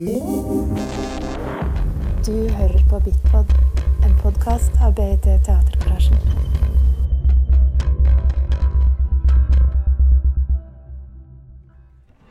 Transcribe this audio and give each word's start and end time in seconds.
Du 0.00 0.06
hører 2.58 2.82
på 2.90 2.98
Bitpod, 3.04 3.48
en 4.06 4.12
podkast 4.22 4.72
av 4.78 4.92
BIT 4.94 5.26
Teatergarasjen. 5.46 6.20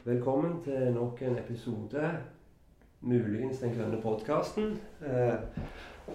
Velkommen 0.06 0.64
til 0.64 0.96
nok 0.96 1.22
en 1.22 1.38
episode, 1.44 2.14
muligens 3.02 3.60
den 3.60 3.76
grønne 3.76 4.00
podkasten. 4.02 4.80
Eh, 5.04 5.36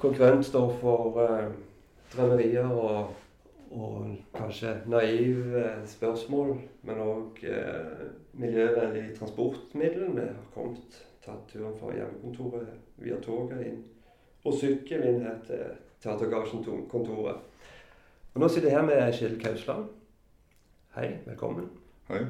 hvor 0.01 0.17
grønt 0.17 0.49
står 0.49 0.75
for 0.81 1.21
eh, 1.27 1.53
drømmerier 2.17 2.73
og, 2.73 3.13
og 3.71 4.17
kanskje 4.41 4.79
naive 4.87 5.69
spørsmål, 5.85 6.57
men 6.83 7.07
òg 7.13 7.45
eh, 7.45 8.11
miljøvennlig 8.33 9.11
transportmiddel. 9.21 10.15
Vi 10.17 10.31
har 10.33 10.45
kommet 10.57 11.03
tatt 11.25 11.49
turen 11.53 11.75
fra 11.79 11.95
hjemmekontoret 11.95 12.69
via 13.03 13.19
toget 13.23 13.67
inn 13.67 13.83
og 14.43 14.57
sykkel 14.59 15.05
inn 15.07 15.21
her 15.23 15.39
til 15.47 15.65
Teatergarasjen-kontoret. 16.03 17.43
Og 18.35 18.41
nå 18.43 18.49
sitter 18.49 18.73
jeg 18.73 18.79
her 18.79 18.87
med 18.89 19.13
Kjell 19.15 19.37
Kausland. 19.39 19.91
Hei, 20.97 21.13
velkommen. 21.27 21.69
Hei. 22.09 22.25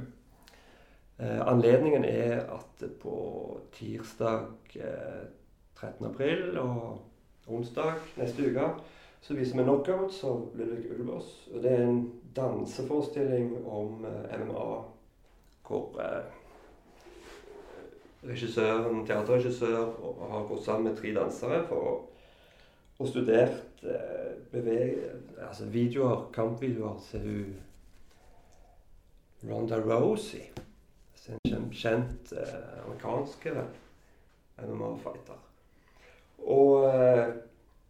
Eh, 1.18 1.40
anledningen 1.46 2.04
er 2.04 2.42
at 2.52 2.84
på 3.00 3.14
tirsdag 3.72 4.76
eh, 4.76 5.24
13. 5.76 6.06
april 6.06 6.58
og 6.58 7.00
onsdag 7.46 7.96
neste 8.20 8.50
uke 8.50 8.68
så 9.22 9.34
viser 9.38 9.56
vi 9.56 9.64
Knockout 9.64 10.16
av 10.26 10.48
Ludvig 10.58 10.90
Ulvås. 10.90 11.30
Og 11.54 11.62
det 11.62 11.72
er 11.72 11.84
en 11.86 12.04
danseforestilling 12.36 13.54
om 13.66 14.04
eh, 14.04 14.38
MMA 14.42 14.70
hvor 15.68 16.00
eh, 16.02 16.41
regissøren, 18.26 19.02
teaterregissør 19.06 19.96
og 20.02 20.26
har 20.30 20.48
gått 20.48 20.64
sammen 20.64 20.90
med 20.90 20.98
tre 20.98 21.14
dansere 21.16 21.62
for 21.68 21.90
å 21.90 21.94
og 23.02 23.08
studert 23.08 23.82
eh, 23.82 24.32
beveg, 24.52 24.98
altså 25.42 25.66
videoer, 25.72 26.28
kampvideoer 26.34 26.98
til 27.10 27.20
hun 27.26 27.54
Ronda 29.50 29.80
Rosie. 29.82 30.50
en 31.28 31.38
kjent, 31.46 31.74
kjent 31.74 32.32
eh, 32.32 32.84
amerikansk 32.84 33.46
MMA-fighter. 34.58 35.40
Og 36.46 36.86
eh, 36.86 37.28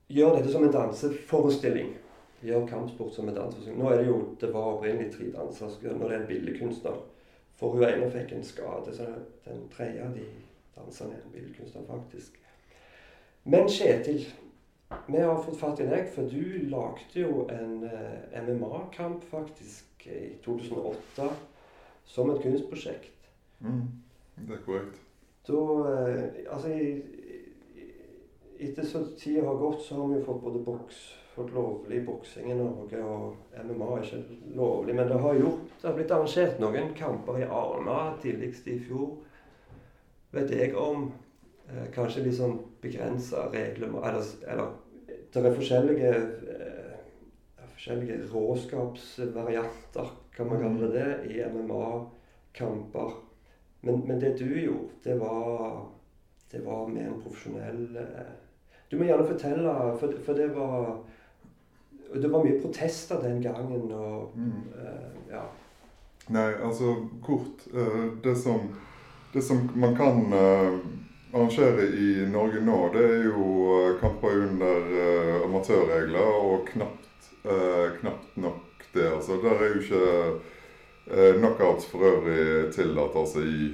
gjør 0.09 0.39
dette 0.39 0.53
som 0.53 0.65
en 0.65 0.73
danseforestilling. 0.73 1.93
Gjør 2.43 2.67
kampsport 2.69 3.15
som 3.15 3.29
en 3.29 3.37
danseforestilling. 3.37 3.83
Nå 3.83 3.91
er 3.91 4.01
det 4.01 4.09
jo, 4.09 4.19
det 4.41 4.53
var 4.55 4.77
opprinnelig 4.77 5.13
tre 5.13 5.29
dansere. 5.35 5.93
Nå 5.93 6.07
er 6.07 6.15
det 6.15 6.21
en 6.23 6.31
billedkunstner. 6.31 7.01
For 7.63 7.77
hun 7.77 7.85
ene 7.87 8.09
fikk 8.11 8.33
en 8.35 8.43
skade. 8.45 8.91
Så 8.97 9.07
den 9.45 9.69
tredje 9.71 10.09
de 10.17 10.25
dansa 10.75 11.05
er 11.05 11.21
en 11.21 11.31
billedkunstner, 11.35 11.85
faktisk. 11.87 12.41
Men 13.45 13.69
Kjetil, 13.71 14.25
vi 15.07 15.21
har 15.23 15.39
fått 15.45 15.61
fatt 15.61 15.81
i 15.81 15.87
deg, 15.87 16.09
for 16.11 16.27
du 16.27 16.67
lagde 16.73 17.23
jo 17.23 17.47
en 17.55 17.85
eh, 17.87 18.43
MMA-kamp 18.43 19.23
faktisk 19.31 20.07
i 20.11 20.35
2008 20.43 21.31
som 22.11 22.35
et 22.35 22.43
kunstprosjekt. 22.43 23.31
Mm, 23.63 23.87
det 24.43 24.59
er 24.59 24.67
korrekt. 24.67 24.99
Da 25.47 25.63
eh, 25.93 26.43
Altså 26.51 26.75
Etter 28.63 28.87
så 28.87 29.07
tida 29.19 29.47
har 29.47 29.59
gått, 29.59 29.83
så 29.83 30.01
har 30.01 30.11
vi 30.11 30.19
jo 30.19 30.27
fått 30.27 30.43
både 30.43 30.65
boks 30.67 30.99
fått 31.35 31.53
lovlig 31.55 32.03
boksing 32.07 32.51
i 32.53 32.57
Norge, 32.59 33.01
og 33.03 33.59
MMA 33.65 33.89
er 33.97 34.07
ikke 34.07 34.39
lovlig. 34.59 34.95
Men 34.95 35.09
det 35.09 35.21
har 35.25 35.41
gjort 35.41 35.69
Det 35.81 35.89
har 35.89 35.97
blitt 35.97 36.15
arrangert 36.15 36.61
noen 36.61 36.95
kamper 36.95 37.41
i 37.41 37.49
Arna 37.49 37.99
tidligst 38.23 38.69
i 38.69 38.79
fjor. 38.79 39.17
Vet 40.33 40.51
jeg 40.55 40.77
om. 40.79 41.11
Eh, 41.69 41.89
kanskje 41.95 42.27
litt 42.27 42.37
sånn 42.37 42.59
begrensa 42.83 43.49
regler 43.53 43.89
eller, 43.89 44.25
eller 44.51 44.73
det 45.33 45.41
er 45.41 45.55
forskjellige 45.57 46.11
eh, 46.13 46.73
forskjellige 47.83 48.17
råskapsvarianter, 48.33 50.11
kan 50.37 50.47
man 50.47 50.61
kalle 50.63 50.91
det, 50.93 51.07
i 51.35 51.43
MMA-kamper. 51.51 53.13
Men, 53.81 54.03
men, 54.07 54.21
det 54.21 54.39
du 54.39 54.61
gjorde, 54.61 54.89
det 55.05 55.17
var, 55.19 55.89
det 56.53 56.61
var 56.67 56.87
mer 56.87 57.09
en 57.09 57.23
profesjonell 57.23 57.97
eh, 57.97 58.35
Du 58.91 58.99
må 58.99 59.09
gjerne 59.09 59.27
fortelle, 59.27 59.73
for, 59.99 60.15
for, 60.23 60.39
det 60.39 60.51
var 60.55 61.01
det 62.15 62.29
var 62.29 62.45
mye 62.45 62.61
protester 62.61 63.21
den 63.23 63.43
gangen. 63.43 63.93
og 63.93 64.33
mm. 64.37 64.53
uh, 64.77 65.33
ja. 65.33 65.45
Nei, 66.29 66.51
altså 66.63 66.97
kort 67.25 67.67
uh, 67.75 68.13
det, 68.25 68.37
som, 68.39 68.69
det 69.35 69.43
som 69.45 69.65
man 69.75 69.97
kan 69.97 70.33
uh, 70.33 70.79
arrangere 71.33 71.89
i 71.89 72.27
Norge 72.31 72.61
nå, 72.65 72.79
det 72.95 73.05
er 73.09 73.29
jo 73.31 73.47
kamper 74.01 74.43
under 74.45 74.91
amatørregler, 75.47 76.35
og 76.45 76.67
knapt, 76.69 77.31
knapt 78.01 78.37
nok 78.37 78.85
det. 78.93 79.07
Altså, 79.09 79.39
der 79.41 79.57
er 79.57 79.71
jo 79.73 79.81
ikke 79.81 81.39
knockouts 81.39 81.87
for 81.89 82.05
øvrig 82.05 82.69
tillatt 82.75 83.17
altså 83.17 83.41
i 83.41 83.71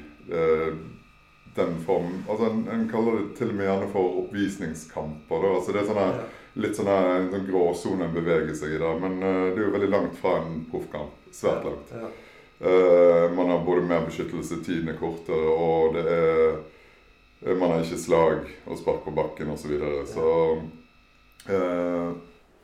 den 1.59 1.75
form 1.82 2.12
Altså, 2.31 2.47
en, 2.47 2.69
en, 2.70 2.88
kaller 2.88 3.19
det 3.19 3.37
til 3.37 3.50
og 3.50 3.59
med 3.59 3.66
gjerne 3.66 3.91
for 3.93 4.20
oppvisningskamper. 4.22 5.43
Da. 5.43 5.55
Altså, 5.56 5.75
det 5.75 5.82
er 5.82 5.91
sånne 5.91 6.09
litt 6.58 6.78
sånn 6.78 6.88
en 6.91 7.28
sånn 7.32 7.46
gråsone 7.46 8.08
beveger 8.14 8.54
seg 8.56 8.74
i 8.74 8.80
der. 8.80 9.02
Men 9.02 9.20
uh, 9.22 9.50
det 9.52 9.60
er 9.60 9.66
jo 9.66 9.74
veldig 9.76 9.92
langt 9.92 10.19
fra 10.19 10.38
en 10.42 10.64
proffkamp. 10.70 11.14
Svært 11.34 11.69
langt. 11.69 11.92
Ja. 11.94 12.10
Uh, 12.58 13.24
man 13.36 13.52
har 13.52 13.62
både 13.66 13.84
mer 13.86 14.06
beskyttelse, 14.08 14.58
tiden 14.66 14.91
er 14.91 14.98
kortere, 14.98 15.52
og 15.52 15.94
det 15.94 16.02
er 16.10 16.56
uh, 16.58 17.54
Man 17.54 17.70
har 17.70 17.84
ikke 17.84 18.00
slag 18.02 18.48
og 18.66 18.80
spark 18.80 19.04
på 19.04 19.14
bakken 19.14 19.52
osv. 19.54 19.62
Så, 19.62 19.69
videre. 19.70 20.06
så 20.10 20.26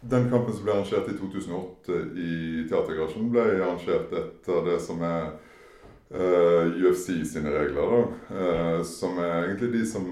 den 0.05 0.27
kampen 0.29 0.53
som 0.53 0.65
ble 0.67 0.73
arrangert 0.75 1.07
i 1.09 1.15
2008 1.17 2.01
i 2.19 2.33
Teatergarasjen, 2.69 3.31
ble 3.33 3.45
arrangert 3.53 4.11
etter 4.19 4.67
det 4.67 4.75
som 4.83 4.99
er 5.07 5.31
UFC 6.75 7.23
sine 7.31 7.55
regler. 7.55 7.95
Da. 7.95 8.83
som 8.85 9.17
er 9.23 9.47
egentlig 9.47 9.71
de 9.77 9.85
som 9.89 10.11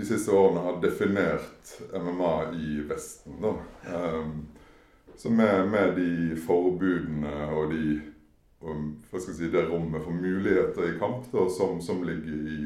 de 0.00 0.06
siste 0.06 0.32
årene 0.32 0.60
har 0.64 0.80
definert 0.80 1.74
MMA 1.92 2.34
i 2.56 2.80
Vesten. 2.88 3.36
da. 3.42 3.54
Um, 3.94 4.46
så 5.16 5.30
med, 5.30 5.68
med, 5.68 5.98
de 5.98 6.36
forbudene 6.40 7.34
og 7.52 7.74
de 7.74 8.00
og 8.60 9.12
jeg 9.12 9.22
si, 9.24 9.48
det 9.52 9.66
rommet 9.70 10.02
for 10.04 10.12
muligheter 10.12 10.84
i 10.84 10.98
kamp 11.00 11.28
da, 11.32 11.46
som, 11.48 11.78
som 11.80 12.02
ligger 12.04 12.48
i, 12.52 12.64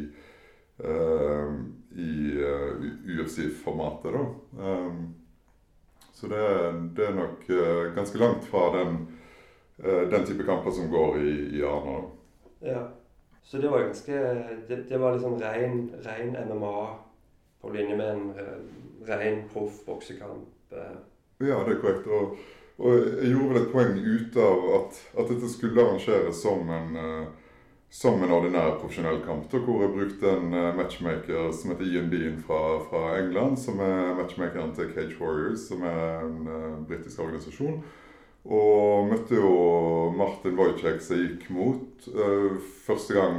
uh, 0.83 1.53
i 1.94 2.15
uh, 2.43 2.87
UFC-formatet. 3.15 4.15
da. 4.15 4.25
Um, 4.59 5.15
så 6.12 6.31
det, 6.31 6.43
det, 6.97 7.06
er 7.09 7.15
nok 7.15 7.47
uh, 7.50 7.94
ganske 7.94 8.19
langt 8.19 8.47
fra 8.50 8.69
den, 8.78 8.99
uh, 9.83 10.03
den 10.11 10.27
type 10.27 10.47
kamper 10.47 10.75
som 10.75 10.91
går 10.91 11.19
i, 11.23 11.34
i 11.59 11.62
Arna. 11.62 12.05
Ja. 12.62 12.84
Så 13.44 13.59
det 13.59 13.69
var 13.69 13.84
ganske 13.84 14.12
Det, 14.69 14.77
det 14.89 14.99
var 14.99 15.12
liksom 15.12 15.34
ren, 15.39 15.91
ren 16.03 16.37
MMA 16.49 16.77
på 17.64 17.72
linje 17.72 17.97
med 17.97 18.10
en 18.10 18.30
uh, 18.30 19.08
ren 19.08 19.42
proff 19.52 19.84
boksekamp. 19.86 20.48
Uh. 20.72 21.48
Ja, 21.48 21.64
det 21.64 21.76
er 21.76 21.80
korrekt. 21.80 22.06
Og, 22.06 22.36
og, 22.78 22.92
jeg 23.22 23.32
gjorde 23.32 23.48
vel 23.52 23.62
et 23.62 23.72
poeng 23.72 23.97
ut 23.98 24.36
av 24.41 24.69
at, 24.78 25.00
at 25.19 25.32
dette 25.32 25.50
skulle 25.52 25.82
arrangeres 25.82 26.42
som 26.42 26.70
en, 26.76 26.98
uh, 26.98 27.64
som 27.94 28.22
en 28.22 28.34
ordinær 28.36 28.76
profesjonell 28.80 29.22
kamp. 29.25 29.48
Hvor 29.52 29.84
jeg 29.84 29.94
brukte 29.94 30.36
en 30.36 30.56
matchmaker 30.78 31.52
som 31.54 31.72
heter 31.72 31.91
Ian 31.91 32.10
Dean 32.12 32.41
fra, 32.42 32.60
fra, 32.88 33.04
England. 33.20 33.58
Som 33.62 33.81
er 33.84 34.14
matchmakeren 34.19 34.75
til 34.76 34.91
Cage 34.96 35.19
Warriors, 35.20 35.69
som 35.69 35.84
er 35.86 36.25
en 36.26 36.84
britisk 36.88 37.22
organisasjon. 37.22 37.78
Og 38.44 39.06
møtte 39.08 39.38
jo 39.38 39.52
Martin 40.19 40.58
Wojciech 40.58 41.00
som 41.00 41.22
gikk 41.22 41.46
mot 41.54 42.08
første 42.84 43.14
gang 43.16 43.38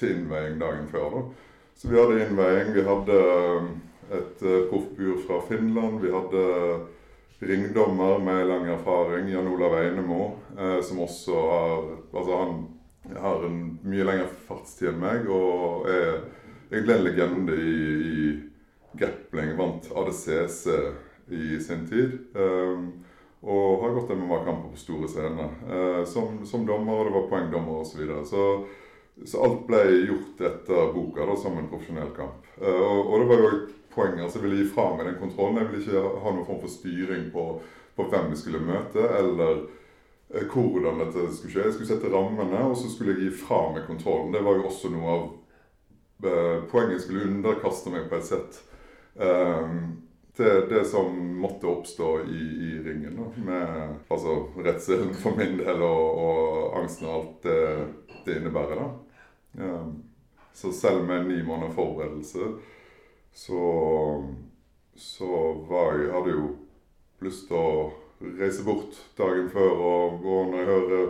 til 0.00 0.16
innveiing 0.16 0.56
dagen 0.58 0.88
før. 0.90 1.18
da. 1.18 1.51
Så 1.74 1.88
vi 1.88 1.98
hadde 1.98 2.20
innveiing. 2.22 2.72
Vi 2.74 2.84
hadde 2.86 3.18
um, 3.58 3.70
et 4.12 4.42
uh, 4.42 4.58
proffbur 4.70 5.22
fra 5.26 5.40
Finland. 5.48 6.00
Vi 6.02 6.12
hadde 6.12 6.44
ringdommer 7.42 8.18
med 8.22 8.46
lang 8.46 8.68
erfaring, 8.70 9.30
Jan 9.32 9.48
Olav 9.50 9.74
Einemo, 9.74 10.36
eh, 10.58 10.78
som 10.86 11.00
også 11.02 11.40
har 11.50 11.88
Altså, 12.12 12.36
han 12.36 12.52
har 13.18 13.44
en 13.46 13.56
mye 13.82 14.04
lengre 14.06 14.28
fartstid 14.46 14.92
enn 14.92 15.00
meg 15.02 15.24
og 15.26 15.88
er 15.90 16.20
egentlig 16.70 16.94
en 16.94 17.02
legende 17.02 17.56
i, 17.56 17.78
i 18.12 18.98
grappling. 19.00 19.56
Vant 19.58 19.88
ADCC 19.90 20.68
i 21.34 21.58
sin 21.58 21.82
tid. 21.90 22.20
Og 23.42 23.82
har 23.82 23.94
gått 23.96 24.12
MMA-kamper 24.14 24.70
på 24.70 24.78
store 24.78 25.08
scener. 25.10 25.50
Eh, 25.66 26.04
som, 26.06 26.44
som 26.46 26.66
dommer, 26.66 27.00
og 27.00 27.08
det 27.08 27.14
var 27.16 27.28
poengdommer 27.30 27.80
osv. 27.82 27.90
Så, 27.90 27.98
videre. 27.98 28.24
så 28.26 28.42
så 29.26 29.42
alt 29.44 29.66
ble 29.68 29.82
gjort 30.08 30.40
etter 30.48 30.88
boka 30.94 31.26
da, 31.28 31.36
som 31.36 31.58
en 31.58 31.68
profesjonell 31.70 32.10
kamp. 32.16 32.48
Uh, 32.60 32.68
og, 32.68 33.12
og, 33.12 33.20
det 33.20 33.28
var 33.28 33.42
jo 33.42 33.50
poenget. 33.50 33.76
poeng. 33.92 34.18
altså 34.24 34.38
Jeg 34.38 34.46
ville 34.46 34.62
gi 34.62 34.72
fra 34.72 34.88
meg 34.96 35.06
den 35.06 35.20
kontrollen. 35.20 35.60
Jeg 35.60 35.70
ville 35.70 35.84
ikke 35.84 36.24
ha 36.24 36.32
noen 36.32 36.48
form 36.48 36.60
for 36.64 36.72
styring 36.72 37.28
på, 37.34 37.46
på 37.96 38.08
hvem 38.08 38.32
vi 38.32 38.40
skulle 38.40 38.64
møte, 38.64 39.04
eller 39.18 39.62
uh, 40.32 40.46
hvordan 40.48 41.04
dette 41.04 41.28
skulle 41.36 41.52
skje. 41.54 41.68
Jeg 41.68 41.76
skulle 41.76 41.92
sette 41.92 42.12
rammene, 42.12 42.64
og 42.70 42.76
så 42.80 42.90
skulle 42.90 43.14
jeg 43.14 43.28
gi 43.28 43.44
fra 43.44 43.66
meg 43.74 43.86
kontrollen. 43.90 44.32
Det 44.34 44.44
var 44.44 44.58
jo 44.58 44.68
også 44.70 44.92
noe 44.94 45.16
av 45.16 45.30
eh, 46.24 46.62
poenget 46.70 47.02
skulle 47.02 47.26
underkaste 47.28 47.92
meg 47.92 48.08
på 48.10 48.18
et 48.18 48.28
sett 48.28 48.58
eh, 49.18 49.68
til 50.36 50.66
det 50.70 50.84
som 50.88 51.12
måtte 51.42 51.68
oppstå 51.68 52.10
i, 52.24 52.44
i 52.68 52.70
ringen. 52.84 53.18
Da, 53.18 53.26
med 53.44 53.96
altså, 54.08 54.38
redselen 54.64 55.12
for 55.14 55.36
min 55.36 55.58
del 55.60 55.82
og, 55.84 56.22
og 56.24 56.78
angsten 56.80 57.08
og 57.08 57.18
alt 57.18 57.48
det, 57.48 57.60
det 58.24 58.38
innebærer. 58.40 58.80
da. 58.80 58.88
Eh, 59.58 59.86
så 60.52 60.72
selv 60.72 61.04
med 61.04 61.26
ni 61.28 61.42
måneder 61.42 61.72
forberedelse 61.72 62.38
så, 63.32 63.62
så 64.96 65.64
var 65.68 65.96
jeg, 65.96 66.12
hadde 66.12 66.34
jo 66.34 66.48
lyst 67.24 67.46
til 67.48 67.56
å 67.56 68.32
reise 68.38 68.64
bort 68.66 68.98
dagen 69.18 69.48
før. 69.52 69.70
Og, 69.72 70.18
gå 70.22 70.38
når 70.50 70.58
jeg 70.58 70.70
hører 70.70 71.06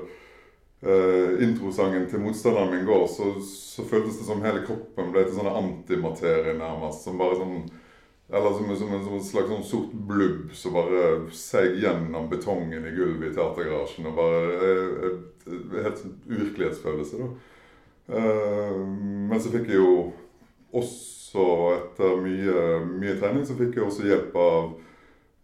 eh, 0.82 1.46
introsangen 1.48 2.06
til 2.10 2.22
motstanderen 2.22 2.70
min 2.76 2.86
går, 2.86 3.06
så, 3.10 3.32
så, 3.46 3.86
føltes 3.88 4.20
det 4.20 4.28
som 4.28 4.44
hele 4.46 4.62
kroppen 4.66 5.10
ble 5.14 5.26
til 5.26 5.38
sånn 5.40 5.50
antimaterie 5.50 6.54
nærmest. 6.58 7.06
Som 7.06 7.18
bare 7.20 7.40
sånn 7.40 7.64
Eller 8.32 8.54
som, 8.56 8.76
som, 8.76 8.92
en, 8.94 9.04
som 9.04 9.14
en 9.18 9.24
slags 9.24 9.50
sånn 9.52 9.64
sort 9.68 9.96
blubb 10.08 10.54
som 10.56 10.72
bare 10.72 11.02
seig 11.36 11.82
gjennom 11.82 12.30
betongen 12.32 12.86
i 12.88 12.94
gulvet 12.96 13.28
i 13.28 13.36
teatergarasjen. 13.36 14.08
Og 14.08 14.16
bare 14.16 14.68
Helt 15.42 15.98
sånn 15.98 16.14
uvirkelighetsfølelse, 16.30 17.18
da. 17.18 17.26
Eh, 18.14 18.76
men 19.28 19.40
så 19.42 19.50
fikk 19.50 19.72
jeg 19.72 19.80
jo 19.80 20.12
også, 20.72 21.44
etter 21.74 22.16
mye, 22.22 22.62
mye 22.86 23.16
trening, 23.20 23.44
så 23.46 23.56
fikk 23.58 23.76
jeg 23.76 23.84
også 23.84 24.06
hjelp 24.06 24.36
av 24.38 24.70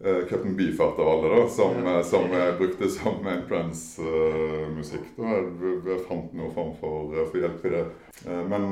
uh, 0.05 0.23
Captain 0.31 0.55
Beefheart 0.57 1.01
av 1.03 1.11
alle, 1.13 1.33
da, 1.35 1.43
som, 1.53 1.81
ja. 1.85 1.97
som 2.07 2.33
jeg 2.33 2.55
brukte 2.61 2.89
som 2.93 3.27
entrance-musikk. 3.35 5.11
Uh, 5.19 5.25
jeg, 5.35 5.75
jeg, 5.91 5.99
fant 6.09 6.37
noe 6.39 6.53
form 6.57 6.73
for, 6.81 7.13
for 7.19 7.41
hjelp 7.43 7.67
i 7.69 7.75
det. 7.75 7.85
Uh, 8.25 8.43
men 8.49 8.71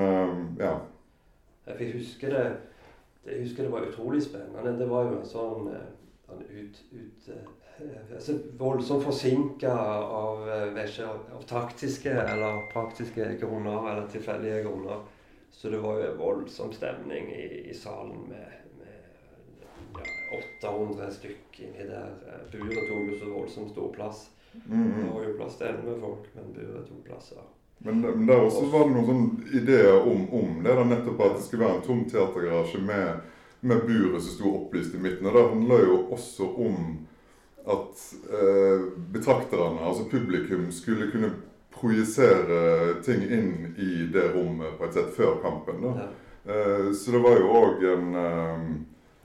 ja. 0.61 0.75
Jeg 1.67 1.93
husker 1.99 2.33
det, 2.33 2.47
jeg 3.27 3.43
husker 3.43 3.67
det 3.67 3.73
var 3.73 3.87
utrolig 3.89 4.23
spennende. 4.23 4.79
Det 4.79 4.89
var 4.91 5.09
jo 5.09 5.19
en 5.19 5.29
sånn, 5.29 5.71
sånn 6.27 6.43
ut, 6.47 6.83
ut 6.93 7.31
altså, 8.15 8.39
voldsomt 8.59 9.05
forsinka 9.05 9.73
av, 9.73 10.45
av, 10.49 11.47
taktiske 11.49 12.13
eller 12.13 12.63
praktiske 12.73 13.33
grunner 13.41 13.91
eller 13.93 14.07
tilfeldige 14.13 14.63
grunner. 14.69 15.05
Så 15.51 15.73
det 15.73 15.81
var 15.81 15.99
jo 16.01 16.11
en 16.11 16.19
voldsom 16.21 16.73
stemning 16.77 17.31
i, 17.33 17.71
i 17.71 17.75
salen 17.75 18.27
med, 18.29 18.57
800 20.61 21.11
stykk 21.15 21.61
inni 21.61 21.87
der. 21.89 22.17
Eh, 22.29 22.41
buret 22.53 22.89
tok 22.89 23.11
jo 23.11 23.19
så 23.21 23.29
voldsomt 23.31 23.71
stor 23.71 23.93
plass. 23.95 24.27
Mm. 24.67 24.89
Det 24.97 25.13
var 25.13 25.25
jo 25.25 25.37
plass 25.39 25.59
til 25.61 25.71
elleve 25.71 25.95
folk, 26.01 26.27
men 26.35 26.51
buret 26.57 26.89
tok 26.89 27.05
plass. 27.07 27.31
Men, 27.79 28.01
men 28.01 28.27
der 28.27 28.41
også 28.41 28.65
var 28.73 28.87
det 28.87 28.95
noen 28.95 29.09
sånne 29.11 29.59
ideer 29.61 29.99
om, 30.01 30.25
om 30.35 30.63
det. 30.65 30.75
da 30.75 30.85
Nettopp 30.85 31.21
at 31.27 31.37
det 31.37 31.45
skulle 31.47 31.67
være 31.67 31.79
en 31.79 31.85
tom 31.87 32.05
teatergarasje 32.11 32.81
med, 32.83 33.21
med 33.61 33.85
buret 33.87 34.23
som 34.25 34.33
sto 34.33 34.55
opplyst 34.63 34.97
i 34.97 35.03
midten. 35.03 35.29
Og 35.29 35.37
det 35.37 35.45
handler 35.51 35.85
jo 35.85 35.99
også 36.17 36.49
om 36.67 36.81
at 37.77 38.03
eh, 38.31 38.89
betrakterne, 39.13 39.83
altså 39.83 40.09
publikum, 40.11 40.69
skulle 40.73 41.11
kunne 41.13 41.33
projisere 41.77 43.03
ting 43.05 43.25
inn 43.27 43.75
i 43.77 44.07
det 44.13 44.31
rommet 44.35 44.79
på 44.79 44.87
et 44.87 44.97
sett 44.97 45.13
før 45.17 45.41
kampen. 45.45 45.83
da. 45.85 45.95
Ja. 46.01 46.11
Eh, 46.47 46.93
så 46.97 47.13
det 47.13 47.25
var 47.27 47.41
jo 47.43 47.57
òg 47.61 47.89
en 47.93 48.21
eh, 48.23 48.69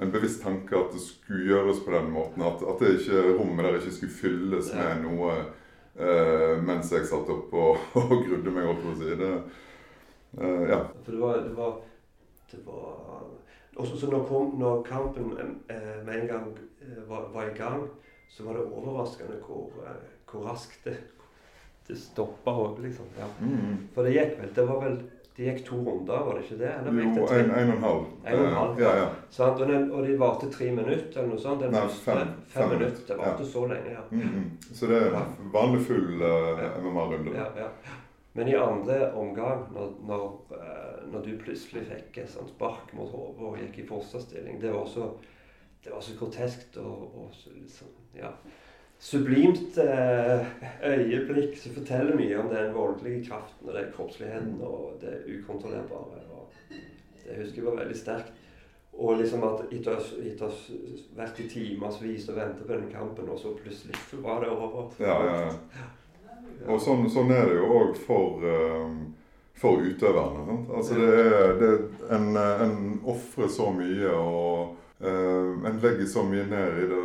en 0.01 0.11
bevisst 0.11 0.41
tanke 0.43 0.73
at 0.73 0.93
det 0.95 1.01
skulle 1.03 1.45
gjøres 1.45 1.83
på 1.85 1.93
den 1.93 2.09
måten. 2.09 2.41
At, 2.41 2.63
at 2.65 2.79
det 2.81 2.95
ikke, 2.99 3.35
rommet 3.37 3.67
der 3.67 3.75
ikke 3.77 3.93
skulle 3.93 4.15
fylles 4.15 4.71
ja. 4.73 4.81
med 4.81 5.03
noe 5.05 5.35
eh, 5.99 6.55
mens 6.63 6.91
jeg 6.93 7.07
satt 7.09 7.29
opp 7.31 7.53
og, 7.53 7.77
og 8.01 8.17
grudde 8.25 8.53
meg, 8.53 8.67
holdt 8.69 8.83
på 8.85 8.93
å 8.93 8.99
si. 8.99 9.15
Det, 9.19 9.31
eh, 10.39 10.65
ja. 10.71 10.81
For 11.03 11.15
det 11.15 11.21
var, 11.21 11.39
det 11.45 11.55
var, 11.57 11.79
det 12.51 12.61
var 12.65 13.23
også, 13.75 13.97
så 13.99 14.11
når, 14.11 14.25
kom, 14.27 14.55
når 14.59 14.83
kampen 14.87 15.31
eh, 15.69 15.97
med 16.05 16.21
en 16.21 16.27
gang 16.27 16.51
eh, 16.81 17.01
var, 17.09 17.29
var, 17.33 17.49
i 17.49 17.57
gang, 17.57 17.87
så 18.29 18.43
var 18.47 18.59
det 18.59 18.67
overraskende 18.67 19.39
hvor, 19.45 19.71
eh, 19.85 20.03
hvor 20.31 20.47
raskt 20.49 20.85
det, 20.85 20.97
det 21.87 21.97
stoppa 21.99 22.51
òg, 22.51 22.81
liksom. 22.83 23.07
Ja. 23.19 23.27
Mm. 23.39 23.87
For 23.95 24.07
det 24.07 24.15
gikk 24.15 24.37
vel 24.39 24.55
Det 24.55 24.67
var 24.67 24.83
vel 24.83 24.99
det 25.35 25.43
gikk 25.43 25.61
to 25.65 25.77
runder, 25.79 26.23
var 26.25 26.35
det 26.35 26.43
ikke 26.43 26.57
det? 26.59 26.71
Eller 26.79 26.97
jo, 26.99 27.25
en, 27.25 27.51
en 27.51 27.69
og 27.71 27.75
en 27.75 27.83
halv. 27.85 28.05
En 28.27 28.39
og 28.39 28.45
en 28.47 28.55
halv, 28.57 28.81
ja, 28.81 28.91
ja. 28.99 29.07
Og, 29.45 29.61
den, 29.67 29.85
og 29.91 30.07
de 30.07 30.15
varte 30.19 30.49
tre 30.51 30.67
minutter 30.75 31.21
eller 31.21 31.31
noe 31.31 31.39
sånt? 31.39 31.63
Den 31.63 31.71
Nei, 31.71 31.83
fem, 31.87 32.19
fem, 32.19 32.33
fem 32.51 32.73
minutter. 32.73 33.05
Det 33.07 33.17
varte 33.21 33.45
ja. 33.45 33.49
så 33.53 33.65
lenge, 33.71 33.93
ja. 33.95 34.03
Mm, 34.11 34.21
-hmm. 34.21 34.73
Så 34.75 34.87
det 34.91 34.97
er 35.01 35.19
vanlig 35.53 35.81
full 35.87 36.21
uh, 36.21 36.83
MMA-runde. 36.83 37.35
Ja, 37.37 37.47
ja. 37.57 37.69
Men 38.33 38.47
i 38.47 38.55
andre 38.55 39.13
omgang, 39.13 39.63
når, 39.73 39.93
når, 40.07 40.25
uh, 40.51 41.13
når 41.13 41.21
du 41.21 41.37
plutselig 41.37 41.85
fikk 41.87 42.17
et 42.17 42.31
sånt 42.31 42.49
spark 42.49 42.93
mot 42.93 43.11
hodet 43.11 43.47
og 43.47 43.57
gikk 43.57 43.79
i 43.79 43.87
fosterstilling, 43.87 44.61
det 44.61 44.73
var 44.73 44.85
så, 44.85 45.13
det 45.83 45.93
var 45.93 46.01
så 46.01 46.17
groteskt 46.19 46.77
og, 46.77 47.15
og 47.15 47.29
så, 47.31 47.49
liksom, 47.55 47.87
ja 48.15 48.35
sublimt 49.01 49.77
eh, 49.81 50.45
øyeblikk 50.85 51.57
som 51.57 51.73
forteller 51.73 52.15
mye 52.15 52.37
om 52.37 52.51
den 52.53 52.73
voldelige 52.75 53.25
kraften 53.29 53.69
og 53.69 53.73
den 53.73 53.89
kroppsligheten 53.95 54.59
og 54.61 55.01
det 55.01 55.23
ukontrollerbare. 55.25 56.21
Og 56.35 56.51
det 57.25 57.39
husker 57.39 57.61
jeg 57.61 57.65
var 57.65 57.79
veldig 57.81 57.97
sterkt. 57.97 58.33
Og 58.93 59.17
liksom 59.17 59.43
at 59.47 59.63
etter 59.71 59.95
å 59.95 60.43
ha 60.43 60.51
vært 61.17 61.39
i 61.41 61.47
timevis 61.49 62.27
og 62.29 62.37
ventet 62.37 62.67
på 62.67 62.75
den 62.75 62.91
kampen, 62.91 63.29
og 63.31 63.39
så 63.39 63.55
plutselig 63.57 63.97
var 64.21 64.43
det 64.43 64.51
over. 64.51 64.91
Ja, 64.99 65.17
ja, 65.25 65.39
ja. 65.47 65.87
Og 66.69 66.81
sånn, 66.83 67.07
sånn 67.09 67.31
er 67.33 67.47
det 67.47 67.55
jo 67.57 67.71
òg 67.79 67.97
for, 68.03 68.43
um, 68.43 68.99
for 69.57 69.81
utøverne. 69.81 70.43
Sant? 70.45 70.69
Altså 70.77 70.99
det 70.99 71.09
er, 71.23 71.55
det 71.57 71.71
er 71.71 72.13
en, 72.19 72.29
en 72.37 72.77
ofrer 73.09 73.49
så 73.49 73.71
mye, 73.73 74.11
og 74.11 74.75
uh, 75.01 75.65
en 75.71 75.81
legger 75.81 76.05
så 76.11 76.27
mye 76.27 76.45
ned 76.51 76.83
i 76.83 76.87
det 76.91 77.01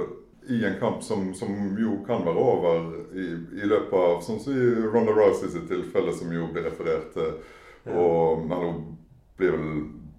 i 0.48 0.64
en 0.64 0.78
kamp 0.80 1.02
som, 1.02 1.34
som, 1.34 1.76
jo 1.78 1.98
kan 2.06 2.24
være 2.26 2.38
over 2.38 2.90
i, 3.18 3.26
i 3.62 3.66
løpet 3.66 3.94
av 3.98 4.20
Sånn 4.22 4.40
som 4.40 4.54
i 4.54 4.66
Ronda 4.92 5.14
Rousey 5.16 5.50
sitt 5.50 5.68
tilfelle, 5.70 6.14
som 6.14 6.32
jo 6.32 6.46
blir 6.52 6.68
referert 6.68 7.12
til. 7.14 7.36
Og 7.90 8.46
han 8.50 8.82
blir 9.38 9.54
vel 9.54 9.70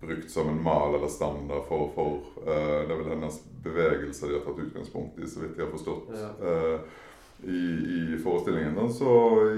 brukt 0.01 0.31
som 0.31 0.49
en 0.51 0.61
mal 0.63 0.95
eller 0.95 1.11
standard 1.11 1.65
for, 1.67 1.89
for 1.95 2.19
uh, 2.45 2.83
Det 2.85 2.93
er 2.93 2.99
vel 3.01 3.11
hennes 3.15 3.39
bevegelser 3.63 4.29
de 4.29 4.37
har 4.37 4.45
tatt 4.45 4.63
utgangspunkt 4.67 5.19
i, 5.19 5.27
så 5.27 5.43
vidt 5.43 5.57
jeg 5.57 5.65
har 5.65 5.73
forstått. 5.73 6.11
Ja. 6.15 6.31
Uh, 6.41 7.03
i, 7.43 7.61
i, 7.97 8.17
forestillingen. 8.23 8.93
Så 8.93 9.09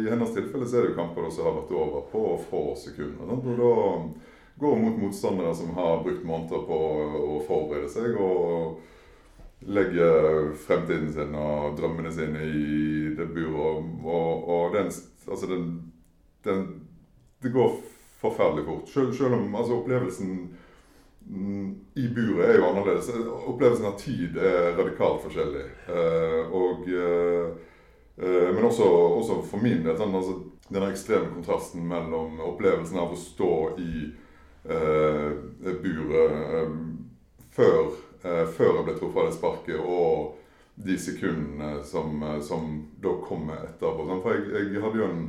I 0.03 0.09
hennes 0.09 0.33
tilfelle 0.35 0.65
så 0.67 0.77
er 0.77 0.81
det 0.83 0.91
jo 0.91 0.97
kamper 0.97 1.29
som 1.31 1.47
har 1.47 1.61
vært 1.61 1.77
over 1.79 2.07
på 2.11 2.23
få 2.49 2.63
sekunder. 2.75 3.29
Da. 3.29 3.37
Og 3.39 3.61
da 3.61 4.63
går 4.65 4.81
mot 4.83 4.97
motstandere 4.99 5.53
som 5.55 5.71
har 5.77 6.01
brukt 6.03 6.25
måneder 6.27 6.65
på 6.67 6.79
å 7.23 7.37
forberede 7.47 7.91
seg. 7.93 8.17
og 8.19 8.81
legge 9.67 10.05
fremtiden 10.67 11.11
sin 11.13 11.35
og 11.35 11.77
drømmene 11.77 12.11
sine 12.13 12.43
i 12.47 13.15
det 13.17 13.27
buret. 13.33 13.85
Og, 14.05 14.49
og 14.49 14.75
den, 14.75 14.91
altså 15.31 15.49
den, 15.49 15.91
den, 16.43 16.67
Det 17.43 17.51
går 17.51 17.75
forferdelig 18.19 18.65
fort. 18.65 18.89
Selv, 18.89 19.13
selv 19.13 19.33
om 19.33 19.55
altså, 19.55 19.73
opplevelsen 19.73 20.57
mm, 21.27 21.75
i 21.95 22.07
buret 22.15 22.49
er 22.49 22.57
jo 22.57 22.69
annerledes. 22.69 23.11
Opplevelsen 23.47 23.85
av 23.85 23.99
tid 23.99 24.37
er 24.37 24.75
radikalt 24.79 25.23
forskjellig. 25.23 25.65
Eh, 25.87 26.51
og, 26.51 26.89
eh, 26.89 27.47
eh, 28.17 28.49
men 28.55 28.63
også, 28.63 28.83
også, 29.19 29.41
for 29.51 29.63
min 29.63 29.85
del 29.85 29.95
sånn, 29.99 30.15
altså, 30.19 30.35
denne 30.69 30.91
ekstreme 30.91 31.31
kontrasten 31.33 31.87
mellom 31.87 32.41
opplevelsen 32.43 32.99
av 32.99 33.15
å 33.15 33.19
stå 33.19 33.53
i 33.79 33.93
eh, 34.67 35.71
buret 35.79 36.35
eh, 36.35 36.75
før 37.55 37.95
før 38.21 38.73
jeg 38.75 38.85
ble 38.87 38.93
truffet 38.97 39.21
av 39.21 39.27
det 39.29 39.35
sparket, 39.37 39.79
og 39.79 40.39
de 40.83 40.97
sekundene 40.97 41.83
som, 41.83 42.23
eh, 42.23 42.41
som 42.41 42.87
da 43.01 43.09
kommer 43.27 43.65
etterpå. 43.67 44.07
For 44.23 44.35
jeg, 44.35 44.67
jeg 44.73 44.83
hadde 44.83 45.01
jo 45.01 45.07
en 45.09 45.23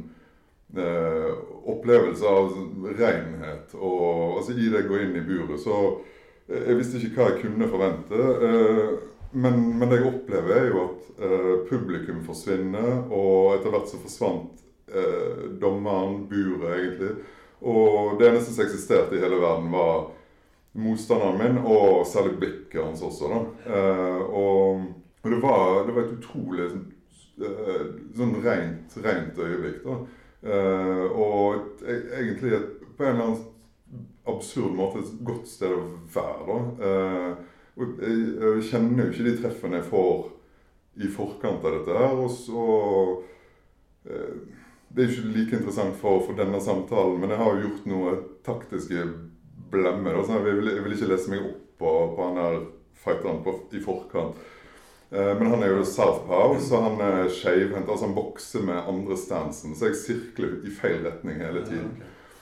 eh, 0.78 1.30
opplevelse 1.72 2.26
av 2.30 2.54
renhet. 3.00 3.74
Og 3.74 4.38
altså, 4.38 4.54
i 4.54 4.70
det 4.70 4.84
å 4.84 4.90
gå 4.92 5.00
inn 5.02 5.16
i 5.18 5.26
buret, 5.26 5.58
så 5.62 5.80
eh, 6.46 6.68
Jeg 6.68 6.78
visste 6.78 7.02
ikke 7.02 7.18
hva 7.18 7.32
jeg 7.32 7.42
kunne 7.44 7.70
forvente. 7.72 8.20
Eh, 8.46 8.94
men, 9.32 9.58
men, 9.78 9.88
det 9.90 10.00
jeg 10.00 10.12
opplever, 10.12 10.54
er 10.54 10.70
jo 10.70 10.86
at 10.86 11.10
eh, 11.18 11.52
publikum 11.70 12.22
forsvinner, 12.26 13.04
og 13.10 13.56
etter 13.56 13.74
hvert 13.74 13.90
så 13.90 14.02
forsvant 14.02 14.66
dommeren, 15.62 16.24
buret, 16.26 16.64
egentlig. 16.74 17.10
Og 17.62 18.16
det 18.18 18.26
eneste 18.26 18.50
som 18.50 18.64
eksisterte 18.64 19.14
i 19.14 19.20
hele 19.22 19.36
verden, 19.38 19.68
var 19.70 20.08
motstanderen 20.72 21.38
min, 21.38 21.58
og 21.66 22.06
særlig 22.06 22.38
blikket 22.38 22.84
hans 22.84 23.02
også. 23.02 23.28
da. 23.28 23.74
Eh, 23.74 24.22
og, 24.22 24.82
og 25.22 25.30
det, 25.30 25.42
var, 25.42 25.86
det, 25.86 25.94
var, 25.94 26.02
et 26.04 26.16
utrolig 26.18 26.68
sånn, 26.70 26.84
eh, 27.46 27.86
sånn 28.16 28.34
rent, 28.44 28.98
rent 29.04 29.38
øyeblikk. 29.38 29.80
da. 29.86 29.96
Eh, 30.40 31.06
og 31.10 31.82
e, 31.84 31.96
egentlig 32.20 32.54
et, 32.56 32.68
på 32.96 33.04
en 33.04 33.16
eller 33.16 33.24
annen 33.26 34.04
absurd 34.30 34.76
måte 34.76 35.02
et 35.02 35.16
godt 35.26 35.48
sted 35.50 35.74
å 35.74 35.86
være. 36.14 36.44
da. 36.52 36.84
Og 37.80 38.02
jeg, 38.04 38.20
jeg, 38.36 38.68
kjenner 38.70 39.06
jo 39.06 39.10
ikke 39.10 39.26
de 39.26 39.34
treffene 39.40 39.80
jeg 39.80 39.88
får 39.90 40.28
i 41.00 41.08
forkant 41.10 41.64
av 41.64 41.78
dette 41.78 41.96
her. 41.96 42.14
og 42.20 42.30
så 42.34 42.64
det 44.90 45.04
er 45.04 45.12
ikke 45.12 45.32
like 45.34 45.56
interessant 45.56 45.94
for, 46.00 46.22
for, 46.24 46.34
denne 46.38 46.58
samtalen, 46.62 47.20
men 47.20 47.30
jeg 47.30 47.38
har 47.38 47.50
jo 47.52 47.62
gjort 47.62 47.88
noe 47.90 48.14
taktiske 48.46 49.04
blemme. 49.70 50.14
Da. 50.14 50.22
Sånn, 50.26 50.40
jeg, 50.44 50.60
vil, 50.60 50.72
jeg 50.74 50.84
vil 50.84 50.96
ikke 50.96 51.10
lese 51.12 51.32
meg 51.32 51.44
opp 51.46 51.66
på, 51.80 51.92
på 52.16 52.28
han 52.28 52.40
der 52.40 52.62
fighteren 53.00 53.42
på, 53.44 53.54
i 53.76 53.82
forkant. 53.84 54.40
Eh, 55.10 55.32
men 55.38 55.50
han 55.50 55.62
er 55.64 55.74
jo 55.74 55.84
southpow, 55.88 56.56
så 56.62 56.82
han 56.84 57.00
er 57.04 57.30
skeivhendt. 57.34 57.88
Altså 57.88 58.08
han 58.08 58.16
bokser 58.16 58.66
med 58.66 58.90
andre 58.90 59.18
stansen. 59.18 59.76
Så 59.76 59.90
jeg 59.90 60.00
sirkler 60.00 60.58
i 60.66 60.74
feil 60.74 61.04
retning 61.06 61.40
hele 61.42 61.64
tiden. 61.66 61.94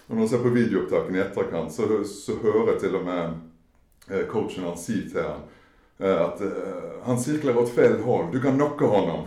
Og 0.08 0.16
når 0.16 0.24
jeg 0.24 0.32
ser 0.32 0.42
på 0.44 0.56
videoopptakene 0.56 1.20
i 1.20 1.22
etterkant, 1.26 1.72
så, 1.74 1.88
så 2.08 2.38
hører 2.42 2.74
jeg 2.74 2.82
til 2.86 2.98
og 2.98 3.06
med 3.08 3.38
eh, 4.10 4.26
coachen 4.28 4.68
han 4.68 4.80
si 4.80 5.02
til 5.08 5.24
han 5.24 5.46
at 5.98 6.40
uh, 6.40 6.98
han 7.02 7.18
sirkler 7.18 7.58
åt 7.58 7.72
feil 7.74 7.96
hold. 8.04 8.32
Du 8.32 8.40
kan 8.40 8.54
knocke 8.54 8.86
hånden 8.86 9.24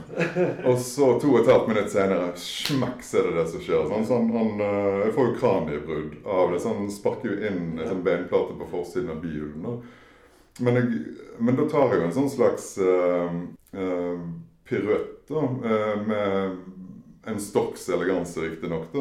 og 0.64 0.78
så 0.80 1.10
to 1.20 1.34
og 1.34 1.42
et 1.42 1.50
halvt 1.52 1.68
minutt 1.68 1.92
senere, 1.92 2.30
smekk, 2.40 3.02
så 3.04 3.20
er 3.20 3.28
det 3.28 3.34
det 3.40 3.48
som 3.52 3.66
skjer. 3.66 3.88
Sånn, 3.90 4.06
sånn, 4.08 4.30
han 4.36 4.64
uh, 4.64 5.10
får 5.16 5.32
jo 5.32 5.40
kraniebrudd 5.42 6.14
av 6.24 6.54
det. 6.54 6.62
Så 6.64 6.76
han 6.76 6.88
sparker 6.94 7.34
jo 7.34 7.50
inn 7.50 7.66
en 7.76 7.90
sånn 7.90 8.06
beinplate 8.06 8.56
på 8.60 8.70
forsiden 8.72 9.12
av 9.12 9.20
bilen. 9.24 9.68
Men, 10.62 10.80
men, 11.40 11.58
da 11.58 11.68
tar 11.72 11.92
jeg 11.92 12.00
jo 12.00 12.08
en 12.08 12.18
sånn 12.22 12.32
slags 12.32 12.72
uh, 12.80 13.36
uh, 13.76 14.24
piruett 14.68 15.28
da, 15.32 15.44
med 16.08 16.58
en 17.28 17.40
stokks 17.40 17.90
eleganse, 17.90 18.40
riktignok. 18.44 18.96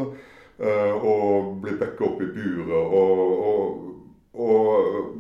Uh, 0.61 0.93
og 1.07 1.55
blir 1.63 1.79
backa 1.81 2.05
opp 2.05 2.19
i 2.21 2.27
buret 2.35 2.75
og, 2.77 3.31
og, 3.49 3.87
og 4.37 5.15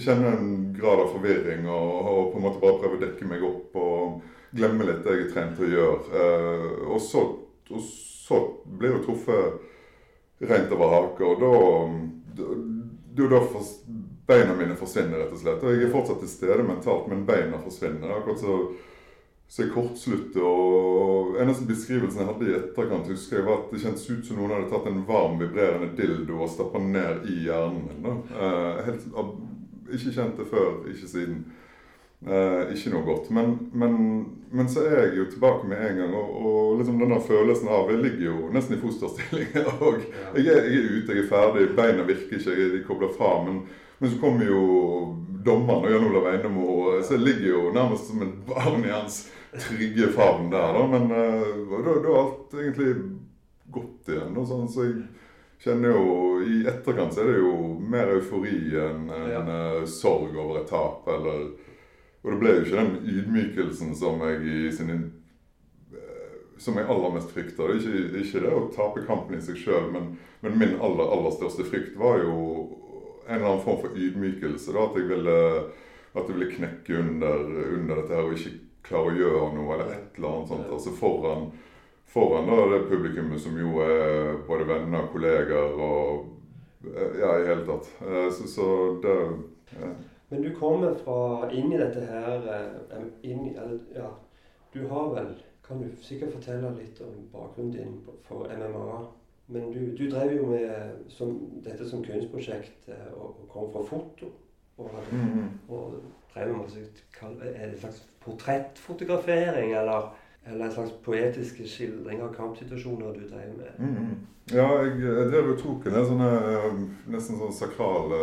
kjenne 0.00 0.34
en 0.36 0.50
grad 0.76 1.04
av 1.04 1.14
forvirring 1.14 1.66
og, 1.68 1.90
og, 2.10 2.20
på 2.32 2.38
en 2.38 2.44
måte 2.46 2.62
bare 2.62 2.78
prøve 2.82 2.98
å 2.98 3.02
dekke 3.04 3.30
meg 3.30 3.46
opp 3.46 3.80
og 3.80 4.20
glemme 4.56 4.86
litt 4.88 5.02
det 5.06 5.16
jeg 5.16 5.26
er 5.26 5.32
trent 5.34 5.56
til 5.58 5.68
å 5.68 5.72
gjøre. 5.74 5.98
Uh, 6.10 6.68
og, 6.90 7.00
så, 7.04 7.24
og 7.70 7.82
så 7.86 8.40
blir 8.80 8.96
jo 8.96 9.02
truffet 9.08 10.46
rent 10.50 10.72
over 10.74 10.94
haka, 10.94 11.26
og 11.28 11.42
da, 11.42 11.50
da, 12.40 13.26
da 13.34 13.42
for, 13.50 13.74
Beina 14.30 14.54
mine 14.54 14.76
forsvinner, 14.78 15.18
rett 15.18 15.32
og 15.34 15.40
slett. 15.40 15.62
Og 15.66 15.72
jeg 15.74 15.88
er 15.88 15.90
fortsatt 15.90 16.20
til 16.22 16.30
stede 16.30 16.62
mentalt, 16.62 17.08
men 17.10 17.24
beina 17.26 17.58
forsvinner. 17.58 18.12
akkurat 18.14 18.38
så 18.38 18.58
så 19.50 19.64
jeg 19.64 19.72
kortslutter. 19.74 20.44
og 20.46 21.38
Eneste 21.42 21.66
beskrivelsen 21.66 22.22
jeg 22.22 22.28
hadde 22.28 22.46
i 22.46 22.52
etterkant, 22.54 23.08
husker 23.10 23.40
jeg 23.40 23.46
var 23.48 23.56
at 23.58 23.72
det 23.72 23.80
kjentes 23.82 24.04
ut 24.06 24.28
som 24.28 24.38
noen 24.38 24.52
hadde 24.54 24.68
tatt 24.70 24.86
en 24.86 25.00
varm, 25.08 25.40
vibrerende 25.40 25.90
dildo 25.98 26.38
og 26.44 26.52
stappa 26.52 26.78
ned 26.84 27.26
i 27.26 27.40
hjernen 27.48 27.88
min. 27.88 28.04
da. 28.04 28.12
Eh, 28.30 28.78
helt, 28.86 29.08
ikke 29.96 30.14
kjent 30.14 30.38
det 30.38 30.46
før, 30.50 30.70
ikke 30.90 31.08
siden. 31.10 31.40
Eh, 32.20 32.74
ikke 32.74 32.90
noe 32.92 33.06
godt. 33.06 33.30
Men, 33.32 33.54
men, 33.72 33.94
men, 34.52 34.68
så 34.68 34.82
er 34.84 35.06
jeg 35.06 35.18
jo 35.18 35.28
tilbake 35.30 35.68
med 35.68 35.80
en 35.86 36.02
gang. 36.02 36.14
Og, 36.14 36.34
og 36.46 36.80
liksom 36.80 37.00
denne 37.00 37.20
følelsen 37.24 37.70
av 37.72 37.88
Jeg 37.92 38.02
ligger 38.04 38.26
jo 38.26 38.50
nesten 38.52 38.76
i 38.76 38.80
fosterstilling. 38.82 39.54
og 39.86 40.02
jeg 40.36 40.46
er, 40.52 40.68
jeg 40.68 40.82
er 40.82 40.96
ute, 40.98 41.16
jeg 41.16 41.24
er 41.24 41.30
ferdig, 41.30 41.70
beina 41.78 42.04
virker 42.08 42.36
ikke, 42.36 42.56
jeg 42.56 42.74
er 42.80 42.86
kobla 42.88 43.08
fra. 43.16 43.38
Men, 43.46 43.62
men 44.00 44.12
så 44.12 44.20
kommer 44.20 44.48
jo 44.48 44.64
dommeren 45.44 45.86
og 45.86 45.94
Jan 45.94 46.08
Olav 46.10 46.26
Einemo, 46.28 46.64
så 47.00 47.16
jeg 47.16 47.24
ligger 47.24 47.48
jo 47.48 47.60
nærmest 47.72 48.10
som 48.10 48.20
et 48.26 48.34
barn 48.48 48.84
i 48.84 48.92
hans 48.92 49.22
trygge 49.56 50.10
favn 50.12 50.50
der, 50.52 50.76
da. 50.76 50.84
Men 50.92 51.08
eh, 51.16 51.48
da, 51.70 51.80
da 51.86 51.96
er 51.96 52.20
alt 52.20 52.58
egentlig 52.60 52.92
gått 53.72 54.12
igjen. 54.12 54.36
Og 54.36 54.46
sånn, 54.50 54.68
så 54.68 54.84
jeg 54.90 55.00
kjenner 55.60 55.94
jo 55.94 56.04
I 56.40 56.60
etterkant 56.68 57.14
så 57.14 57.24
er 57.24 57.32
det 57.32 57.40
jo 57.42 57.54
mer 57.92 58.12
eufori 58.16 58.72
enn 58.80 59.08
en, 59.12 59.30
ja. 59.32 59.40
uh, 59.44 59.84
sorg 59.88 60.36
over 60.36 60.62
et 60.62 60.70
tap. 60.70 61.08
Eller 61.08 61.50
Og 62.22 62.32
det 62.32 62.38
ble 62.40 62.54
jo 62.54 62.66
ikke 62.66 62.78
den 62.78 63.14
ydmykelsen 63.14 63.94
som 63.96 64.22
jeg 64.24 64.40
i 64.44 64.72
sin 64.74 64.92
uh, 64.96 66.36
som 66.60 66.76
jeg 66.76 66.88
aller 66.92 67.14
mest 67.16 67.32
frykter. 67.34 67.76
Ikke, 67.76 68.22
ikke 68.22 68.44
det 68.44 68.56
å 68.56 68.66
tape 68.74 69.04
kampen 69.08 69.38
i 69.38 69.44
seg 69.44 69.60
sjøl, 69.60 69.90
men, 69.94 70.14
men, 70.44 70.58
min 70.60 70.76
aller, 70.80 71.06
aller 71.06 71.36
største 71.36 71.68
frykt 71.68 71.96
var 72.00 72.20
jo 72.24 72.36
en 73.26 73.36
eller 73.36 73.52
annen 73.52 73.64
form 73.64 73.80
for 73.84 73.96
ydmykelse. 73.96 74.72
da, 74.74 74.88
At 74.88 74.98
jeg 74.98 75.08
ville, 75.12 75.38
at 76.16 76.24
jeg 76.26 76.34
ville 76.34 76.52
knekke 76.56 76.98
under, 76.98 77.46
under 77.78 78.00
dette 78.00 78.16
her 78.16 78.28
og 78.28 78.36
ikke 78.36 78.56
klare 78.86 79.12
å 79.12 79.18
gjøre 79.18 79.50
noe, 79.54 79.74
eller 79.76 79.92
et 79.94 80.16
eller 80.18 80.32
annet 80.34 80.50
sånt. 80.50 80.70
Altså 80.72 80.94
foran, 80.96 81.50
foran 82.12 82.48
da, 82.50 82.58
det 82.72 82.88
publikummet 82.90 83.40
som 83.40 83.58
jo 83.58 83.80
er 83.84 84.36
både 84.46 84.68
venner, 84.68 85.08
kolleger 85.12 85.78
og 85.78 86.28
Ja, 87.20 87.34
i 87.36 87.44
hele 87.44 87.66
tatt. 87.68 87.90
Eh, 88.00 88.30
så, 88.32 88.46
så 88.48 88.66
det 89.02 89.16
ja. 89.76 89.90
Men 90.30 90.42
du 90.42 90.54
kommer 90.56 90.94
fra 90.94 91.50
inn 91.52 91.72
i 91.72 91.78
dette 91.78 92.00
her 92.06 92.46
eh, 92.54 93.02
inn 93.28 93.50
Ja, 93.94 94.08
du 94.72 94.86
har 94.88 95.10
vel 95.14 95.34
Kan 95.66 95.82
du 95.82 95.90
sikkert 96.02 96.32
fortelle 96.32 96.70
litt 96.78 97.00
om 97.04 97.26
bakgrunnen 97.32 97.74
din 97.74 97.98
for 98.26 98.48
MMA? 98.48 99.00
Men 99.50 99.68
du, 99.74 99.80
du 99.98 100.06
drev 100.10 100.32
jo 100.36 100.46
med 100.46 101.04
som, 101.10 101.34
dette 101.62 101.86
som 101.86 102.02
kunstprosjekt 102.06 102.88
eh, 102.88 103.12
og, 103.12 103.42
og 103.42 103.52
kom 103.52 103.68
fra 103.74 103.84
foto. 103.86 104.30
Og, 104.78 104.88
hadde, 104.90 105.12
mm 105.12 105.30
-hmm. 105.30 105.74
og 105.74 105.94
drev 106.34 106.56
med 106.56 106.64
en 107.62 107.78
slags 107.78 108.06
portrettfotografering, 108.20 109.74
eller, 109.74 110.14
eller 110.50 110.64
en 110.64 110.72
slags 110.72 110.92
poetiske 111.04 111.66
skildring 111.68 112.22
av 112.22 112.34
kampsituasjoner 112.34 113.14
du 113.16 113.26
drev 113.28 113.56
med? 113.56 113.72
Mm, 113.78 113.96
mm. 113.96 114.14
Ja, 114.50 114.66
jeg, 114.82 114.96
jeg 115.04 115.28
drev 115.30 115.52
og 115.52 115.60
tok 115.60 115.86
en 115.86 115.98
sånne 116.08 116.30
eh, 116.50 116.80
nesten 117.12 117.38
sånn 117.38 117.54
sakrale 117.54 118.20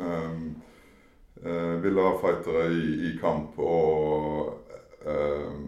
um, 0.00 0.46
uh, 1.44 1.74
villafightere 1.84 2.68
i, 2.72 2.86
i, 3.10 3.10
kamp 3.20 3.58
og 3.60 4.54
um, 5.04 5.66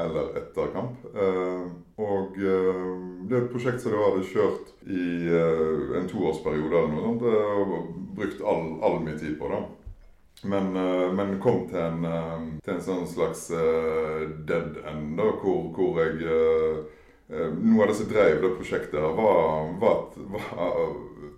eller 0.00 0.32
etter 0.40 0.72
kamp. 0.74 1.04
Uh, 1.12 1.68
og 2.00 2.38
uh, 2.40 2.94
det 3.28 3.36
er 3.36 3.44
et 3.44 3.52
prosjekt 3.52 3.84
som 3.84 3.92
du 3.92 4.00
hadde 4.00 4.24
kjørt 4.32 4.72
i 4.88 5.04
en 6.00 6.08
toårsperiode 6.10 6.80
eller 6.80 6.94
noe 6.96 7.04
sånt. 7.04 7.28
Og 7.28 7.92
brukt 8.16 8.42
all, 8.42 8.66
all 8.84 9.00
min 9.04 9.18
tid 9.20 9.36
på. 9.38 9.50
da. 9.52 9.62
Men, 10.42 10.76
uh, 10.76 11.12
men, 11.14 11.38
kom 11.40 11.64
til 11.70 11.80
en, 11.80 12.04
uh, 12.04 12.42
til 12.64 12.74
en 12.74 12.84
sånn 12.84 13.06
slags 13.08 13.46
uh, 13.54 14.26
dead 14.48 14.76
end, 14.84 15.14
da, 15.20 15.30
hvor, 15.40 15.70
hvor 15.76 16.02
jeg 16.02 16.90
Noe 17.24 17.80
av 17.80 17.88
det 17.88 17.94
som 17.96 18.08
drev 18.10 18.42
det 18.42 18.50
prosjektet, 18.58 19.00
var, 19.16 19.70
var, 19.80 20.02
var 20.28 20.74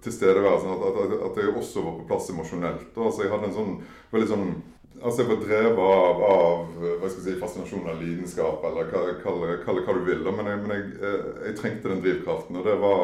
tilstedeværelsen. 0.02 0.72
At, 0.74 0.96
at, 1.04 1.12
at, 1.28 1.36
jeg 1.38 1.52
også 1.54 1.84
var 1.84 1.94
på 2.00 2.06
plass 2.08 2.26
emosjonelt. 2.32 2.88
Altså, 2.96 3.22
jeg 3.22 3.30
hadde 3.30 3.46
en 3.52 3.54
sånn 3.54 3.76
veldig 4.10 4.32
sånn 4.32 4.50
Altså 4.96 5.22
Jeg 5.22 5.28
var 5.28 5.40
drevet 5.44 5.80
av, 5.84 6.20
av 6.24 6.76
hva 6.80 7.08
skal 7.10 7.18
jeg 7.20 7.24
si, 7.26 7.32
fascinasjon 7.38 7.88
av 7.92 7.98
lidenskap, 8.00 8.62
eller 8.64 8.88
kall 9.20 9.42
det 9.44 9.82
hva 9.84 9.94
du 9.94 10.00
vil. 10.08 10.22
Men, 10.24 10.48
jeg, 10.48 10.60
men 10.64 10.72
jeg, 10.72 10.86
jeg, 11.44 11.56
trengte 11.60 11.92
den 11.92 12.00
drivkraften. 12.02 12.56
Og 12.56 12.64
det 12.64 12.76
var, 12.80 13.02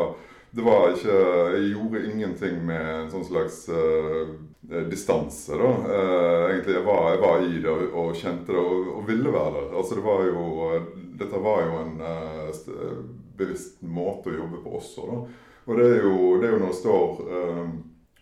det 0.52 0.62
var 0.62 0.90
ikke 0.92 1.18
Jeg 1.56 1.68
gjorde 1.72 2.06
ingenting 2.10 2.58
med 2.68 2.88
en 2.94 3.10
sånn 3.12 3.24
slags 3.24 3.62
uh, 3.72 4.32
distanse, 4.90 5.56
da. 5.56 5.70
Uh, 5.86 6.50
egentlig, 6.50 6.74
jeg 6.76 6.84
var, 6.84 7.06
jeg 7.14 7.22
var, 7.22 7.44
i 7.46 7.60
det 7.62 7.70
og, 7.72 7.84
og 8.02 8.18
kjente 8.20 8.52
det 8.52 8.60
og, 8.60 8.90
og, 8.98 9.06
ville 9.08 9.32
være 9.32 9.54
der. 9.56 9.70
Altså, 9.80 9.96
det 9.96 10.04
var 10.04 10.26
jo, 10.28 10.44
dette 11.22 11.40
var 11.46 11.62
jo 11.64 11.78
en 11.80 11.94
uh, 12.04 12.90
bevisst 13.38 13.80
måte 13.80 14.32
å 14.32 14.36
jobbe 14.42 14.60
på 14.64 14.76
også, 14.80 15.06
da. 15.08 15.22
Og 15.62 15.78
det 15.78 15.86
er 15.88 16.04
jo, 16.04 16.14
det 16.42 16.48
er 16.48 16.54
jo 16.56 16.60
når 16.60 16.74
det 16.74 16.80
står 16.82 17.24
uh, 17.32 17.64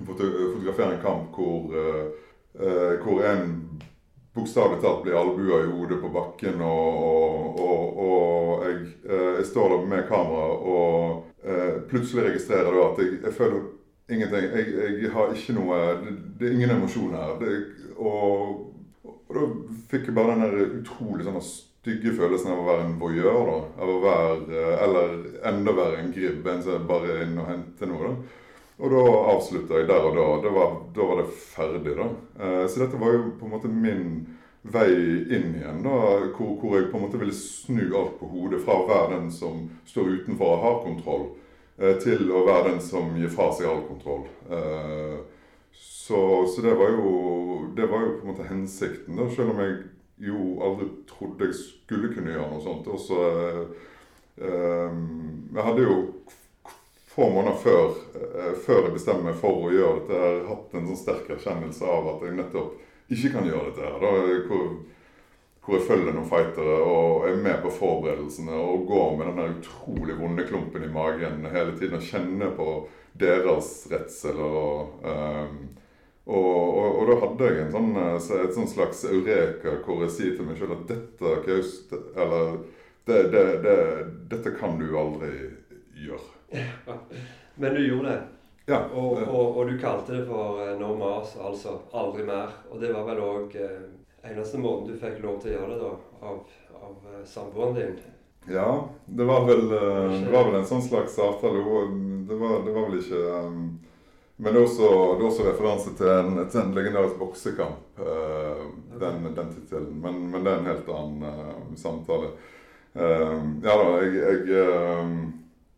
fotograferer 0.06 0.94
en 0.94 1.02
kamp 1.02 1.34
hvor, 1.36 1.74
hvor 3.04 3.18
en 3.28 3.50
bokstavelig 4.32 4.80
talt 4.80 5.02
blir 5.04 5.18
albua 5.18 5.58
i 5.60 5.68
hodet 5.68 5.98
på 6.00 6.08
bakken, 6.14 6.62
og, 6.64 7.60
og 7.60 8.64
jeg, 8.64 8.78
jeg, 9.04 9.44
står 9.50 9.74
der 9.74 9.84
med 9.92 10.08
kamera 10.08 10.46
og 10.56 11.29
plutselig 11.90 12.26
registrerer 12.26 12.74
du 12.74 12.80
at 12.84 12.98
jeg, 13.00 13.20
jeg 13.24 13.32
føler 13.36 13.62
Ingenting. 14.10 14.42
Jeg, 14.42 14.66
jeg, 15.02 15.10
har 15.14 15.32
ikke 15.34 15.54
noe 15.54 15.78
Det, 16.02 16.14
det 16.40 16.48
er 16.48 16.54
ingen 16.56 16.74
emosjon 16.74 17.14
her. 17.14 17.36
Det, 17.40 17.58
og, 17.96 18.72
og, 19.04 19.34
da 19.36 19.46
fikk 19.92 20.08
jeg 20.08 20.16
bare 20.16 20.34
den 20.34 20.42
der 20.46 20.78
utrolig 20.80 21.26
sånn 21.26 21.38
stygge 21.44 22.16
følelsen 22.18 22.50
av 22.52 22.62
å 22.62 22.66
være 22.66 22.88
en 22.88 22.98
voyeur. 23.00 23.52
da, 23.52 23.58
av 23.84 23.92
å 23.94 24.00
være, 24.02 24.64
Eller 24.86 25.16
enda 25.52 25.76
verre 25.76 26.02
en 26.02 26.12
gribb, 26.16 26.46
en 26.46 26.62
som 26.66 26.88
bare 26.90 27.14
er 27.14 27.24
inne 27.28 27.44
og 27.44 27.52
henter 27.52 27.90
noe. 27.90 28.10
da. 28.10 28.36
Og 28.80 28.94
da 28.94 29.00
avslutta 29.34 29.78
jeg 29.78 29.88
der 29.92 30.08
og 30.08 30.18
da. 30.18 30.26
Da 30.42 30.54
var, 30.56 30.76
da 30.96 31.08
var 31.12 31.22
det 31.22 31.30
ferdig. 31.36 31.96
da. 32.00 32.10
Eh, 32.40 32.66
så 32.66 32.84
dette 32.84 33.00
var 33.00 33.14
jo 33.14 33.24
på 33.38 33.46
en 33.46 33.54
måte 33.54 33.70
min 33.70 34.14
vei 34.62 34.90
inn 34.92 35.54
igjen, 35.56 35.82
da, 35.84 35.98
hvor, 36.36 36.56
hvor 36.60 36.76
jeg 36.76 36.90
på 36.90 36.98
en 36.98 37.04
måte 37.06 37.20
ville 37.20 37.36
snu 37.36 37.84
alt 37.96 38.18
på 38.20 38.28
hodet. 38.28 38.60
Fra 38.64 38.76
å 38.80 38.88
være 38.88 39.14
den 39.16 39.30
som 39.32 39.68
står 39.88 40.18
utenfor 40.20 40.56
og 40.56 40.64
har 40.66 40.82
kontroll, 40.84 41.30
Eh, 41.80 41.96
til 42.02 42.28
å 42.28 42.42
være 42.44 42.74
den 42.74 42.82
som 42.84 43.14
gir 43.16 43.30
fra 43.32 43.48
seg 43.56 43.70
all 43.70 43.86
kontroll. 43.88 44.26
Eh, 44.52 45.20
så, 45.72 46.18
så 46.52 46.64
det, 46.64 46.74
var 46.76 46.92
jo, 46.92 47.12
det 47.76 47.86
var 47.88 48.04
jo 48.04 48.16
på 48.18 48.26
en 48.26 48.32
måte 48.34 48.48
hensikten, 48.50 49.16
da, 49.16 49.28
selv 49.32 49.54
om 49.54 49.62
jeg 49.64 49.78
jo 50.26 50.58
aldri 50.66 50.90
trodde 51.08 51.48
jeg 51.48 51.56
skulle 51.56 52.10
kunne 52.12 52.34
gjøre 52.34 52.50
noe 52.50 52.64
sånt. 52.66 52.90
Også, 52.92 53.22
eh, 54.44 55.00
jeg 55.54 55.66
hadde 55.70 55.86
jo 55.86 55.96
få 57.14 57.30
måneder 57.32 57.56
før, 57.64 57.96
før 58.66 58.84
jeg 58.84 58.94
bestemte 58.98 59.26
meg 59.30 59.40
for 59.40 59.64
å 59.64 59.72
gjøre 59.72 60.02
dette, 60.02 60.20
jeg 60.20 60.36
har 60.36 60.52
hatt 60.52 60.76
en 60.76 60.90
sånn 60.90 61.00
sterk 61.00 61.32
erkjennelse 61.32 61.88
av 61.96 62.12
at 62.12 62.26
jeg 62.26 62.36
nettopp 62.36 62.76
ikke 63.10 63.34
kan 63.34 63.46
gjøre 63.46 63.70
dette. 63.70 63.90
her, 63.90 64.46
hvor 64.48 64.70
hvor 65.60 65.76
jeg 65.76 65.86
følger 65.86 66.14
noen 66.16 66.28
fightere 66.28 66.76
og 66.82 67.26
er 67.28 67.36
med 67.44 67.60
på 67.62 67.70
forberedelsene 67.74 68.56
og 68.56 68.86
går 68.88 69.10
med 69.18 69.28
den 69.28 69.58
utrolig 69.58 70.16
vonde 70.18 70.46
klumpen 70.48 70.86
i 70.86 70.90
magen 70.90 71.44
hele 71.52 71.76
tiden 71.78 71.98
og 71.98 72.06
kjenner 72.06 72.54
på 72.56 72.68
deres 73.20 73.68
redsel. 73.92 74.40
og 74.40 75.04
um, 75.04 75.60
og, 76.30 76.78
og, 76.78 76.98
og, 77.00 77.06
da 77.08 77.14
hadde 77.24 77.46
jeg 77.56 77.70
sånn, 77.72 77.94
et 77.96 78.52
sånn 78.54 78.68
slags 78.70 79.00
eureka 79.08 79.72
hvor 79.82 80.04
jeg 80.04 80.12
sier 80.14 80.34
til 80.36 80.46
meg 80.46 80.60
sjøl 80.60 80.76
at 80.76 80.84
dette 80.86 81.32
kaust, 81.46 81.94
eller 82.14 82.60
det, 83.08 83.22
det, 83.32 83.44
det, 83.64 83.78
dette 84.30 84.52
kan 84.60 84.76
du 84.78 84.92
aldri 85.00 85.32
gjøre. 85.96 86.60
Men 87.60 87.74
du 87.74 87.82
gjorde 87.82 88.12
det? 88.12 88.20
Ja. 88.70 88.84
Og, 88.94 89.18
og, 89.18 89.56
og, 89.56 89.64
du 89.66 89.78
kalte 89.82 90.14
det 90.14 90.26
for 90.28 90.60
uh, 90.62 90.76
no 90.78 90.94
mas, 90.98 91.34
altså 91.40 91.80
aldri 91.90 92.24
mer. 92.28 92.54
Og 92.70 92.78
det 92.82 92.92
var 92.94 93.08
vel 93.08 93.22
òg 93.24 93.56
eh, 93.58 93.82
eneste 94.30 94.60
måten 94.62 94.92
du 94.92 95.00
fikk 95.00 95.18
lov 95.24 95.40
til 95.42 95.52
å 95.52 95.58
gjøre 95.58 95.74
det 95.74 95.80
da, 95.82 95.92
av, 96.30 96.56
av 96.78 96.96
uh, 97.10 97.20
samboeren 97.26 97.76
din? 97.80 97.98
Ja, 98.48 98.70
det 99.04 99.26
var, 99.26 99.42
vel, 99.48 99.66
uh, 99.74 100.14
det 100.14 100.30
var 100.30 100.46
vel 100.48 100.60
en 100.60 100.70
sånn 100.70 100.86
slags 100.86 101.18
avtale. 101.18 101.64
Det 102.30 102.38
var, 102.38 102.60
det 102.66 102.76
var 102.76 102.86
vel 102.86 103.00
ikke 103.02 103.24
um, 103.42 103.64
men 104.40 104.54
det 104.54 104.60
er 104.60 104.64
også, 104.64 104.86
det 104.88 105.20
er 105.20 105.26
også 105.28 105.44
referanse 105.44 105.90
til 105.98 106.08
en, 106.08 106.38
til 106.48 106.60
en 106.62 106.70
legendarisk 106.72 107.18
boksekamp, 107.20 107.98
uh, 108.00 108.62
den, 109.02 109.26
den 109.36 109.50
tittelen. 109.52 109.98
Men, 110.00 110.22
men, 110.30 110.46
det 110.46 110.54
er 110.54 110.62
en 110.62 110.70
helt 110.70 110.88
annen 110.94 111.26
uh, 111.26 111.74
samtale. 111.76 112.30
Uh, 112.94 113.36
ja 113.60 113.74
da, 113.76 113.90
jeg, 114.00 114.38
jeg, 114.48 114.70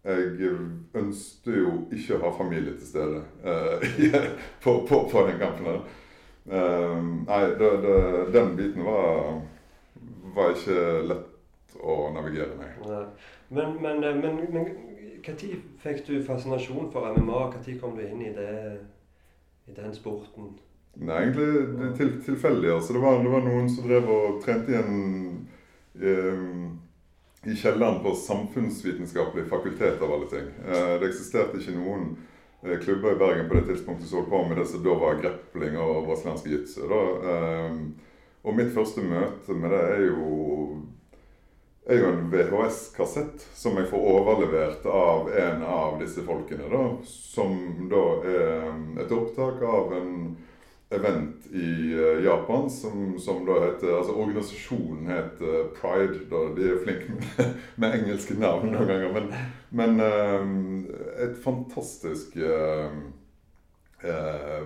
jeg 0.04 0.52
ønsket 0.98 1.58
jo 1.60 1.72
ikke 1.94 2.16
å 2.16 2.22
ha 2.24 2.30
familie 2.34 2.74
til 2.78 2.88
stede 2.88 3.20
på, 4.64 4.78
på, 4.88 5.02
på, 5.12 5.26
den 5.28 5.38
kampen. 5.38 5.68
der. 5.68 5.82
nei, 7.28 7.42
det, 7.60 7.68
det, 7.84 7.98
den 8.34 8.56
biten 8.58 8.82
var, 8.86 9.38
var 10.34 10.56
ikke 10.56 10.80
lett 11.06 11.76
å 11.78 12.10
navigere 12.14 12.56
med. 12.58 12.82
Men, 13.48 13.76
men, 13.82 14.00
men, 14.00 14.42
men 14.42 14.42
når 14.50 14.74
fikk 15.82 16.06
du 16.06 16.16
fascinasjon 16.26 16.90
for 16.92 17.14
MMA? 17.14 17.38
Når 17.54 17.80
kom 17.80 17.96
du 17.96 18.02
inn 18.02 18.22
i, 18.26 18.34
det, 18.34 18.78
i 19.70 19.74
den 19.76 19.94
sporten? 19.94 20.54
Nei, 20.94 21.22
egentlig 21.22 21.94
til, 21.96 22.16
tilfeldig. 22.24 22.72
Altså, 22.74 22.92
det, 22.92 23.02
var, 23.02 23.22
det 23.22 23.32
var 23.32 23.44
noen 23.46 23.70
som 23.70 23.86
drev 23.86 24.10
og 24.12 24.40
trente 24.44 24.74
i 24.74 24.80
en 24.80 24.96
um, 25.94 26.66
i 27.46 27.56
kjelleren 27.58 28.02
på 28.02 28.14
Samfunnsvitenskapelig 28.14 29.48
fakultet, 29.50 30.02
av 30.02 30.12
alle 30.12 30.28
ting. 30.30 30.46
Uh, 30.68 30.94
det 31.00 31.10
eksisterte 31.10 31.58
ikke 31.58 31.74
noen 31.74 32.12
uh, 32.62 32.76
klubber 32.84 33.16
i 33.16 33.20
Bergen 33.20 33.50
på 33.50 33.58
det 33.58 33.66
tidspunktet 33.70 34.08
som 34.08 34.22
holdt 34.22 34.30
på 34.30 34.42
med 34.48 34.60
det 34.60 34.66
som 34.70 34.84
da 34.84 34.96
var 35.00 35.20
grepling 35.20 35.78
og 35.82 36.06
brasiliansk 36.06 36.48
jitsu. 36.52 36.86
Um, 36.86 37.84
og 38.42 38.58
mitt 38.58 38.72
første 38.74 39.02
møte 39.06 39.54
med 39.54 39.74
det 39.74 39.82
er 39.96 40.04
jo 40.08 40.26
er 41.86 41.98
jo 41.98 42.12
en 42.12 42.28
VHS-kassett 42.30 43.42
som 43.58 43.74
jeg 43.78 43.88
får 43.90 44.04
overlevert 44.12 44.84
av 44.86 45.30
en 45.34 45.64
av 45.66 45.98
disse 45.98 46.22
folkene. 46.22 46.68
da, 46.70 46.84
Som 47.04 47.88
da 47.90 48.02
er 48.22 49.02
et 49.02 49.14
opptak 49.14 49.62
av 49.66 49.94
en 49.98 50.12
event 50.94 51.46
i 51.52 51.92
eh, 51.92 52.24
Japan 52.24 52.70
som, 52.70 53.18
som 53.18 53.46
da 53.46 53.58
heter 53.64 53.96
altså 53.96 54.14
Organisasjonen 54.14 55.06
heter 55.06 55.66
Pride. 55.76 56.20
da, 56.30 56.44
De 56.56 56.68
er 56.68 56.80
flinke 56.84 57.16
med, 57.16 57.58
med 57.80 57.98
engelske 58.00 58.38
navn 58.40 58.72
noen 58.72 58.88
ganger. 58.88 59.12
Men, 59.16 59.28
men 59.70 60.00
um, 60.06 60.86
et 61.22 61.36
fantastisk 61.44 62.36
um, 62.36 63.04
uh, 64.04 64.64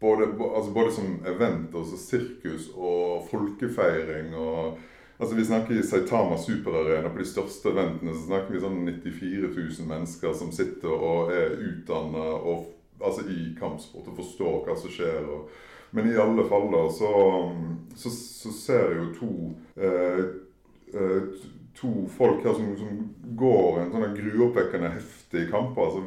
både, 0.00 0.30
altså 0.32 0.72
både, 0.74 0.92
som 0.92 1.12
event, 1.34 1.74
altså 1.74 2.00
sirkus 2.00 2.70
og 2.76 3.28
folkefeiring 3.30 4.34
og 4.36 4.80
Altså 5.22 5.36
Vi 5.36 5.44
snakker 5.44 5.76
i 5.78 5.82
Saitama 5.86 6.34
superarena. 6.38 7.08
På 7.08 7.20
de 7.20 7.24
største 7.28 7.70
eventene 7.70 8.10
så 8.16 8.24
snakker 8.24 8.56
vi 8.56 8.62
sånn 8.64 8.80
94 8.88 9.52
000 9.54 9.86
mennesker 9.86 10.32
som 10.34 10.48
sitter 10.50 10.90
og 10.90 11.30
er 11.30 11.54
utdanna 11.62 12.24
altså 13.02 13.26
i 13.28 13.52
kampsport 13.58 14.10
og 14.10 14.18
forstår 14.20 14.60
hva 14.66 14.76
som 14.78 14.92
skjer. 14.92 15.26
Og, 15.28 15.50
men 15.92 16.08
i 16.08 16.16
alle 16.20 16.46
fall 16.48 16.70
da, 16.72 16.84
så, 16.92 17.10
så, 17.98 18.12
så 18.12 18.54
ser 18.56 18.86
jeg 18.88 19.00
jo 19.00 19.08
to 19.18 19.32
eh, 19.76 20.22
eh, 20.94 21.50
to 21.82 22.08
folk 22.08 22.44
her 22.44 22.54
som, 22.54 22.72
som 22.76 22.98
går 23.38 23.80
en 23.80 23.92
sånn 23.92 24.16
gruoppvekkende 24.16 24.92
heftig 24.92 25.46
kamp. 25.50 25.78
Altså, 25.80 26.02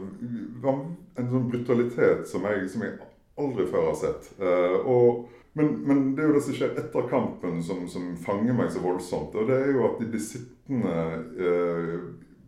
en 0.66 1.32
sånn 1.32 1.50
brutalitet 1.52 2.28
som 2.30 2.46
jeg, 2.50 2.68
som 2.72 2.86
jeg 2.86 2.98
aldri 3.42 3.66
før 3.70 3.90
har 3.90 3.98
sett. 4.00 4.30
Eh, 4.40 4.78
og 4.86 5.26
men, 5.56 5.70
men, 5.88 6.00
det 6.16 6.24
er 6.24 6.28
jo 6.28 6.36
det 6.36 6.44
som 6.44 6.56
skjer 6.58 6.80
etter 6.82 7.06
kampen 7.08 7.62
som, 7.64 7.86
som, 7.88 8.10
fanger 8.20 8.56
meg 8.58 8.72
så 8.74 8.82
voldsomt. 8.84 9.36
Og 9.40 9.48
det 9.48 9.56
er 9.56 9.70
jo 9.72 9.86
at 9.88 10.02
de 10.02 10.08
blir 10.12 10.24
sittende 10.24 10.96
eh, 11.40 11.94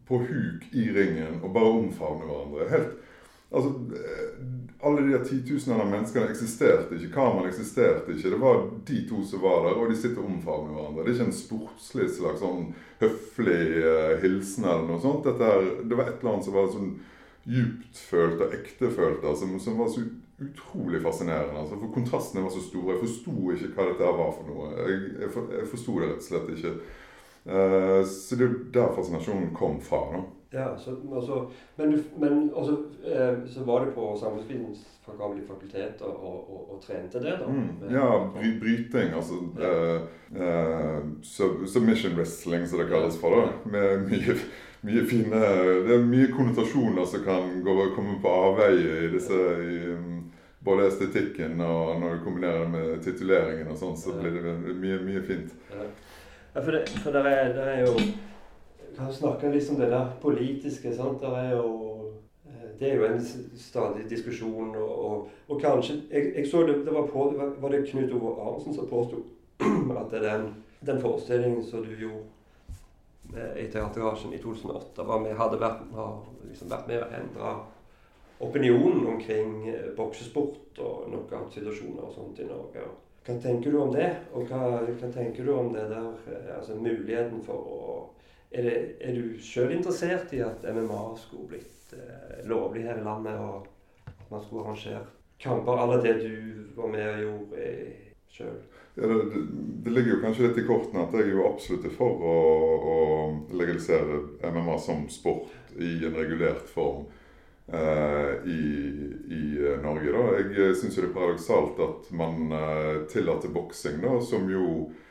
på 0.08 0.20
huk 0.28 0.66
i 0.76 0.90
ringen 0.96 1.40
og 1.40 1.54
bare 1.56 1.72
omfavne 1.78 2.28
hverandre. 2.28 2.68
Helt, 2.74 3.07
altså, 3.52 3.70
eh, 3.96 4.32
alle 4.88 5.02
de 5.02 5.20
titusener 5.26 5.82
av 5.82 5.90
menneskene 5.90 6.30
eksisterte 6.32 6.98
ikke. 6.98 7.14
Kameraene 7.16 7.50
eksisterte 7.52 8.14
ikke. 8.14 8.32
Det 8.34 8.42
var 8.42 8.62
de 8.88 9.00
to 9.10 9.24
som 9.26 9.42
var 9.42 9.66
der, 9.66 9.80
og 9.80 9.90
de 9.90 9.98
sitter 9.98 10.22
og 10.22 10.30
omfavner 10.32 10.76
hverandre. 10.76 11.04
Det 11.04 11.10
er 11.10 11.18
ikke 11.18 11.30
en 11.32 11.40
sportslig 11.40 12.08
slags 12.14 12.44
sånn 12.44 12.70
høflig 13.02 13.64
uh, 13.82 14.14
hilsen 14.22 14.68
eller 14.68 14.86
noe 14.86 15.02
sånt. 15.02 15.26
Er, 15.34 15.66
det 15.82 15.98
var 15.98 16.12
et 16.12 16.22
eller 16.22 16.36
annet 16.36 16.48
som 16.48 16.58
var 16.58 16.70
sånn 16.74 16.94
djuptfølt 17.48 18.44
og 18.44 18.56
ektefølt, 18.60 19.28
som, 19.40 19.58
som 19.64 19.82
var 19.82 19.92
så 19.92 20.06
utrolig 20.44 21.02
fascinerende. 21.02 21.58
Altså, 21.58 21.80
for 21.82 21.96
kontrastene 21.96 22.46
var 22.46 22.54
så 22.54 22.64
store. 22.68 22.94
Jeg 22.94 23.06
forsto 23.08 23.36
ikke 23.56 23.74
hva 23.74 23.90
dette 23.90 24.16
var 24.22 24.34
for 24.38 24.52
noe. 24.52 24.72
Jeg, 24.78 25.04
jeg, 25.24 25.34
for, 25.34 25.54
jeg 25.58 25.70
forsto 25.74 26.00
det 26.00 26.12
rett 26.12 26.24
og 26.24 26.30
slett 26.30 26.56
ikke. 26.58 26.74
Uh, 27.48 28.02
så 28.06 28.38
det 28.38 28.46
er 28.46 28.58
der 28.78 28.94
fascinasjonen 28.94 29.54
kom 29.58 29.82
fra. 29.82 30.06
da. 30.14 30.26
Ja, 30.52 30.78
så, 30.78 30.96
altså, 31.16 31.46
men, 31.76 32.04
men 32.18 32.52
også, 32.54 32.78
eh, 33.06 33.38
så 33.50 33.64
var 33.64 33.86
du 33.86 33.92
på 33.92 34.18
Samfunnsvitenskapelig 34.20 35.44
fakultet 35.48 36.02
og, 36.02 36.24
og, 36.24 36.38
og, 36.54 36.62
og, 36.74 36.82
trente 36.84 37.20
det, 37.20 37.34
da? 37.42 37.48
Mm, 37.48 37.92
ja, 37.92 38.08
bry, 38.36 38.54
bryting. 38.60 39.14
Altså 39.16 39.34
ja. 39.60 39.74
eh, 39.96 40.98
uh, 41.00 41.68
submission 41.68 42.16
wrestling, 42.16 42.68
som 42.68 42.80
det 42.80 42.88
kalles 42.88 43.20
for. 43.20 43.36
da, 43.36 43.70
Med 43.70 44.08
mye 44.08 44.38
mye 44.82 45.04
fine 45.10 45.40
Det 45.88 45.96
er 45.96 46.04
mye 46.06 46.32
konnotasjoner 46.32 47.06
som 47.06 47.24
kan 47.26 47.62
gå, 47.66 47.74
komme 47.96 48.20
på 48.22 48.30
avveie 48.30 49.08
i 49.08 49.12
disse 49.12 49.40
i, 49.64 49.80
um, 49.94 50.24
Både 50.64 50.88
estetikken 50.88 51.62
og 51.62 52.00
når 52.02 52.14
du 52.14 52.24
kombinerer 52.24 52.64
det 52.64 52.70
med 52.72 53.02
tituleringen 53.04 53.72
og 53.72 53.78
sånn, 53.80 53.98
så 53.98 54.16
blir 54.20 54.36
det 54.36 54.56
mye, 54.76 55.00
mye 55.06 55.22
fint. 55.24 55.54
Ja 55.72 55.86
for, 56.64 56.72
det, 56.72 56.90
for 57.04 57.12
der 57.12 57.24
er, 57.24 57.54
der 57.54 57.62
er 57.62 57.80
jo 57.80 57.94
Kan 58.98 59.14
snakke 59.14 59.52
litt 59.54 59.70
om 59.70 59.80
det 59.80 59.92
der 59.94 60.14
politiske. 60.22 60.94
sant? 60.96 61.22
Der 61.22 61.36
er 61.38 61.52
jo 61.56 61.74
eh, 62.46 62.70
det 62.80 62.92
er 62.92 62.96
jo 62.96 63.10
en 63.10 63.22
stadig 63.56 64.10
diskusjon. 64.10 64.76
Og, 64.76 64.96
og, 65.10 65.28
og 65.48 65.62
kanskje 65.62 66.02
jeg, 66.12 66.32
jeg, 66.36 66.48
så 66.52 66.64
det, 66.68 66.80
det 66.86 66.94
var, 66.94 67.06
på, 67.12 67.28
var 67.62 67.70
det 67.70 67.86
Knut 67.92 68.14
Ove 68.18 68.34
Arnsen 68.42 68.74
som 68.74 68.90
påsto 68.90 69.24
at 70.02 70.18
den, 70.22 70.50
den 70.86 71.02
forestillingen 71.02 71.64
som 71.66 71.86
du 71.86 71.94
gjorde 71.94 72.26
Eh, 73.36 73.64
i 73.64 73.72
Teatergarasjen 73.72 74.34
i 74.34 74.38
2008 74.38 75.04
var 75.04 75.20
med, 75.20 75.36
hadde 75.36 75.60
vært, 75.60 75.82
liksom 76.48 76.70
vært 76.72 76.88
med 76.88 77.02
å 77.04 77.10
endre 77.18 77.56
opinionen 78.46 79.04
omkring 79.16 79.68
eh, 79.68 79.90
boksesport 79.98 80.80
og 80.80 81.34
situasjoner 81.52 82.06
og 82.06 82.14
sånt 82.16 82.40
i 82.40 82.48
Norge. 82.48 82.86
Hva 83.28 83.36
tenker 83.44 83.74
du 83.74 83.82
om 83.82 83.92
det? 83.92 84.08
Og 84.32 84.48
hva, 84.48 84.80
hva 84.88 85.10
tenker 85.12 85.44
du 85.44 85.52
om 85.58 85.74
det 85.74 85.90
der, 85.92 86.08
altså 86.56 86.78
muligheten 86.80 87.42
for 87.44 87.68
å 87.68 87.82
Er, 88.52 88.64
det, 88.64 88.76
er 89.04 89.18
du 89.18 89.36
sjøl 89.44 89.74
interessert 89.76 90.32
i 90.34 90.40
at 90.46 90.64
MMA 90.64 91.02
skulle 91.20 91.52
blitt 91.52 91.96
eh, 91.98 92.40
lovlig 92.48 92.86
her 92.88 93.02
i 93.02 93.04
landet, 93.04 93.36
og 93.36 93.68
at 94.08 94.30
man 94.32 94.44
skulle 94.44 94.64
arrangere 94.64 95.04
kamper 95.40 95.78
alle 95.78 96.02
det 96.02 96.14
du 96.24 96.36
var 96.76 96.88
med 96.88 97.08
og 97.12 97.22
gjorde 97.22 97.68
sjøl? 98.34 98.58
Ja, 98.96 99.08
det, 99.08 99.44
det, 99.84 99.92
ligger 99.92 100.16
jo 100.16 100.22
kanskje 100.24 100.48
litt 100.48 100.60
i 100.62 100.66
kortene 100.66 101.04
at 101.06 101.14
jeg 101.14 101.28
er 101.28 101.36
jo 101.36 101.46
absolutt 101.46 101.86
er 101.86 101.94
for 101.94 102.24
å, 102.26 102.38
å, 102.94 102.98
legalisere 103.54 104.24
MMA 104.42 104.78
som 104.82 105.06
sport 105.14 105.52
i 105.78 106.00
en 106.08 106.18
regulert 106.18 106.66
form 106.72 107.06
eh, 107.68 108.32
i, 108.50 108.62
i, 109.38 109.44
Norge. 109.84 110.16
da. 110.16 110.24
Jeg 110.56 110.80
syns 110.80 110.98
det 110.98 111.06
er 111.06 111.14
paradoksalt 111.14 111.84
at 111.86 112.10
man 112.18 112.50
eh, 112.58 112.96
tillater 113.12 113.54
boksing, 113.54 114.02
som 114.26 114.50
jo 114.50 114.66
eh, 114.88 115.04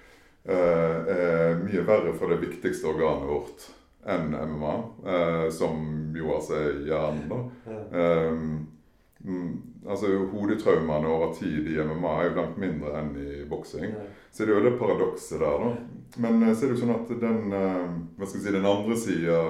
er 0.47 1.59
mye 1.59 1.83
verre 1.87 2.13
for 2.15 2.31
det 2.31 2.39
viktigste 2.45 2.87
organet 2.93 3.27
vårt 3.31 3.67
enn 4.07 4.31
MMA, 4.31 4.75
eh, 5.07 5.47
som 5.51 5.81
jo 6.15 6.35
altså 6.37 6.61
er 6.61 6.83
hjernen. 6.87 7.29
da. 7.31 7.41
Ja. 7.67 8.17
Mm, 9.27 9.63
altså 9.89 10.07
Hodetraumene 10.31 11.09
over 11.09 11.33
tid 11.35 11.67
i 11.73 11.79
MMA 11.83 12.11
er 12.21 12.29
jo 12.29 12.37
langt 12.37 12.59
mindre 12.63 12.93
enn 13.01 13.15
i 13.19 13.45
boksing. 13.49 13.95
Så 14.31 14.45
det 14.45 14.53
er 14.53 14.61
jo 14.61 14.67
det 14.69 14.79
paradokset 14.79 15.41
der. 15.41 15.65
da. 15.65 15.71
Men 16.23 16.43
eh, 16.43 16.55
så 16.55 16.67
er 16.67 16.71
det 16.71 16.77
jo 16.77 16.83
sånn 16.85 16.95
at 16.95 17.15
den 17.23 17.57
eh, 17.57 17.97
hva 18.19 18.29
skal 18.29 18.41
jeg 18.41 18.45
si, 18.45 18.55
den 18.55 18.71
andre 18.71 18.99
sida, 19.01 19.41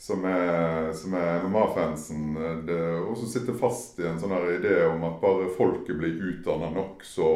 som 0.00 0.24
er, 0.24 0.90
er 0.90 1.46
MMA-fansen, 1.46 2.36
eh, 2.40 3.00
også 3.04 3.28
sitter 3.28 3.56
fast 3.60 4.00
i 4.00 4.08
en 4.08 4.20
sånn 4.20 4.32
her 4.36 4.48
idé 4.56 4.78
om 4.88 5.04
at 5.08 5.20
bare 5.22 5.50
folket 5.56 5.96
blir 6.00 6.20
utdanna 6.32 6.72
nok, 6.74 7.04
så, 7.04 7.30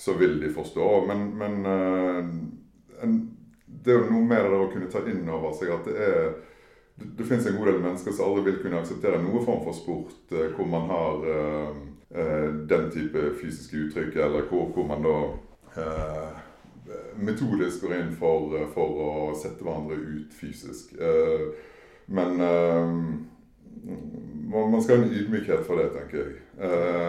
så, 0.00 0.16
vil 0.16 0.38
de 0.40 0.48
forstå. 0.52 0.86
Men, 1.08 1.26
men 1.38 1.66
en, 3.04 3.18
det 3.66 3.92
er 3.92 4.00
jo 4.00 4.14
noe 4.14 4.28
med 4.28 4.48
det 4.48 4.60
å 4.60 4.70
kunne 4.72 4.88
ta 4.92 5.04
inn 5.08 5.28
over 5.28 5.52
seg 5.56 5.74
at 5.76 5.88
det 5.88 6.08
er 6.08 6.30
det, 7.00 7.06
det 7.18 7.24
finnes 7.24 7.46
en 7.46 7.56
god 7.56 7.66
del 7.66 7.80
mennesker 7.80 8.12
som 8.12 8.28
aldri 8.28 8.50
vil 8.50 8.60
kunne 8.64 8.80
akseptere 8.82 9.22
noen 9.22 9.44
form 9.44 9.64
for 9.64 9.76
sport 9.76 10.34
eh, 10.36 10.50
hvor 10.56 10.68
man 10.68 10.90
har 10.90 11.26
eh, 11.34 11.80
eh, 12.10 12.48
den 12.72 12.90
type 12.92 13.24
fysiske 13.40 13.86
uttrykk, 13.86 14.16
eller 14.16 14.48
hvor, 14.50 14.68
hvor 14.74 14.88
man 14.90 15.06
da 15.06 15.16
eh, 15.80 16.40
metodisk 17.16 17.86
går 17.86 17.96
inn 17.96 18.14
for, 18.18 18.56
for, 18.74 19.02
å 19.06 19.34
sette 19.38 19.64
hverandre 19.64 19.96
ut 19.96 20.34
fysisk. 20.36 20.92
Eh, 21.00 21.46
men 22.10 22.40
eh, 22.44 22.96
man 24.50 24.82
skal 24.82 24.98
ha 24.98 25.04
en 25.04 25.14
ydmykhet 25.14 25.64
for 25.64 25.80
det, 25.80 25.92
tenker 25.94 26.18
jeg. 26.20 26.40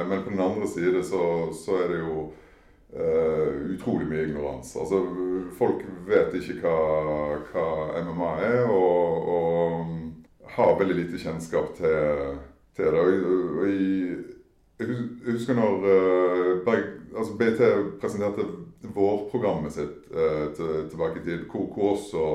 men 0.08 0.22
på 0.24 0.30
den 0.30 0.40
andre 0.40 0.68
side 0.70 1.02
så, 1.04 1.50
så 1.58 1.80
er 1.82 1.90
det 1.90 1.98
jo 2.04 2.28
Uh, 2.92 3.72
utrolig 3.72 4.08
mye 4.08 4.24
ignorans. 4.28 4.74
Altså, 4.76 4.98
folk 5.56 5.86
vet 6.10 6.34
ikke 6.36 6.58
hva, 6.60 7.38
hva 7.54 8.02
MMA 8.04 8.32
er, 8.44 8.66
og, 8.68 9.30
og, 9.32 9.86
har 10.52 10.74
veldig 10.76 10.98
lite 10.98 11.22
kjennskap 11.22 11.70
til, 11.78 12.34
til 12.76 12.92
det. 12.92 13.00
Og, 13.00 13.62
og 13.62 13.70
i, 13.72 14.18
jeg 14.82 14.90
husker 15.30 15.56
når 15.56 15.88
uh, 15.88 16.52
Berg, 16.68 16.92
altså 17.16 17.38
BT 17.40 17.72
presenterte 18.04 18.50
vårprogrammet 18.92 19.72
sitt 19.78 20.12
uh, 20.12 20.52
til, 20.58 20.90
tilbake 20.92 21.24
i 21.24 21.26
tid, 21.30 21.48
hvor, 21.48 21.72
også 21.94 22.28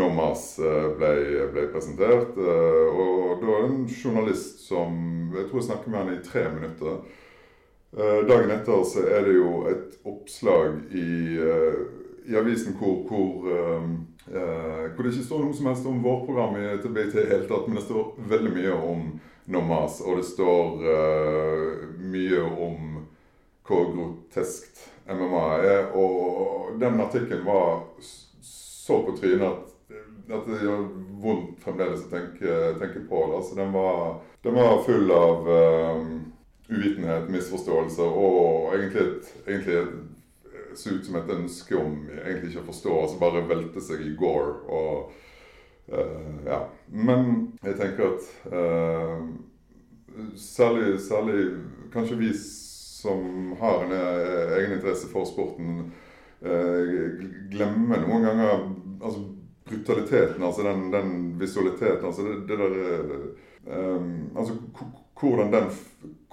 Nomas 0.00 0.54
ble, 0.96 1.14
ble, 1.50 1.64
presentert. 1.72 2.36
og 2.38 3.40
da 3.40 3.46
var 3.48 3.64
det 3.64 3.70
en 3.72 3.88
journalist 3.90 4.60
som 4.62 4.92
Jeg 5.34 5.48
tror 5.48 5.58
jeg 5.58 5.64
snakket 5.66 5.90
med 5.90 5.98
han 5.98 6.12
i 6.14 6.20
tre 6.22 6.44
minutter 6.54 7.00
dagen 8.28 8.50
etter 8.54 8.84
så 8.86 9.02
er 9.02 9.24
det 9.26 9.34
jo 9.34 9.64
et 9.70 9.96
oppslag 10.06 10.76
i, 10.94 11.38
eh, 11.42 11.80
i 12.30 12.36
avisen 12.38 12.76
hvor, 12.78 13.00
hvor, 13.08 13.48
uh, 13.50 13.88
hvor, 14.30 15.02
det 15.02 15.10
ikke 15.10 15.26
står 15.26 15.42
noe 15.42 15.56
som 15.56 15.66
helst 15.66 15.88
om 15.90 16.02
vårt 16.04 16.28
program 16.28 16.54
i 16.60 16.76
BT 16.78 17.16
i 17.18 17.26
hele 17.32 17.48
tatt, 17.48 17.66
men 17.66 17.80
det 17.80 17.86
står 17.88 18.12
veldig 18.30 18.52
mye 18.54 18.76
om 18.92 19.02
Nomas, 19.50 19.98
og 20.06 20.20
det 20.20 20.28
står 20.28 20.84
mye 21.98 22.42
om 22.46 23.00
hvor 23.66 23.90
groteskt 23.90 24.84
MMA 25.10 25.46
er. 25.66 25.90
Og 25.98 26.78
den 26.78 27.00
artikkelen 27.02 27.42
var 27.46 27.82
så 28.00 29.00
på 29.06 29.16
trynet 29.18 29.46
at, 29.48 29.96
at 30.30 30.46
det 30.46 30.60
gjør 30.62 30.84
vondt 31.22 31.62
fremdeles 31.64 32.06
å 32.06 32.12
tenke, 32.12 32.58
tenke 32.78 33.02
på 33.08 33.24
det. 33.26 33.40
Altså, 33.40 33.56
den, 33.58 33.72
var, 33.74 34.20
den 34.46 34.58
var 34.58 34.84
full 34.86 35.10
av 35.14 35.50
um, 35.50 36.14
uvitenhet, 36.70 37.30
misforståelser 37.30 38.16
og 38.22 38.74
egentlig, 38.76 39.06
et, 39.06 39.34
egentlig 39.46 39.80
så 40.74 40.94
ut 40.94 41.06
som 41.06 41.18
et 41.18 41.32
ønske 41.34 41.76
om 41.78 41.96
egentlig 42.20 42.52
ikke 42.52 42.62
å 42.62 42.68
forstå, 42.70 42.94
altså 43.02 43.20
bare 43.20 43.46
velte 43.48 43.82
seg 43.84 44.04
i 44.06 44.14
gore. 44.18 44.54
og 44.70 45.10
uh, 45.92 46.38
ja. 46.46 46.62
Men 46.86 47.50
jeg 47.64 47.78
tenker 47.80 48.12
at 48.12 48.28
uh, 48.52 49.26
særlig, 50.38 51.00
særlig 51.02 51.42
kanskje 51.92 52.20
vi 52.20 52.32
som 53.00 53.54
har 53.56 53.86
en 53.86 53.92
eh, 53.96 54.50
egen 54.58 54.74
interesse 54.74 55.08
for 55.08 55.24
sporten, 55.24 55.86
uh, 56.44 56.96
glemmer 57.48 58.02
noen 58.04 58.26
ganger 58.26 58.50
altså 59.00 59.22
brutaliteten, 59.70 60.42
altså 60.44 60.66
den, 60.66 60.90
den 60.92 61.14
visualiteten. 61.40 62.04
altså 62.04 62.26
det, 62.26 62.34
det 62.48 62.58
der 62.58 62.76
um, 63.96 64.30
altså 64.36 64.58
hvordan 65.20 65.52
den 65.52 65.70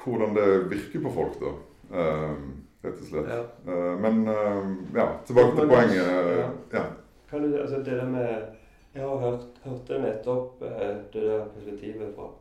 hvordan 0.04 0.36
det 0.36 0.70
virker 0.72 1.02
på 1.04 1.12
folk, 1.12 1.40
da. 1.42 1.52
Uh, 1.92 2.36
rett 2.84 3.02
og 3.02 3.08
slett. 3.10 3.32
Ja. 3.32 3.42
Uh, 3.68 4.02
men 4.02 4.28
uh, 4.28 4.70
ja, 4.96 5.08
tilbake 5.28 5.56
til 5.56 5.68
poenget. 5.68 5.98
Ja. 5.98 6.50
ja. 6.74 6.84
Kan 7.30 7.44
du, 7.44 7.58
altså 7.58 7.78
det 7.78 7.86
der 7.86 8.10
med 8.10 8.36
Jeg 8.94 9.06
har 9.06 9.18
hørt, 9.18 9.46
hørte 9.64 10.02
nettopp 10.02 10.62
eh, 10.62 10.96
det 11.14 11.22
der 11.22 11.46
perspektivet 11.54 12.16
fra, 12.16 12.32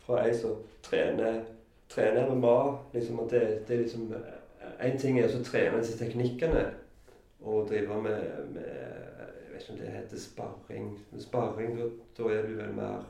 fra 0.00 0.22
ei 0.24 0.34
som 0.34 0.54
trener, 0.82 1.42
trener 1.88 2.34
MMA. 2.34 2.76
Liksom 2.94 3.18
at 3.20 3.30
det, 3.30 3.42
det 3.68 3.76
er 3.76 3.82
liksom 3.82 4.14
Én 4.80 4.96
ting 4.98 5.18
er 5.20 5.28
å 5.28 5.42
trene 5.44 5.82
disse 5.82 5.98
teknikkene 5.98 6.62
og 7.44 7.68
drive 7.68 7.98
med, 8.02 8.24
med 8.54 8.64
Jeg 8.64 9.52
vet 9.52 9.62
ikke 9.62 9.72
om 9.72 9.78
det 9.82 9.90
heter 9.98 10.22
sparring. 10.22 10.88
Sparring, 11.20 11.76
da, 11.78 11.90
da 12.18 12.30
er 12.32 12.46
du 12.46 12.54
vel 12.62 12.72
mer 12.78 13.04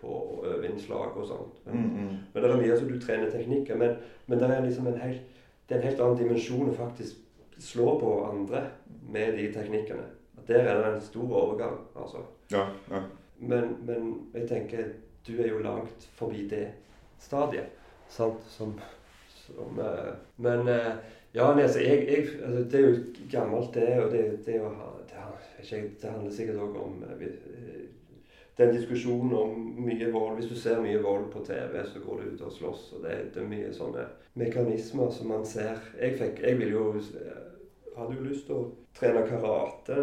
på 0.00 0.12
slag 0.80 1.16
og 1.16 1.26
sånt. 1.26 1.60
Men, 1.64 1.76
mm, 1.76 1.90
mm. 1.96 2.16
men, 2.32 2.42
det 2.42 2.50
er 2.50 2.62
mye 2.62 2.78
som 2.78 2.88
du 2.88 3.00
trener 3.00 3.30
teknikker. 3.30 3.76
Men, 3.76 3.96
men 4.26 4.38
det 4.38 4.50
er 4.50 4.64
liksom 4.64 4.86
en 4.86 5.00
helt, 5.00 5.20
det 5.68 5.76
er 5.76 5.80
en 5.80 5.88
helt 5.88 6.00
annen 6.00 6.18
dimensjon 6.18 6.70
å 6.70 6.78
faktisk 6.78 7.20
slå 7.60 7.98
på 8.00 8.14
andre 8.24 8.64
med 9.12 9.36
de 9.38 9.50
teknikkene. 9.52 10.06
Der 10.48 10.64
er 10.64 10.80
det 10.80 10.94
en 10.94 11.04
stor 11.04 11.34
overgang, 11.42 11.76
altså. 11.94 12.24
Ja, 12.50 12.66
ja. 12.90 13.02
Men, 13.38 13.76
men, 13.86 14.08
jeg 14.34 14.48
tenker 14.48 14.88
du 15.26 15.36
er 15.40 15.48
jo 15.48 15.60
langt 15.64 16.08
forbi 16.16 16.46
det 16.48 16.66
stadiet. 17.20 17.76
Sant? 18.08 18.42
Som, 18.48 18.74
som 19.28 19.78
uh, 19.78 20.16
Men 20.36 20.68
uh, 20.68 20.96
ja, 21.32 21.52
altså, 21.52 21.80
jeg, 21.80 22.08
jeg, 22.08 22.26
altså, 22.42 22.64
det 22.64 22.80
er 22.80 22.88
jo 22.88 22.96
gammelt, 23.30 23.74
det. 23.74 24.00
Og 24.00 24.12
det, 24.12 24.22
det, 24.46 24.46
det, 24.46 24.60
det, 25.70 25.82
det 26.02 26.10
handler 26.10 26.32
sikkert 26.32 26.64
òg 26.64 26.76
om 26.80 27.04
uh, 28.60 28.66
en 28.66 28.76
diskusjon 28.76 29.34
om 29.34 29.66
mye 29.80 30.10
vold 30.12 30.38
Hvis 30.38 30.50
du 30.52 30.56
ser 30.60 30.82
mye 30.84 31.00
vold 31.02 31.30
på 31.32 31.44
TV, 31.46 31.80
så 31.88 32.02
går 32.04 32.20
du 32.20 32.32
ut 32.34 32.46
og 32.46 32.52
slåss. 32.52 32.86
og 32.96 33.04
Det, 33.06 33.16
det 33.34 33.42
er 33.42 33.52
mye 33.52 33.72
sånne 33.74 34.06
mekanismer 34.40 35.10
som 35.10 35.32
man 35.32 35.46
ser. 35.48 35.80
Jeg, 36.00 36.18
fikk, 36.20 36.42
jeg 36.44 36.58
ville 36.60 36.76
jo 36.76 36.92
hadde 37.96 38.16
jo 38.16 38.26
lyst 38.28 38.46
til 38.48 38.56
å 38.56 38.68
trene 38.96 39.26
karate 39.28 39.98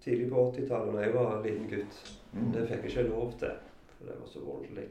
tidlig 0.00 0.30
på 0.30 0.46
80-tallet 0.50 0.94
da 0.94 1.04
jeg 1.04 1.14
var 1.16 1.32
en 1.34 1.44
liten 1.44 1.68
gutt. 1.70 2.00
Men 2.32 2.52
det 2.54 2.66
fikk 2.68 2.86
jeg 2.86 2.92
ikke 2.94 3.08
lov 3.10 3.34
til, 3.40 3.56
for 3.96 4.08
det 4.08 4.18
var 4.20 4.30
så 4.30 4.44
voldelig. 4.44 4.86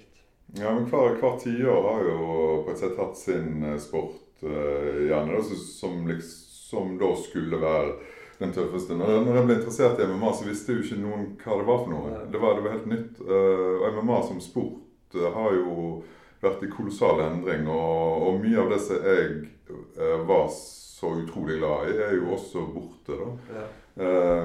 Ja, 0.57 0.73
men 0.73 0.87
hver, 0.89 1.15
hver 1.21 1.37
tiår 1.41 1.87
har 1.87 2.05
jo 2.09 2.19
på 2.65 2.73
et 2.73 2.81
sett 2.81 2.97
hatt 2.97 3.17
sin 3.17 3.63
eh, 3.63 3.79
sport, 3.81 4.25
gjerne, 4.39 5.41
som, 5.43 6.05
liksom, 6.07 6.45
som 6.69 6.93
da 7.01 7.09
skulle 7.17 7.57
være 7.59 7.95
den 8.39 8.53
tøffeste. 8.55 8.95
Når, 8.95 9.23
når 9.25 9.35
jeg 9.35 9.47
ble 9.47 9.57
interessert 9.57 9.99
i 9.99 10.07
MMA, 10.07 10.31
så 10.35 10.47
visste 10.47 10.75
jo 10.75 10.83
ikke 10.83 10.99
noen 11.01 11.25
hva 11.41 11.57
det 11.59 11.67
var 11.67 11.81
for 11.83 11.91
noe. 11.91 12.21
Det 12.31 12.41
var, 12.41 12.55
det 12.55 12.65
var 12.65 12.77
helt 12.77 12.91
nytt. 12.91 13.19
Uh, 13.19 13.73
og 13.81 13.97
MMA 13.99 14.19
som 14.29 14.39
sport 14.43 15.17
uh, 15.19 15.27
har 15.35 15.57
jo 15.57 15.73
vært 16.39 16.63
i 16.63 16.71
kolossal 16.71 17.25
endring. 17.25 17.67
Og, 17.67 18.29
og, 18.29 18.39
mye 18.43 18.61
av 18.63 18.71
det 18.71 18.79
som 18.85 19.09
jeg 19.09 19.41
uh, 19.73 20.21
var 20.29 20.47
så 20.55 21.11
utrolig 21.19 21.59
glad 21.59 21.91
i, 21.91 21.99
er 22.07 22.15
jo 22.15 22.31
også 22.37 22.63
borte, 22.73 23.19
da. 23.19 23.59
Ja. 23.59 23.67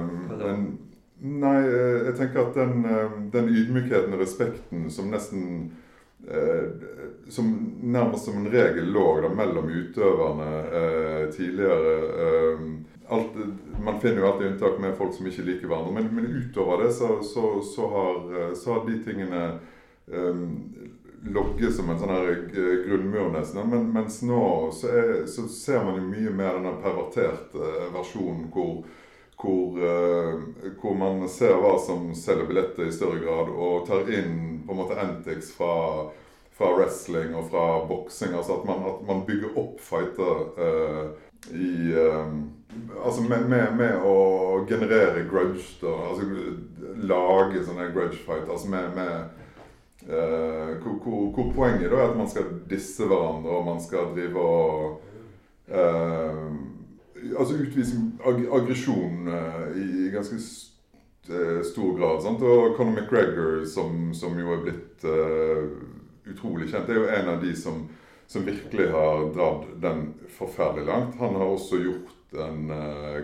men 0.03 0.67
Nei, 1.15 1.61
jeg 1.63 2.11
tenker 2.17 2.41
at 2.41 2.57
den, 2.57 2.81
den 3.31 3.45
ydmykheten 3.47 4.13
og 4.13 4.19
respekten 4.19 4.89
som 4.91 5.07
nesten 5.13 5.45
som 7.31 7.47
nærmest 7.81 8.27
som 8.27 8.41
en 8.41 8.49
regel 8.51 8.89
lå 8.91 9.05
da 9.23 9.29
mellom 9.31 9.69
utøverne 9.69 10.49
eh, 10.79 11.21
tidligere 11.35 11.93
eh, 12.25 12.65
alt, 13.09 13.27
Man 13.79 13.99
finner 14.01 14.21
jo 14.21 14.27
alltid 14.27 14.47
unntak 14.47 14.79
med 14.79 14.97
folk 14.97 15.13
som 15.13 15.27
ikke 15.27 15.45
liker 15.45 15.69
hverandre, 15.69 15.93
men, 15.93 16.09
men 16.15 16.25
utover 16.25 16.83
det 16.83 16.91
så, 16.93 17.21
så, 17.23 17.61
så, 17.61 17.87
har, 17.89 18.19
så, 18.55 18.73
har, 18.73 18.85
de 18.89 18.97
tingene 19.05 19.59
um, 20.05 20.43
logget 21.25 21.73
som 21.75 21.89
en 21.89 21.99
sånn 21.99 22.13
her 22.13 22.31
eh, 22.33 22.75
grunnmur, 22.85 23.31
nesten. 23.33 23.69
Men, 23.69 23.87
mens 23.93 24.21
nå 24.25 24.41
er, 24.89 25.25
så, 25.29 25.47
ser 25.51 25.85
man 25.85 25.99
jo 25.99 26.09
mye 26.09 26.33
mer 26.33 26.59
denne 26.59 26.75
perverterte 26.83 27.71
versjonen 27.93 28.49
hvor, 28.53 28.83
hvor, 29.41 29.79
uh, 29.79 30.43
hvor, 30.81 30.97
man 30.97 31.25
ser 31.29 31.57
hva 31.61 31.75
som 31.81 32.11
selger 32.17 32.49
billetter 32.49 32.89
i 32.89 32.93
større 32.95 33.21
grad, 33.23 33.53
og 33.53 33.87
tar 33.89 34.09
inn 34.09 34.61
på 34.65 34.73
en 34.73 34.81
måte 34.81 34.99
antics 35.01 35.51
fra, 35.57 36.09
fra 36.57 36.73
wrestling 36.77 37.35
og 37.37 37.49
fra 37.53 37.65
boksing. 37.89 38.33
Altså 38.33 38.59
at 38.59 38.69
man, 38.69 38.85
at 38.89 39.07
man 39.07 39.25
bygger 39.29 39.57
opp 39.61 39.81
fighter 39.83 40.45
uh, 40.57 41.25
i 41.53 41.93
um, 41.93 42.45
Altså 43.05 43.21
med, 43.21 43.47
med, 43.49 43.75
med, 43.77 43.97
å 44.03 44.65
generere 44.69 45.25
grudge, 45.29 45.63
da. 45.81 45.93
Altså 46.09 46.25
lage 47.07 47.63
sånne 47.63 47.89
grudge 47.93 48.19
fight. 48.25 48.47
Altså 48.49 48.69
med, 48.71 48.95
med 48.97 50.09
uh, 50.09 50.75
hvor, 50.83 50.99
hvor, 51.03 51.25
hvor, 51.35 51.51
poenget 51.55 51.91
da 51.91 52.01
er 52.01 52.11
at 52.11 52.19
man 52.19 52.29
skal 52.31 52.51
disse 52.69 53.07
hverandre, 53.07 53.51
og 53.51 53.67
man 53.69 53.81
skal 53.83 54.13
drive 54.15 54.39
og 54.39 55.01
uh, 55.71 56.47
Altså 57.25 57.55
utvise 57.57 57.97
ag 58.27 58.43
aggresjon 58.53 59.29
uh, 59.31 59.63
i, 59.73 59.85
i, 60.05 60.09
ganske 60.13 60.37
st 60.37 60.73
stor 61.65 61.95
grad. 61.97 62.19
Sant? 62.21 62.43
Og 62.45 62.75
Conor 62.77 62.99
McGregor, 62.99 63.63
som, 63.65 64.11
som 64.13 64.35
jo 64.37 64.51
er 64.53 64.59
blitt 64.61 65.05
utrolig 66.29 66.67
kjent, 66.69 66.91
er 66.93 66.99
jo 66.99 67.07
en 67.09 67.31
av 67.31 67.39
de 67.41 67.55
som 67.57 67.79
som 68.27 68.45
virkelig 68.45 68.91
har 68.91 69.33
dratt 69.33 69.65
den 69.81 70.13
forferdelig 70.37 70.85
langt. 70.85 71.15
Han 71.19 71.35
har 71.35 71.45
også 71.45 71.77
gjort 71.77 72.14
en 72.33 72.71
uh, 72.71 73.23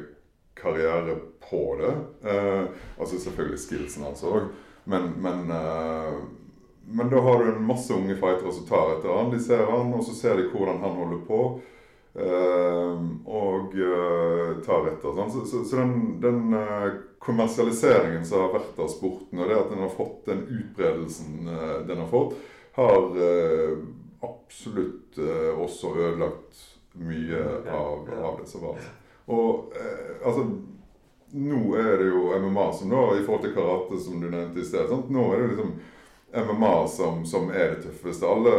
karriere 0.53 1.15
på 1.49 1.75
det. 1.79 1.95
Uh, 2.29 2.65
altså 2.99 3.19
selvfølgelig 3.19 3.59
skillsen 3.59 4.05
hans 4.05 4.23
òg. 4.23 4.51
Men, 4.83 5.11
men, 5.21 5.51
uh, 5.51 6.21
men, 6.87 7.09
da 7.09 7.21
har 7.21 7.43
du 7.43 7.51
en 7.51 7.67
masse 7.67 7.93
unge 7.93 8.15
fightere 8.19 8.53
som 8.53 8.67
tar 8.69 8.95
etter 8.95 9.13
han. 9.13 9.31
De 9.33 9.39
ser 9.41 9.65
han, 9.69 9.93
og 9.93 10.03
så 10.05 10.15
ser 10.17 10.39
de 10.39 10.49
hvordan 10.51 10.81
han 10.83 10.97
holder 11.03 11.27
på. 11.27 11.43
og 13.31 13.75
tar 14.65 14.87
etter. 14.89 15.13
Sånn. 15.15 15.29
Så, 15.31 15.45
så, 15.47 15.61
så, 15.63 15.77
den, 15.77 16.17
den 16.19 16.55
kommersialiseringen 17.23 18.25
som 18.27 18.43
har 18.43 18.57
vært 18.57 18.81
av 18.83 18.89
sporten, 18.91 19.39
og 19.39 19.47
det 19.47 19.55
at 19.55 19.71
den 19.71 19.85
har 19.85 19.93
fått 19.95 20.25
den 20.27 20.41
utbredelsen 20.49 21.47
den 21.87 22.01
har 22.03 22.09
fått, 22.11 22.35
har 22.75 23.07
absolutt 24.27 25.21
også 25.55 25.93
ødelagt 25.95 26.65
mye 26.99 27.39
av, 27.71 28.09
av 28.11 28.41
det 28.41 28.49
som 28.51 28.67
var. 28.67 28.83
Og 29.31 29.73
altså 30.25 30.49
Nå 31.31 31.59
er 31.79 31.93
det 32.01 32.09
jo 32.09 32.25
MMA 32.43 32.65
som 32.75 32.89
nå, 32.91 33.01
i 33.15 33.21
forhold 33.23 33.45
til 33.45 33.53
karate, 33.55 33.99
som 34.03 34.17
du 34.19 34.25
nevnte 34.27 34.59
i 34.59 34.65
sted. 34.67 34.89
Sant? 34.89 35.07
Nå 35.15 35.29
er 35.31 35.39
det 35.39 35.53
liksom 35.53 35.69
MMA 36.33 36.87
som, 36.91 37.25
som 37.25 37.49
er 37.55 37.69
det 37.75 37.85
tøffeste. 37.85 38.27
Alle 38.27 38.51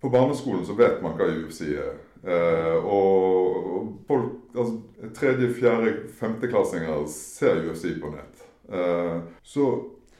På 0.00 0.08
barneskolen 0.08 0.62
så 0.66 0.76
vet 0.78 1.02
man 1.02 1.16
hva 1.18 1.26
UFC 1.26 1.72
er. 1.72 1.96
Eh, 2.22 2.84
og 2.84 4.02
folk, 4.06 4.32
altså, 4.54 4.80
tredje, 5.14 5.52
fjerde, 5.54 5.94
femteklassinger 6.18 7.06
ser 7.10 7.62
UFC 7.66 7.94
på 8.02 8.10
nett. 8.10 8.44
Eh, 8.72 9.18
så 9.42 9.68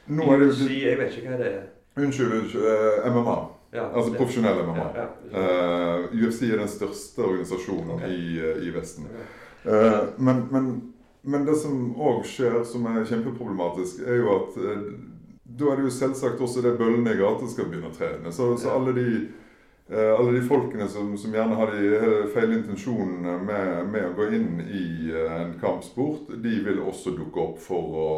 nå 0.07 0.31
er 0.33 0.39
det 0.41 0.47
jo 0.47 0.67
Jeg 0.73 0.97
vet 0.97 1.17
ikke 1.17 1.33
hva 1.33 1.39
det 1.41 1.49
er. 1.53 1.65
Unnskyld, 1.99 2.33
unnskyld. 2.33 2.65
Eh, 2.65 3.11
MMA. 3.11 3.37
Ja, 3.71 3.85
altså 3.89 4.13
profesjonelle 4.15 4.63
MMA. 4.65 4.85
Ja, 4.95 5.07
ja. 5.31 5.97
UFC 6.13 6.47
er 6.47 6.57
den 6.57 6.71
største 6.71 7.25
organisasjonen 7.25 7.91
okay. 7.97 8.15
i, 8.15 8.39
i, 8.65 8.71
Vesten. 8.73 9.05
Okay. 9.05 10.07
Men, 10.17 10.47
men, 10.51 10.71
men, 11.21 11.45
det 11.45 11.57
som 11.61 11.91
òg 11.93 12.23
skjer, 12.25 12.63
som 12.65 12.87
er 12.89 13.05
kjempeproblematisk, 13.05 14.01
er 14.07 14.23
jo 14.23 14.33
at 14.39 14.57
da 15.59 15.69
er 15.69 15.77
det 15.77 15.85
jo 15.89 15.93
selvsagt 15.93 16.41
også 16.41 16.63
det 16.65 16.77
bøllene 16.79 17.13
i 17.13 17.19
gata 17.19 17.49
skal 17.51 17.69
begynne 17.69 17.91
å 17.91 17.95
trene. 17.95 18.33
Så, 18.33 18.55
så 18.57 18.73
alle 18.73 18.95
de 18.97 19.07
Eh, 19.91 20.19
alle 20.19 20.31
de 20.31 20.41
folkene 20.45 20.85
som, 20.87 21.17
som, 21.17 21.33
gjerne 21.33 21.55
har 21.57 21.71
de 21.73 21.87
eh, 21.97 22.25
feil 22.29 22.51
intensjonene 22.53 23.39
med, 23.41 23.87
med, 23.89 24.03
å 24.05 24.11
gå 24.19 24.27
inn 24.37 24.59
i 24.61 24.83
eh, 25.09 25.31
en 25.33 25.55
kampsport, 25.57 26.29
de 26.43 26.59
vil 26.61 26.77
også 26.83 27.15
dukke 27.17 27.41
opp 27.41 27.57
for 27.63 27.95
å 27.97 28.11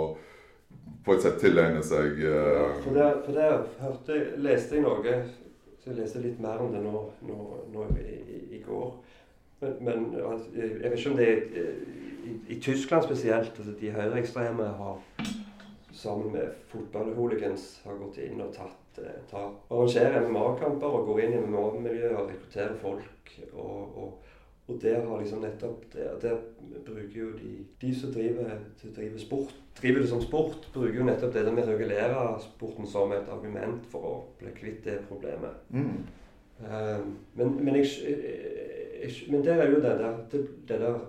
på 1.05 1.15
et 1.15 1.23
sett 1.23 1.39
tilegne 1.41 1.79
seg 1.81 2.19
ja, 2.21 2.67
For 2.83 2.93
der, 2.93 3.15
for 3.23 3.33
der 3.33 3.55
hørte, 3.79 4.17
leste 4.43 4.75
jeg 4.77 4.83
noe 4.83 4.99
så 5.81 5.89
Jeg 5.89 5.97
leste 5.97 6.21
litt 6.21 6.39
mer 6.39 6.61
om 6.61 6.73
det 6.73 6.83
nå, 6.83 6.99
nå, 7.25 7.37
nå 7.73 7.85
i, 7.97 8.41
i, 8.53 8.59
går. 8.61 8.91
Men, 9.61 9.77
men 9.81 10.03
altså, 10.21 10.51
jeg 10.55 10.91
vet 10.91 10.99
ikke 10.99 11.13
om 11.13 11.17
det 11.17 11.29
er 11.29 11.71
i, 12.29 12.35
i 12.53 12.59
Tyskland 12.61 13.07
spesielt. 13.07 13.57
altså 13.57 13.73
De 13.79 13.89
høyreekstreme 13.95 14.67
har 14.77 15.25
sammen 15.91 16.31
med 16.37 16.53
fotballhooligans 16.69 17.81
har 17.85 17.97
gått 17.97 18.21
inn 18.21 18.45
og 18.45 18.53
tatt 18.53 18.81
Eh, 18.97 19.03
ta, 19.29 19.45
arrangerer 19.69 20.25
MMA-kamper 20.27 20.95
og 20.97 21.05
går 21.07 21.21
inn 21.23 21.35
i 21.37 21.41
MMA-miljøet 21.45 22.17
og 22.17 22.31
rekrutterer 22.31 22.73
folk. 22.81 23.31
Og, 23.53 23.97
og, 24.01 24.30
og 24.67 24.77
der 24.81 25.05
har 25.05 25.19
liksom 25.19 25.41
nettopp 25.41 25.93
der, 25.93 26.19
der 26.21 26.37
bruker 26.85 27.19
jo 27.19 27.31
de 27.31 27.65
De 27.81 27.95
som 27.99 28.13
driver, 28.13 28.49
driver, 28.95 29.19
sport, 29.19 29.55
driver 29.81 29.99
det 29.99 30.09
som 30.09 30.21
sport, 30.21 30.69
bruker 30.73 30.99
jo 30.99 31.03
nettopp 31.03 31.33
det 31.33 31.53
med 31.53 31.67
å 31.67 31.73
regulere 31.73 32.39
sporten 32.39 32.87
som 32.87 33.11
et 33.11 33.29
argument 33.29 33.85
for 33.91 34.07
å 34.07 34.15
bli 34.39 34.53
kvitt 34.55 34.85
det 34.85 34.99
problemet. 35.09 35.65
Mm. 35.69 36.05
Um, 36.61 37.17
men, 37.33 37.55
men, 37.65 37.75
jeg, 37.75 37.87
jeg, 39.01 39.11
men, 39.31 39.43
der 39.45 39.63
er 39.63 39.71
jo 39.71 39.81
det 39.81 39.95
der, 39.99 40.17
det, 40.31 40.41
det 40.69 40.79
der 40.79 40.99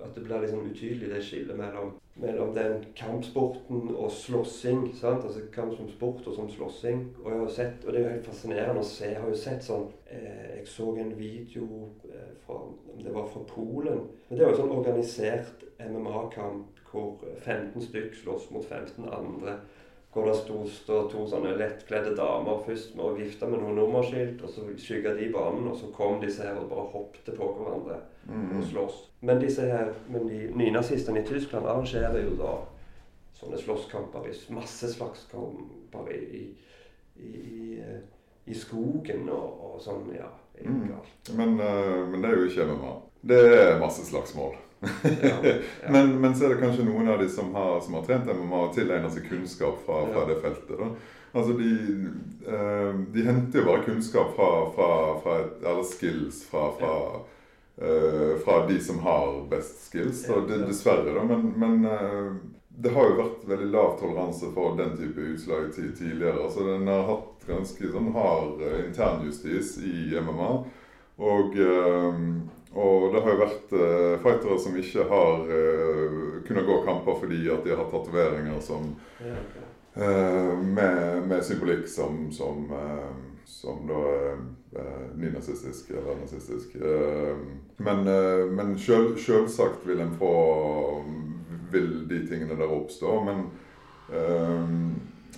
at 0.00 0.14
det 0.14 0.24
blir 0.24 0.40
liksom 0.40 0.64
utydelig, 0.70 1.10
det 1.12 1.24
skillet 1.24 1.58
mellom 1.58 1.98
mellom 2.18 2.54
den 2.54 2.84
kampsporten 2.96 3.94
og 3.94 4.10
slåssing. 4.12 4.94
sant? 4.94 5.24
Altså 5.24 5.40
Kamp 5.52 5.76
som 5.76 5.88
sport 5.90 6.26
og 6.26 6.34
som 6.34 6.50
slåssing. 6.50 7.16
Og 7.22 7.30
jeg 7.32 7.40
har 7.40 7.48
sett, 7.48 7.84
og 7.84 7.92
det 7.92 8.00
er 8.00 8.06
jo 8.06 8.14
helt 8.16 8.26
fascinerende 8.26 8.82
å 8.82 8.88
se. 8.88 9.12
Jeg 9.12 9.22
har 9.22 9.30
jo 9.30 9.38
sett 9.38 9.66
sånn 9.66 9.86
eh, 10.10 10.58
Jeg 10.58 10.66
så 10.66 10.90
en 10.98 11.12
video 11.18 11.68
fra 12.46 12.60
det 12.98 13.14
var 13.14 13.26
fra 13.26 13.40
Polen. 13.48 14.00
Men 14.28 14.38
det 14.38 14.44
er 14.44 14.50
jo 14.50 14.60
sånn 14.60 14.74
organisert 14.74 15.64
MMA-kamp 15.78 16.78
hvor 16.90 17.20
15 17.44 17.84
stykk 17.84 18.16
slåss 18.16 18.48
mot 18.50 18.64
15 18.64 19.08
andre. 19.12 19.58
Hvor 20.12 20.24
det 20.24 20.38
sto, 20.38 20.62
sto 20.72 21.02
to 21.12 21.26
sånne 21.28 21.52
lettkledde 21.60 22.14
damer 22.16 22.62
først 22.64 22.94
med 22.96 23.04
å 23.04 23.16
vifte 23.18 23.46
med 23.46 23.60
noen 23.60 23.76
nummerskilt, 23.76 24.40
og 24.42 24.50
så 24.50 24.64
skygga 24.80 25.12
de 25.18 25.28
banen, 25.34 25.68
og 25.68 25.76
så 25.76 25.90
kom 25.94 26.16
disse 26.22 26.46
her 26.46 26.56
og 26.58 26.70
bare 26.72 26.86
hoppte 26.94 27.34
på 27.36 27.50
hverandre 27.58 27.98
mm. 28.24 28.48
og 28.56 28.64
slåss. 28.70 29.02
Men 29.20 29.42
disse 29.42 29.68
her, 29.68 29.92
men 30.08 30.26
de 30.30 30.48
nynazistene 30.56 31.20
i 31.20 31.28
Tyskland 31.28 31.68
arrangerer 31.68 32.22
jo 32.24 32.34
da 32.40 32.56
sånne 33.38 33.60
slåsskamper 33.60 34.26
masse 34.56 34.90
slagskamper 34.96 36.08
i, 36.16 36.40
i, 37.20 37.28
i, 37.28 37.68
i 38.48 38.56
skogen 38.56 39.28
og, 39.28 39.60
og, 39.68 39.78
sånn. 39.84 40.08
Ja. 40.16 40.32
Mm. 40.64 40.88
Men, 41.36 41.60
uh, 41.60 42.08
men, 42.08 42.22
det 42.22 42.30
er 42.30 42.38
jo 42.38 42.48
ikke 42.48 42.66
MMA. 42.70 42.94
Det 43.28 43.38
er 43.58 43.78
masse 43.82 44.06
slagsmål. 44.06 44.56
ja, 45.22 45.36
ja. 45.42 45.54
men, 45.94 46.14
men, 46.20 46.34
så 46.34 46.46
er 46.46 46.54
det 46.54 46.62
kanskje 46.62 46.86
noen 46.86 47.08
av 47.10 47.22
de 47.22 47.28
som 47.30 47.50
har, 47.54 47.80
som 47.84 47.98
har 47.98 48.04
trent 48.06 48.30
MMA 48.30 48.60
og 48.68 48.76
tilegner 48.76 49.10
seg 49.12 49.26
kunnskap 49.30 49.80
fra, 49.86 50.04
fra 50.12 50.26
det 50.30 50.38
feltet. 50.44 50.76
da. 50.78 50.92
Altså 51.38 51.56
de, 51.58 51.72
uh, 52.48 53.00
de, 53.14 53.24
henter 53.26 53.60
jo 53.60 53.66
bare 53.70 53.84
kunnskap 53.86 54.36
fra, 54.36 54.52
fra, 54.76 54.92
fra 55.24 55.40
et, 55.42 55.58
eller 55.64 55.84
skills 55.86 56.44
fra, 56.48 56.70
fra 56.78 56.94
uh, 57.82 58.38
fra 58.44 58.66
de 58.66 58.78
som 58.80 58.98
har 58.98 59.48
best 59.50 59.82
skills. 59.88 60.24
Og 60.30 60.48
det, 60.48 60.62
dessverre, 60.66 61.12
da. 61.14 61.24
Men, 61.28 61.52
men 61.56 61.84
uh, 61.84 62.32
det 62.68 62.94
har 62.94 63.10
jo 63.10 63.18
vært 63.18 63.46
veldig 63.50 63.70
lav 63.72 63.96
toleranse 63.98 64.50
for 64.54 64.76
den 64.78 64.94
type 64.98 65.20
utslag 65.34 65.72
tidligere. 65.74 66.38
Altså 66.44 66.66
Den 66.66 66.86
har 66.86 67.06
hatt 67.08 67.37
ganske 67.48 67.92
sånn 67.92 68.12
hard 68.14 68.62
uh, 68.62 68.76
internjustis 68.86 69.76
i 69.84 70.12
MMA. 70.22 70.50
Og, 71.18 71.56
og, 71.58 73.06
det 73.10 73.20
har 73.24 73.32
jo 73.32 73.38
vært 73.40 73.72
fightere 74.22 74.58
som 74.62 74.76
ikke 74.78 75.06
har 75.10 75.40
kunnet 76.46 76.68
gå 76.68 76.76
kamper 76.86 77.16
fordi 77.18 77.40
at 77.50 77.64
de 77.66 77.74
har 77.74 77.88
tatoveringer 77.90 78.60
som 78.62 78.92
med, 79.98 81.26
med, 81.26 81.42
symbolikk 81.42 81.88
som, 81.90 82.28
som, 82.30 82.70
som 83.50 83.82
da 83.90 84.04
er 84.14 84.38
nynazistisk 85.16 85.90
eller 85.90 86.20
nazistisk. 86.20 86.74
Eh, 86.74 87.36
men 87.76 88.08
eh, 88.08 88.46
men 88.46 88.78
selv, 88.78 89.16
selvsagt 89.16 89.86
vil 89.86 90.00
en 90.00 90.14
få 90.18 91.04
Vil 91.70 92.08
de 92.08 92.22
tingene 92.28 92.56
der 92.56 92.70
oppstå. 92.72 93.24
Men, 93.24 93.40
eh, 94.08 94.68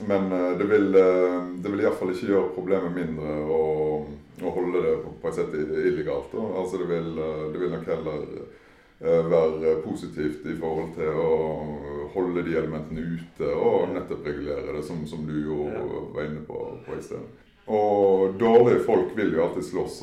men 0.06 0.32
eh, 0.32 0.58
det 0.58 0.64
vil, 0.64 0.94
eh, 0.94 1.42
det 1.62 1.72
vil 1.72 1.84
iallfall 1.84 2.14
ikke 2.14 2.30
gjøre 2.30 2.54
problemet 2.54 2.94
mindre 2.94 3.34
å, 3.44 3.60
å 4.40 4.54
holde 4.54 4.84
det 4.86 4.94
på, 5.02 5.12
på, 5.20 5.28
et 5.28 5.38
sett 5.40 5.54
illegalt. 5.56 6.34
Altså 6.34 6.80
det 6.80 6.88
vil, 6.90 7.12
det 7.52 7.60
vil 7.60 7.76
nok 7.76 7.86
heller 7.90 8.26
være 9.00 9.78
positivt 9.80 10.42
i 10.44 10.54
forhold 10.60 10.90
til 10.92 11.14
å 11.16 12.08
holde 12.12 12.42
de 12.44 12.58
elementene 12.60 13.00
ute 13.16 13.46
og 13.56 13.94
nettopp 13.94 14.26
regulere 14.28 14.74
det, 14.76 14.82
som, 14.84 14.98
som 15.08 15.22
du 15.24 15.38
jo 15.40 15.70
var 16.12 16.26
inne 16.26 16.42
på, 16.44 16.58
på 16.84 16.98
i 16.98 17.04
sted. 17.06 17.22
Og 17.70 18.34
dårlige 18.36 18.82
folk 18.84 19.14
vil 19.16 19.32
jo 19.36 19.46
alltid 19.46 19.64
slåss. 19.70 19.96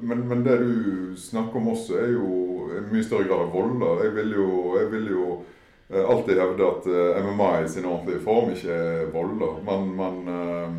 Men, 0.00 0.24
men, 0.30 0.46
det 0.46 0.56
du 0.62 1.12
snakker 1.20 1.60
om 1.60 1.68
også, 1.74 1.98
er 1.98 2.14
jo 2.14 2.30
i 2.78 2.82
mye 2.88 3.04
større 3.04 3.28
grad 3.28 3.44
av 3.48 3.52
volder. 3.52 4.04
Jeg 4.06 4.14
vil 4.16 4.32
jo, 4.38 4.48
jeg 4.78 4.90
vil 4.94 5.10
jo 5.12 5.26
eh, 5.34 5.52
alltid 5.90 6.38
hevde 6.38 6.66
at 6.66 6.86
eh, 6.86 7.26
MMA 7.26 7.62
i 7.62 7.68
sin 7.68 7.84
ordentlige 7.84 8.20
form 8.24 8.50
ikke 8.50 8.72
er 8.72 9.10
volder. 9.12 9.60
Man, 9.64 9.88
man 9.96 10.28
uh, 10.28 10.70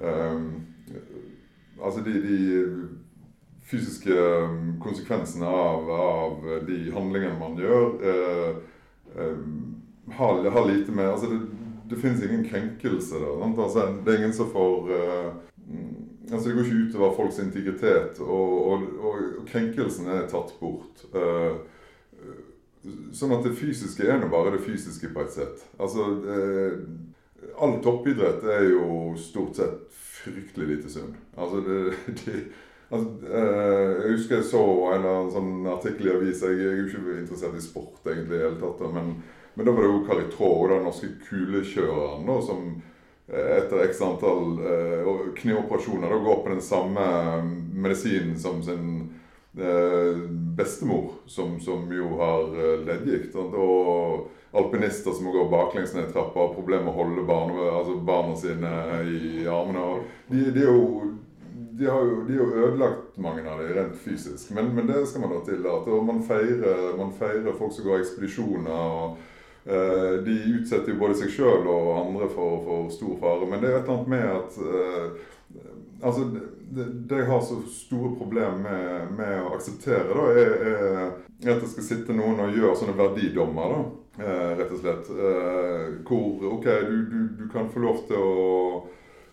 um, 0.00 0.62
Altså 1.82 2.00
de, 2.00 2.12
de, 2.22 2.38
fysiske 3.66 4.14
konsekvensene 4.80 5.46
av, 5.46 5.90
av, 5.90 6.44
de 6.68 6.76
handlingene 6.94 7.36
man 7.36 7.56
gjør, 7.58 7.96
uh, 7.98 9.32
har, 10.14 10.50
har, 10.50 10.68
lite 10.70 10.92
med 10.94 11.10
altså 11.10 11.26
det, 11.32 11.40
det 11.90 11.98
finnes 12.00 12.22
ingen 12.22 12.44
krenkelse 12.46 13.18
der. 13.20 13.42
Altså, 13.42 13.88
det 14.06 14.14
er 14.14 14.18
ingen 14.22 14.32
som 14.32 14.52
får 14.52 14.88
uh, 14.88 15.34
altså 16.32 16.48
Det 16.48 16.54
går 16.56 16.64
ikke 16.64 16.88
utover 16.88 17.16
folks 17.16 17.38
integritet, 17.38 18.20
og, 18.20 18.70
og, 18.70 18.86
og, 19.00 19.18
krenkelsen 19.50 20.08
er 20.08 20.28
tatt 20.30 20.54
bort. 20.60 21.04
Uh, 21.12 21.58
sånn 23.16 23.34
at 23.36 23.46
det 23.46 23.56
fysiske 23.58 24.06
er 24.06 24.20
nå 24.20 24.30
bare 24.32 24.54
det 24.56 24.62
fysiske 24.66 25.10
på 25.14 25.24
et 25.24 25.34
sett. 25.34 25.66
Altså 25.78 26.06
uh, 26.26 26.78
All 27.62 27.78
toppidrett 27.84 28.42
er 28.52 28.66
jo 28.68 29.14
stort 29.20 29.56
sett 29.56 29.82
fryktelig 30.22 30.66
lite 30.68 30.90
sunn. 30.92 31.12
Altså 31.36 31.62
det, 31.66 31.82
de, 32.24 32.46
Altså, 32.86 33.26
jeg 33.26 34.12
husker 34.12 34.36
jeg 34.36 34.44
så 34.46 34.60
en, 34.94 35.06
en 35.10 35.30
sånn 35.34 35.64
artikkel 35.66 36.06
i 36.06 36.12
avis. 36.12 36.44
Jeg, 36.46 36.60
er 36.62 36.76
jo 36.78 36.84
ikke 36.86 37.16
interessert 37.18 37.56
i 37.58 37.62
sport 37.64 38.04
egentlig 38.06 38.38
i 38.38 38.44
hele 38.44 38.60
tatt. 38.60 38.84
Men 38.94 39.08
men 39.56 39.66
da 39.66 39.72
var 39.72 39.82
det 39.82 39.88
jo 39.88 40.04
Caritrot, 40.04 40.70
den 40.70 40.82
norske 40.84 41.08
kulekjøreren, 41.28 42.26
som 42.44 42.64
eh, 43.32 43.54
etter 43.56 43.86
x 43.86 44.02
antall 44.04 44.58
eh, 44.60 45.06
kneoperasjoner 45.38 46.12
da 46.12 46.18
går 46.20 46.42
på 46.42 46.50
den 46.52 46.60
samme 46.60 47.06
medisinen 47.72 48.34
som 48.38 48.60
sin 48.66 48.90
eh, 49.00 49.06
bestemor, 50.56 51.10
som, 51.26 51.60
som, 51.60 51.92
jo 51.92 52.08
har 52.20 52.56
eh, 52.56 52.80
leddgikt. 52.86 53.36
Og 53.36 54.28
alpinister 54.56 55.12
som 55.12 55.28
må 55.28 55.34
gå 55.34 55.46
baklengs 55.52 55.94
ned 55.96 56.10
trappa, 56.12 56.46
har 56.46 56.56
problemer 56.56 56.86
med 56.86 56.94
å 56.94 56.98
holde 57.02 57.28
barna, 57.28 57.68
altså 57.78 57.96
barna 58.06 58.36
sine 58.40 58.72
i 59.12 59.46
armene. 59.48 60.02
De, 60.30 60.48
de, 60.54 60.64
jo 60.64 60.82
de 61.76 61.84
jo, 61.84 62.24
de 62.24 62.36
er 62.36 62.40
jo 62.40 62.66
ødelagt, 62.66 63.16
mange 63.20 63.44
av 63.44 63.60
dem, 63.60 63.72
rent 63.76 63.96
fysisk. 64.00 64.50
Men, 64.56 64.72
men 64.76 64.88
det 64.88 65.02
skal 65.08 65.24
man 65.24 65.34
da 65.36 65.42
tillate. 65.44 65.92
Og 65.92 66.04
man 66.08 66.22
feirer, 66.24 66.92
man 66.96 67.12
feirer 67.16 67.56
folk 67.58 67.74
som 67.76 67.88
går 67.88 68.00
ekspedisjoner. 68.00 68.72
og 68.72 69.18
eh, 69.68 70.16
De 70.24 70.36
utsetter 70.56 70.94
jo 70.94 71.00
både 71.00 71.18
seg 71.20 71.32
sjøl 71.36 71.68
og 71.68 71.92
andre 72.00 72.28
for, 72.32 72.60
for, 72.64 72.90
stor 72.96 73.16
fare. 73.20 73.48
Men 73.50 73.60
det 73.60 73.72
er 73.72 73.80
et 73.80 73.84
eller 73.84 73.98
annet 73.98 74.12
med 74.16 74.28
at 74.36 74.60
uh, 74.60 75.32
Altså, 76.04 76.26
det, 76.68 76.84
det, 77.08 77.20
jeg 77.20 77.28
har 77.30 77.40
så 77.46 77.60
store 77.70 78.14
problemer 78.18 78.58
med, 78.58 79.12
med, 79.18 79.36
å 79.44 79.54
akseptere, 79.54 80.08
da, 80.10 80.24
er, 80.34 80.54
er 81.44 81.52
at 81.52 81.62
det 81.62 81.70
skal 81.70 81.86
sitte 81.86 82.16
noen 82.16 82.42
og 82.42 82.56
gjøre 82.56 82.74
sånne 82.80 82.96
verdidommer. 82.98 83.74
da. 83.76 83.84
Eh, 84.18 84.56
rett 84.58 84.72
og 84.72 84.80
slett. 84.80 85.10
Eh, 85.10 85.96
hvor 86.08 86.44
OK, 86.56 86.64
du, 86.64 86.96
du, 87.10 87.18
du, 87.38 87.48
kan 87.52 87.68
få 87.72 87.82
lov 87.84 88.00
til 88.08 88.16
å 88.16 88.36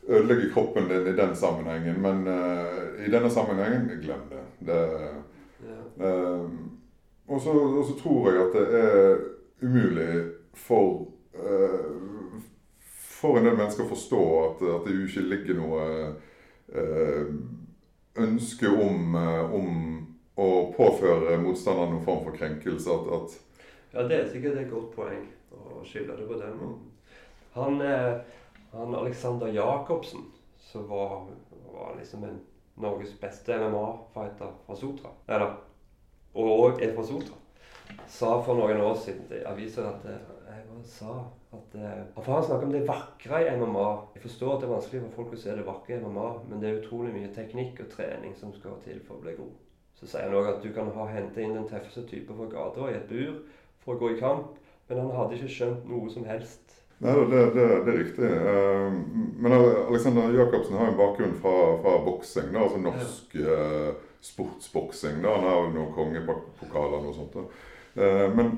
ødelegge 0.04 0.52
kroppen 0.52 0.90
din 0.92 1.08
i 1.08 1.16
den 1.16 1.32
sammenhengen, 1.40 2.02
men 2.04 2.26
uh, 2.28 2.90
i 3.00 3.08
denne 3.08 3.30
sammenhengen 3.32 3.86
glem 4.04 4.26
det. 4.28 4.42
det 4.68 4.80
ja. 5.64 5.78
uh, 6.04 6.50
og, 7.30 7.38
så, 7.40 7.54
og, 7.56 7.86
så, 7.88 7.96
tror 8.02 8.28
jeg 8.28 8.42
at 8.42 8.58
det 8.58 8.82
er 8.82 9.22
umulig 9.64 10.10
for 10.60 11.06
for 13.24 13.40
en 13.40 13.48
del 13.48 13.56
mennesker 13.56 13.86
å 13.86 13.94
forstå 13.94 14.22
at, 14.42 14.66
at 14.68 14.84
det 14.84 14.98
jo 14.98 15.06
ikke 15.08 15.24
ligger 15.32 15.56
noe 15.62 15.86
ønske 18.24 18.70
om, 18.70 19.16
om, 19.54 19.74
å 20.34 20.48
påføre 20.74 21.36
motstanderen 21.42 21.92
noen 21.94 22.06
form 22.06 22.24
for 22.26 22.38
krenkelse. 22.38 22.90
At, 22.90 23.10
at 23.18 23.94
ja, 23.94 24.06
det 24.10 24.18
er 24.18 24.32
sikkert 24.32 24.62
et 24.62 24.72
godt 24.72 24.96
poeng 24.96 25.28
å 25.54 25.84
skylde 25.86 26.16
det 26.18 26.26
på 26.26 26.40
måten. 26.40 26.88
Han 27.54 27.82
er 27.86 28.24
han 28.74 28.96
Alexander 28.98 29.48
Jacobsen, 29.54 30.24
som 30.60 30.88
var, 30.90 31.28
var 31.74 31.94
liksom 32.00 32.24
en 32.24 32.40
Norges 32.76 33.14
beste 33.22 33.54
MMA-fighter 33.60 34.56
fra 34.66 34.76
Sotra, 34.76 35.12
eller, 35.28 35.60
og 36.34 36.82
er 36.82 36.96
fra 36.96 37.06
Sotra, 37.06 37.38
sa 38.10 38.40
for 38.42 38.58
noen 38.58 38.82
år 38.82 38.98
siden 38.98 39.28
til 39.30 39.46
avisa 39.46 39.86
at 39.92 40.08
jeg 40.10 40.24
jeg 40.50 40.90
sa 40.90 41.14
at 41.54 41.76
uh, 41.78 42.00
For 42.16 42.34
han 42.34 42.46
snakker 42.48 42.68
om 42.68 42.74
det 42.74 42.88
vakre 42.88 43.42
i 43.44 43.52
MMA. 43.60 43.90
Jeg 44.16 44.26
forstår 44.26 44.56
at 44.56 44.64
det 44.64 44.68
er 44.70 44.74
vanskelig 44.74 45.04
for 45.04 45.18
folk 45.20 45.36
å 45.36 45.42
se 45.44 45.56
det 45.58 45.68
vakre 45.68 45.98
i 45.98 46.02
MMA, 46.04 46.30
men 46.50 46.62
det 46.62 46.70
er 46.70 46.80
utrolig 46.82 47.14
mye 47.16 47.32
teknikk 47.36 47.84
og 47.86 47.92
trening 47.94 48.36
som 48.40 48.54
skal 48.56 48.80
til 48.86 49.02
for 49.08 49.20
å 49.20 49.24
bli 49.26 49.36
god. 49.38 49.54
Så 50.00 50.10
sier 50.10 50.28
han 50.28 50.38
òg 50.38 50.50
at 50.50 50.64
du 50.64 50.72
kan 50.76 50.90
ha 50.96 51.10
hente 51.12 51.44
inn 51.44 51.56
den 51.56 51.68
tøffeste 51.70 52.06
type 52.10 52.36
fra 52.36 52.50
gata 52.52 52.90
i 52.90 52.98
et 52.98 53.10
bur 53.10 53.44
for 53.84 53.96
å 53.96 54.02
gå 54.02 54.14
i 54.14 54.20
kamp, 54.20 54.58
men 54.90 55.00
han 55.00 55.14
hadde 55.16 55.38
ikke 55.38 55.54
skjønt 55.58 55.86
noe 55.90 56.10
som 56.12 56.26
helst 56.28 56.80
Nei, 57.04 57.14
det, 57.28 57.40
det, 57.52 57.64
det, 57.84 57.92
er 57.92 57.98
riktig. 58.00 58.28
Uh, 58.32 58.94
men 59.44 59.56
Alexander 59.58 60.30
Jacobsen 60.32 60.78
har 60.80 60.88
en 60.88 60.96
bakgrunn 60.96 61.34
fra, 61.42 61.56
fra 61.84 61.98
boksing. 62.06 62.54
altså 62.56 62.80
norsk 62.80 63.34
uh, 63.44 63.90
sportsboksing. 64.24 65.18
Han 65.26 65.48
har 65.48 65.58
jo 65.58 65.72
noen 65.74 65.90
kongepokaler 65.98 67.02
og 67.02 67.10
noe 67.10 67.16
sånt. 67.18 67.36
Da. 67.36 68.30
men, 68.38 68.54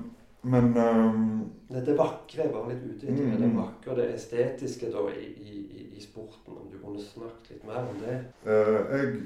men 0.45 0.71
um, 0.77 1.23
Det 1.69 1.95
vakre 1.97 2.45
var 2.53 2.67
litt 2.69 2.83
ute 2.85 3.07
i 3.09 3.15
Mm, 3.15 3.37
det 3.41 3.49
vakre 3.55 3.93
og 3.93 3.97
det 3.97 4.11
estetiske 4.13 4.91
da, 4.93 5.07
i, 5.11 5.31
i, 5.41 5.87
i, 5.97 6.03
sporten. 6.03 6.59
Om 6.61 6.69
du 6.71 6.77
kunne 6.83 7.01
snakket 7.01 7.55
litt 7.55 7.65
mer 7.67 7.89
om 7.89 7.97
det? 8.03 8.19
jeg 8.45 9.17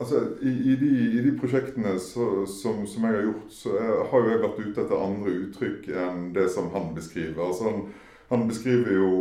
Altså, 0.00 0.20
i, 0.42 0.48
i, 0.48 0.76
de, 0.76 0.88
i, 1.18 1.20
de, 1.22 1.30
prosjektene 1.38 1.94
så, 2.02 2.24
som, 2.50 2.82
som, 2.86 3.04
jeg 3.06 3.14
har 3.14 3.28
gjort, 3.28 3.52
så 3.54 3.76
jeg, 3.76 3.92
har 4.10 4.24
jo 4.24 4.32
jeg 4.32 4.40
vært 4.42 4.58
ute 4.64 4.82
etter 4.82 5.04
andre 5.04 5.34
uttrykk 5.44 5.86
enn 6.02 6.24
det 6.34 6.48
som 6.50 6.72
han 6.74 6.90
beskriver. 6.96 7.38
Altså, 7.46 7.70
han, 7.70 7.84
han 8.32 8.48
beskriver 8.48 8.96
jo 8.98 9.12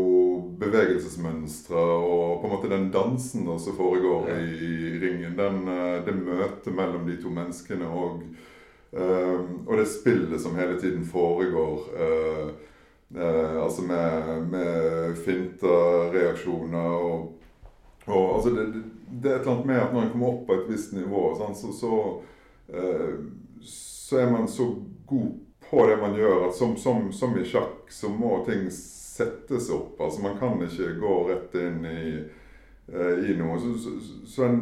bevegelsesmønstre 0.63 1.78
og 1.78 2.41
på 2.41 2.50
en 2.50 2.56
måte 2.56 2.72
den 2.72 2.89
dansen 2.93 3.46
som 3.62 3.78
foregår 3.78 4.32
i, 4.34 4.50
i 4.65 4.98
ringen. 5.04 5.38
Den, 5.38 5.62
eh, 5.69 6.00
det 6.08 6.17
møtet 6.17 6.74
mellom 6.74 7.06
de 7.08 7.19
to 7.22 7.32
menneskene 7.34 7.88
og, 7.88 8.26
uh, 8.97 9.39
og 9.67 9.77
det 9.77 9.88
spillet 9.89 10.41
som 10.41 10.56
hele 10.56 10.79
tiden 10.82 11.06
foregår. 11.06 11.88
Uh, 11.97 12.49
uh, 13.15 13.63
altså 13.63 13.82
med, 13.82 14.41
med 14.51 15.15
finter, 15.25 16.12
reaksjoner 16.13 16.89
og, 16.89 17.34
og 18.06 18.36
altså 18.36 18.49
det, 18.49 18.84
det 19.23 19.32
er 19.32 19.36
et 19.36 19.41
eller 19.41 19.53
annet 19.53 19.65
med 19.65 19.82
at 19.82 19.93
når 19.93 20.01
en 20.01 20.12
kommer 20.12 20.34
opp 20.34 20.45
på 20.47 20.58
et 20.58 20.69
visst 20.69 20.93
nivå, 20.93 21.23
sånn, 21.39 21.56
så, 21.56 21.73
så, 21.77 22.01
uh, 22.73 23.15
så, 23.62 24.19
er 24.19 24.32
man 24.32 24.47
så 24.47 24.69
god 25.08 25.32
på 25.69 25.88
det 25.89 25.97
man 26.01 26.17
gjør, 26.17 26.47
at 26.47 26.58
som, 26.58 26.77
som, 26.77 27.10
som, 27.13 27.38
i 27.39 27.45
sjakk 27.47 27.89
så 27.89 28.10
må 28.13 28.43
ting 28.45 28.67
settes 28.73 29.69
opp. 29.73 30.01
Altså 30.01 30.21
Man 30.21 30.38
kan 30.38 30.62
ikke 30.62 30.91
gå 31.01 31.13
rett 31.29 31.56
inn 31.58 31.86
i, 31.86 32.03
i 33.29 33.34
noe. 33.39 33.58
Så, 33.62 33.93
så 34.29 34.45
en, 34.45 34.60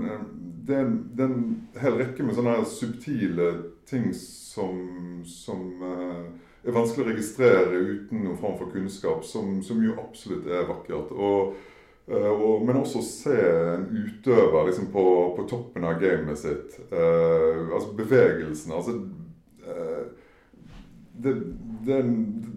det, 0.68 0.76
er 0.76 0.86
en, 0.86 0.96
det, 1.12 1.26
er 1.26 1.34
en, 1.34 1.46
hel 1.82 1.98
rekke 2.00 2.24
med 2.24 2.38
sånne 2.38 2.56
subtile 2.70 3.50
ting 3.90 4.12
som, 4.18 4.78
som 5.28 5.66
eh, 5.88 6.24
er 6.68 6.76
vanskelig 6.76 7.06
å 7.06 7.10
registrere 7.12 7.82
uten 7.82 8.24
noen 8.24 8.40
form 8.40 8.58
for 8.60 8.74
kunnskap, 8.74 9.26
som, 9.28 9.60
som 9.66 9.82
jo 9.84 9.98
absolutt 10.02 10.50
er 10.50 10.70
vakkert. 10.70 11.14
og 11.16 11.60
Uh, 12.12 12.32
og, 12.42 12.66
men 12.66 12.76
også 12.76 13.00
se 13.06 13.36
en 13.76 13.86
utøver 13.94 14.66
liksom, 14.68 14.88
på, 14.92 15.04
på, 15.38 15.46
toppen 15.48 15.86
av 15.86 16.00
gamet 16.02 16.40
sitt. 16.40 16.80
Uh, 16.92 17.70
altså 17.72 17.94
bevegelsen. 17.96 18.74
Altså 18.76 18.96
uh, 19.68 20.10
det, 21.24 21.36
det, 21.86 22.02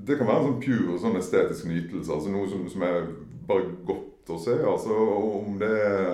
det, 0.06 0.16
kan 0.16 0.26
være 0.26 0.40
en 0.40 0.48
sånn 0.48 0.62
pure 0.64 0.96
sånn 0.98 1.20
estetisk 1.20 1.68
nytelse. 1.68 2.10
altså 2.10 2.32
Noe 2.32 2.48
som, 2.50 2.64
som, 2.72 2.87
er 2.88 3.06
bare 3.46 3.68
godt 3.87 4.32
å 4.32 4.40
se. 4.40 4.56
altså 4.64 4.96
Om 5.44 5.60
det 5.60 5.70
er, 5.84 6.10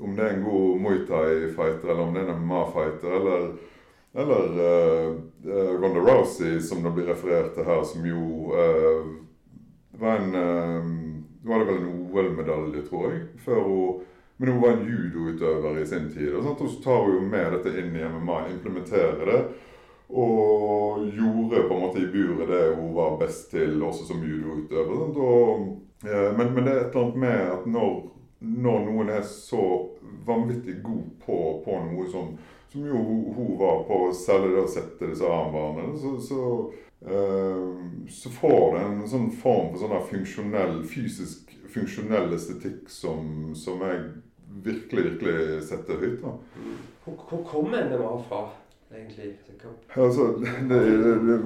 om 0.00 0.16
det 0.16 0.24
er 0.24 0.34
en 0.34 0.44
god 0.48 0.82
Muay 0.82 1.04
Thai-fighter, 1.06 1.92
eller 1.92 2.04
om 2.08 2.16
det 2.16 2.24
er 2.24 2.32
en 2.32 2.42
MMA-fighter, 2.48 3.18
eller, 3.20 3.48
eller 4.16 5.76
Ronda 5.80 6.00
Rousey, 6.00 6.60
som 6.60 6.82
det 6.82 6.94
blir 6.96 7.10
referert 7.10 7.52
til 7.54 7.68
her, 7.68 7.82
som 7.84 8.06
jo 8.08 8.52
var 10.00 10.20
en 10.20 10.34
uh, 10.34 10.88
var 11.46 11.58
det 11.58 11.64
vel 11.64 11.82
en 11.82 12.10
OL-medalje, 12.10 12.82
tror 12.88 13.10
jeg. 13.12 13.20
før 13.44 13.62
hun 13.62 14.04
men 14.38 14.48
hun 14.48 14.62
var 14.62 14.70
en 14.70 14.88
judoutøver 14.88 15.78
i 15.80 15.86
sin 15.86 16.10
tid. 16.12 16.34
Og, 16.34 16.44
så 16.44 16.82
tar 16.84 17.04
hun 17.04 17.14
jo 17.14 17.20
med 17.20 17.54
dette 17.54 17.70
inn 17.80 17.94
i 17.96 18.04
MMA, 18.04 18.40
implementerer 18.52 19.22
det. 19.24 19.38
Og 20.08 21.06
gjorde 21.08 21.62
på 21.68 21.74
en 21.74 21.80
måte 21.86 22.02
i 22.02 22.10
buret 22.12 22.50
det 22.50 22.74
hun 22.76 22.92
var 22.94 23.16
best 23.20 23.48
til, 23.50 23.80
også 23.82 24.04
som 24.10 24.20
judoutøver. 24.20 25.06
Og, 25.16 25.64
men, 26.04 26.52
men, 26.52 26.66
det 26.66 26.74
er 26.74 26.82
et 26.82 26.92
eller 26.92 27.06
annet 27.06 27.16
med 27.24 27.40
at 27.54 27.64
når, 27.78 27.96
når 28.60 28.84
noen 28.90 29.14
er 29.16 29.24
så 29.24 29.64
vanvittig 30.28 30.82
god 30.84 31.08
på, 31.24 31.40
på 31.64 31.80
noe 31.88 32.04
som, 32.12 32.36
som 32.72 32.86
jo 32.86 33.02
hun 33.36 33.54
var 33.60 33.84
på, 33.88 34.00
det 34.12 34.60
og 34.60 34.68
sette 34.70 35.10
disse 35.10 35.30
armbåndene, 35.30 35.96
så, 35.98 36.14
så 36.20 36.42
eh, 37.06 38.08
så 38.08 38.30
får 38.30 38.76
det 38.76 38.84
en 38.84 39.02
sånn 39.10 39.30
form 39.42 39.72
for 39.74 39.82
sånn 39.82 40.08
funksjonell, 40.10 40.78
fysisk 40.90 41.52
funksjonell 41.72 42.32
estetikk 42.36 42.88
som, 42.90 43.52
som, 43.58 43.82
jeg 43.84 44.04
virkelig, 44.64 45.04
virkelig 45.10 45.62
setter 45.68 46.00
høyt. 46.00 46.22
da. 46.22 46.36
Hvor, 47.04 47.20
hvor 47.28 47.44
kommer 47.50 47.84
NMA 47.90 48.16
fra, 48.28 48.46
egentlig? 48.94 49.34
Altså, 49.94 50.32
det, 50.40 50.56
det, 50.70 50.80
det, 51.28 51.38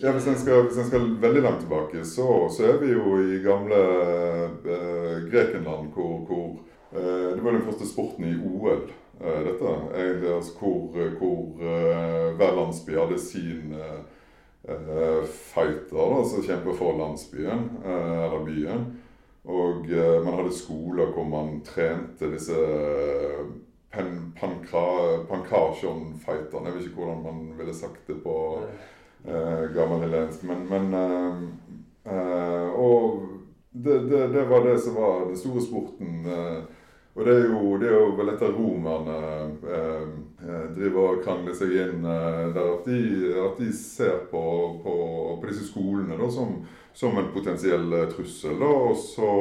Ja, 0.00 0.14
hvis 0.16 0.26
en, 0.30 0.38
skal, 0.38 0.62
hvis 0.68 0.78
en 0.80 0.86
skal 0.88 1.10
veldig 1.20 1.42
langt 1.44 1.60
tilbake, 1.64 2.04
så, 2.08 2.26
så 2.54 2.70
er 2.70 2.78
vi 2.80 2.92
jo 2.94 3.18
i 3.20 3.40
gamle 3.44 3.80
eh, 4.64 5.16
Grekenland, 5.28 5.90
hvor, 5.92 6.22
hvor 6.28 6.46
eh, 6.94 7.34
Det 7.34 7.44
var 7.44 7.58
den 7.58 7.66
første 7.66 7.88
sporten 7.88 8.24
i 8.30 8.36
OL. 8.38 8.86
Eh, 9.24 9.44
dette, 9.44 9.64
egentlig, 9.94 10.34
altså, 10.34 10.58
hvor, 10.58 10.90
hvor 11.18 11.40
eh, 11.60 12.36
hver 12.36 12.54
landsby 12.56 12.90
hadde 12.96 13.18
sin 13.20 13.74
eh, 13.74 14.00
fighter 15.24 16.24
som 16.24 16.42
kjemper 16.42 16.72
for 16.76 16.96
landsbyen, 16.96 17.70
eller 17.84 18.44
byen. 18.44 19.02
Og 19.44 19.74
man 20.24 20.34
hadde 20.34 20.56
skoler 20.56 21.06
hvor 21.12 21.24
man 21.24 21.60
trente 21.64 22.32
disse 22.32 22.54
pen, 23.92 24.32
pankasjon-fighterne. 24.36 26.66
Jeg 26.66 26.74
vet 26.74 26.84
ikke 26.84 26.96
hvordan 27.00 27.22
man 27.24 27.58
ville 27.58 27.74
sagt 27.74 28.06
det 28.06 28.22
på 28.22 28.58
uh, 29.24 29.74
gammelhelensk. 29.74 30.44
Men, 30.44 30.68
men 30.68 30.94
Og 32.76 33.22
det, 33.72 34.10
det, 34.10 34.34
det, 34.34 34.50
var 34.50 34.60
det 34.68 34.80
som 34.80 34.94
var 34.94 35.24
den 35.24 35.36
store 35.36 35.62
sporten. 35.64 36.26
Og 37.14 37.26
det 37.26 37.34
er 37.34 37.46
jo, 37.50 37.76
det 37.80 37.88
er 37.90 37.96
jo 37.96 38.10
vel 38.18 38.34
etter 38.34 38.52
romerne 38.54 39.16
Eh, 40.48 40.70
driver 40.72 41.02
og 41.04 41.24
krangler 41.24 41.52
seg 41.56 41.74
inn 41.76 42.04
eh, 42.08 42.44
der. 42.54 42.68
At 42.78 42.86
de, 42.88 43.00
at 43.44 43.58
de 43.60 43.72
ser 43.76 44.22
på, 44.30 44.42
på, 44.80 44.94
på, 45.36 45.48
disse 45.50 45.66
skolene 45.68 46.16
da, 46.16 46.28
som, 46.32 46.62
som, 46.96 47.18
en 47.20 47.28
potensiell 47.34 47.92
eh, 47.92 48.06
trussel. 48.14 48.56
Da, 48.60 48.70
og 48.90 48.96
så, 48.96 49.34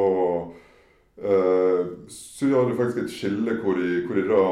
så 2.16 2.48
gjør 2.48 2.70
det 2.70 2.76
faktisk 2.78 3.00
et 3.02 3.12
skille 3.12 3.58
hvor 3.60 3.76
de, 3.76 3.88
hvor 4.08 4.16
de 4.16 4.22
da, 4.28 4.44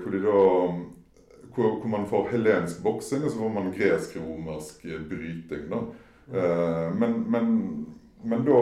hvor, 0.00 0.14
de 0.14 0.20
da 0.22 0.36
hvor, 1.52 1.74
hvor, 1.74 1.88
man 1.92 2.06
får 2.08 2.30
helensk 2.30 2.80
boksing, 2.84 3.24
og 3.24 3.32
så 3.32 3.40
får 3.40 3.52
man 3.52 3.74
gresk-romersk 3.76 4.86
bryting. 5.10 5.66
da. 5.68 5.82
Men, 6.96 7.18
men, 7.28 7.50
men 8.24 8.46
da 8.46 8.60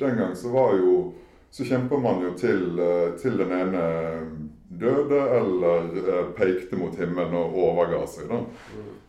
Den 0.00 0.18
gang 0.18 0.36
så 0.36 0.50
var 0.52 0.74
jo 0.76 1.12
så 1.50 1.64
kjemper 1.64 1.98
man 1.98 2.22
jo 2.22 2.34
til, 2.38 2.78
eh, 2.78 3.16
til 3.18 3.38
den 3.38 3.52
ene 3.52 3.84
døde 4.80 5.18
eller 5.34 5.88
eh, 5.98 6.28
pekte 6.36 6.78
mot 6.78 6.94
himmelen 6.94 7.34
og 7.34 7.56
overga 7.58 8.04
seg. 8.06 8.30
da. 8.30 8.44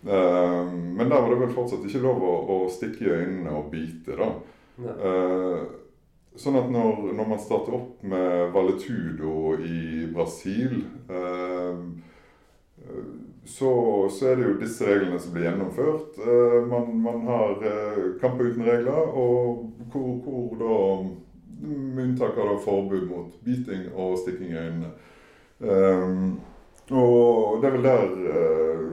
Mm. 0.01 0.97
men 0.97 1.09
der 1.09 1.21
var 1.21 1.29
det 1.29 1.41
vel 1.43 1.51
fortsatt 1.53 1.83
ikke 1.85 2.01
lov 2.01 2.23
å, 2.25 2.31
å 2.49 2.55
stikke 2.73 3.05
i 3.05 3.11
øynene 3.19 3.53
og 3.53 3.69
bite. 3.69 4.17
da. 4.17 4.31
Eh, 4.89 5.59
sånn 6.41 6.57
at 6.57 6.71
når, 6.73 7.11
når 7.13 7.27
man 7.29 7.43
starter 7.43 7.75
opp 7.77 8.01
med 8.01 8.49
Valetudo 8.55 9.53
i 9.61 10.07
Brasil 10.09 10.79
så, 13.45 13.71
så 14.09 14.29
er 14.29 14.39
det 14.39 14.45
jo 14.45 14.53
disse 14.61 14.87
reglene 14.87 15.19
som 15.19 15.33
blir 15.35 15.49
gjennomført. 15.49 16.17
Man, 16.71 16.87
man 17.03 17.25
har 17.27 17.65
kamper 18.21 18.47
uten 18.47 18.63
regler, 18.65 19.11
og 19.11 19.67
hvor, 19.91 20.07
hvor 20.23 20.55
da 20.61 20.77
med 21.62 22.03
unntak 22.03 22.38
av 22.38 22.57
forbud 22.66 23.07
mot 23.09 23.36
biting 23.45 23.89
og 23.93 24.18
stikking 24.22 24.53
i 24.53 24.62
øynene. 24.62 24.93
Um, 25.62 26.39
og 26.91 27.62
det 27.62 27.70
er 27.70 27.76
vel 27.76 27.84
der 27.86 28.01
eh, 28.03 28.86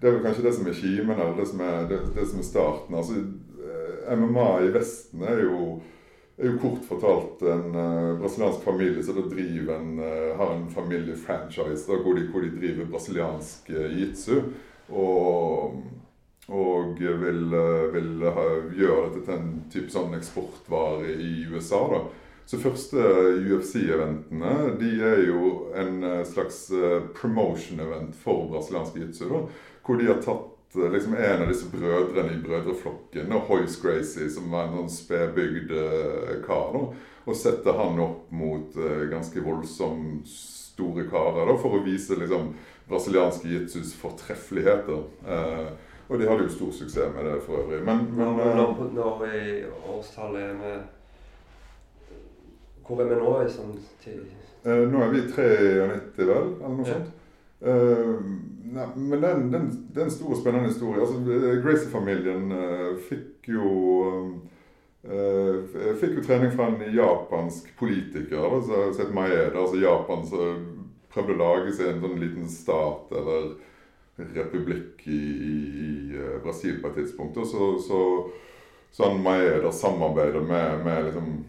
Det 0.00 0.08
er 0.08 0.16
vel 0.16 0.24
kanskje 0.24 0.44
det 0.44 0.54
som 0.54 0.66
er 0.68 0.76
kimen, 0.76 1.16
eller 1.16 1.36
det 1.38 1.46
som 1.48 1.60
er, 1.64 1.86
det, 1.88 2.00
det 2.16 2.26
som 2.28 2.40
er 2.40 2.44
starten. 2.44 2.96
Altså, 2.98 3.22
eh, 3.64 4.16
MMA 4.18 4.48
i 4.66 4.72
Vesten 4.74 5.22
er 5.24 5.40
jo, 5.40 5.78
er 6.36 6.50
jo 6.50 6.58
kort 6.60 6.84
fortalt 6.84 7.40
en 7.48 7.70
uh, 7.72 8.18
brasiliansk 8.20 8.60
familie 8.60 9.04
som 9.06 9.22
eh, 9.22 10.36
har 10.36 10.52
en 10.52 10.68
familiefranchise 10.70 11.88
hvor, 11.88 12.12
de, 12.12 12.26
hvor 12.28 12.44
de 12.44 12.52
driver 12.58 12.90
brasiliansk 12.92 13.70
uh, 13.72 13.88
jitsu. 14.00 14.42
Og, 14.92 15.80
og 16.48 17.00
vil, 17.00 17.54
eh, 17.54 17.86
vil 17.94 18.22
ha, 18.22 18.44
gjøre 18.76 19.08
dette 19.14 19.24
til 19.26 19.34
en 19.34 19.50
type 19.72 19.90
sånn 19.90 20.14
eksportvare 20.18 21.16
i 21.18 21.46
USA. 21.50 21.82
da. 21.90 22.04
Så 22.46 22.60
første 22.62 23.02
UFC-eventene 23.42 24.76
de 24.78 24.90
er 25.02 25.24
jo 25.26 25.72
en 25.74 26.04
eh, 26.06 26.20
slags 26.28 26.68
eh, 26.70 27.00
promotion-event 27.18 28.14
for 28.20 28.46
brasiliansk 28.52 29.00
jitsu. 29.00 29.26
da, 29.32 29.40
Hvor 29.82 29.98
de 29.98 30.06
har 30.06 30.22
tatt 30.22 30.76
eh, 30.78 30.86
liksom 30.92 31.16
en 31.18 31.42
av 31.42 31.50
disse 31.50 31.66
brødrene 31.72 32.36
i 32.36 32.42
brødreflokken, 32.44 33.34
og 33.34 33.50
Hoyce 33.50 33.82
Gracie, 33.82 34.30
som 34.30 34.46
var 34.54 34.68
en 34.68 34.78
sånn 34.78 34.94
spedbygd 34.94 35.74
eh, 35.74 36.36
kar, 36.46 36.70
da, 36.76 36.84
og 37.26 37.34
setter 37.34 37.74
han 37.74 37.98
opp 37.98 38.30
mot 38.30 38.78
eh, 38.78 39.08
ganske 39.10 39.42
voldsomt 39.42 40.30
store 40.30 41.08
karer 41.10 41.50
da, 41.50 41.58
for 41.58 41.80
å 41.80 41.82
vise 41.82 42.14
liksom 42.14 42.52
brasilianske 42.86 43.50
jitsus 43.50 43.90
fortreffeligheter. 43.98 45.02
Eh, 45.26 45.68
og 46.08 46.20
de 46.20 46.28
hadde 46.28 46.42
jo 46.46 46.48
stor 46.54 46.72
suksess 46.72 47.14
med 47.14 47.24
det 47.26 47.42
for 47.42 47.62
øvrig. 47.64 47.80
Men, 47.84 48.04
men 48.14 48.26
Når, 48.26 48.76
eh, 48.80 48.94
når, 48.94 49.24
i 49.26 49.64
årstallet 49.90 50.42
er 50.42 50.54
vi 50.62 50.74
Hvor 52.86 53.00
er 53.02 53.08
vi 53.10 53.20
nå 53.20 53.30
i 53.42 53.48
sånn 53.50 53.72
tid? 54.04 54.26
Eh, 54.66 54.82
nå 54.90 55.02
er 55.02 55.14
vi 55.14 55.22
93, 55.26 56.26
vel? 56.28 56.50
Eller 56.58 56.76
noe 56.76 56.86
Ja. 56.86 56.92
sånt. 56.94 57.14
Eh, 57.66 58.20
nei, 58.76 58.86
men 58.96 59.22
den, 59.22 59.46
den, 59.52 59.68
det 59.94 60.02
er 60.02 60.04
en 60.06 60.10
stor 60.14 60.34
og 60.34 60.40
spennende 60.40 60.68
historie. 60.68 61.00
Altså, 61.00 61.18
eh, 61.32 61.62
Gracie-familien 61.64 62.52
eh, 62.52 62.92
fikk 63.08 63.48
jo 63.48 63.70
eh, 65.06 65.62
Fikk 66.00 66.18
jo 66.18 66.24
trening 66.26 66.52
fra 66.54 66.68
en 66.70 66.94
japansk 66.94 67.72
politiker 67.78 68.42
da, 68.42 68.60
som 68.94 69.14
Maeda. 69.14 69.50
Altså 69.54 69.80
Japan 69.82 70.26
som 70.26 70.66
prøvde 71.14 71.34
å 71.36 71.40
lage 71.40 71.72
seg 71.72 71.94
en 71.94 72.02
sånn 72.04 72.20
liten 72.20 72.48
stat 72.50 73.12
eller 73.16 73.54
republikk 74.16 75.02
i, 75.04 75.20
i, 75.50 75.56
i 75.86 76.16
eh, 76.16 76.38
Brasil 76.42 76.80
på 76.82 76.88
et 76.88 76.94
tidspunkt. 76.94 77.36
Og 77.36 77.46
så, 77.46 77.72
så, 77.88 78.00
så 78.90 79.10
han 79.10 79.22
Maeda 79.22 79.72
samarbeider 79.72 80.40
med, 80.40 80.84
med 80.84 81.04
liksom 81.04 81.44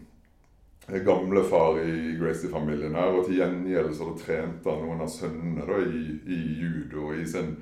gamlefar 1.04 1.80
i 1.80 2.16
Gracie-familien 2.20 2.94
her, 2.96 3.12
og 3.12 3.26
til 3.26 3.42
gjengjeld 3.42 3.92
så 3.96 4.12
trente 4.16 4.72
han 4.72 4.86
noen 4.86 5.02
av 5.04 5.10
sønnene 5.12 5.66
da, 5.68 5.80
i, 5.84 6.04
i 6.32 6.38
judo 6.62 7.10
i, 7.12 7.26
sin, 7.28 7.58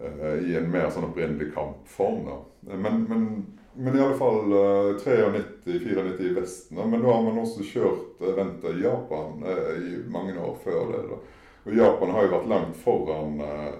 uh, 0.00 0.38
i 0.40 0.56
en 0.56 0.70
mer 0.72 0.88
sånn 0.88 1.10
opprinnelig 1.10 1.50
kampform. 1.52 2.22
da. 2.30 2.38
Men, 2.72 3.02
men, 3.10 3.26
men 3.74 3.98
i 3.98 4.00
alle 4.00 4.16
fall 4.16 4.48
uh, 4.48 4.96
93-94 4.96 6.24
i 6.24 6.32
Vesten. 6.38 6.80
Da. 6.80 6.86
Men 6.88 7.04
da 7.04 7.12
har 7.12 7.22
man 7.28 7.42
også 7.42 7.68
kjørt 7.68 8.24
eventer 8.32 8.76
i 8.76 8.86
Japan 8.86 9.44
eh, 9.44 9.76
i 9.76 10.00
mange 10.08 10.38
år 10.40 10.56
før 10.64 10.90
det. 10.94 11.04
da. 11.12 11.20
Og 11.64 11.76
Japan 11.76 12.14
har 12.16 12.26
jo 12.26 12.34
vært 12.34 12.50
langt 12.50 12.76
foran, 12.80 13.40
eh, 13.44 13.72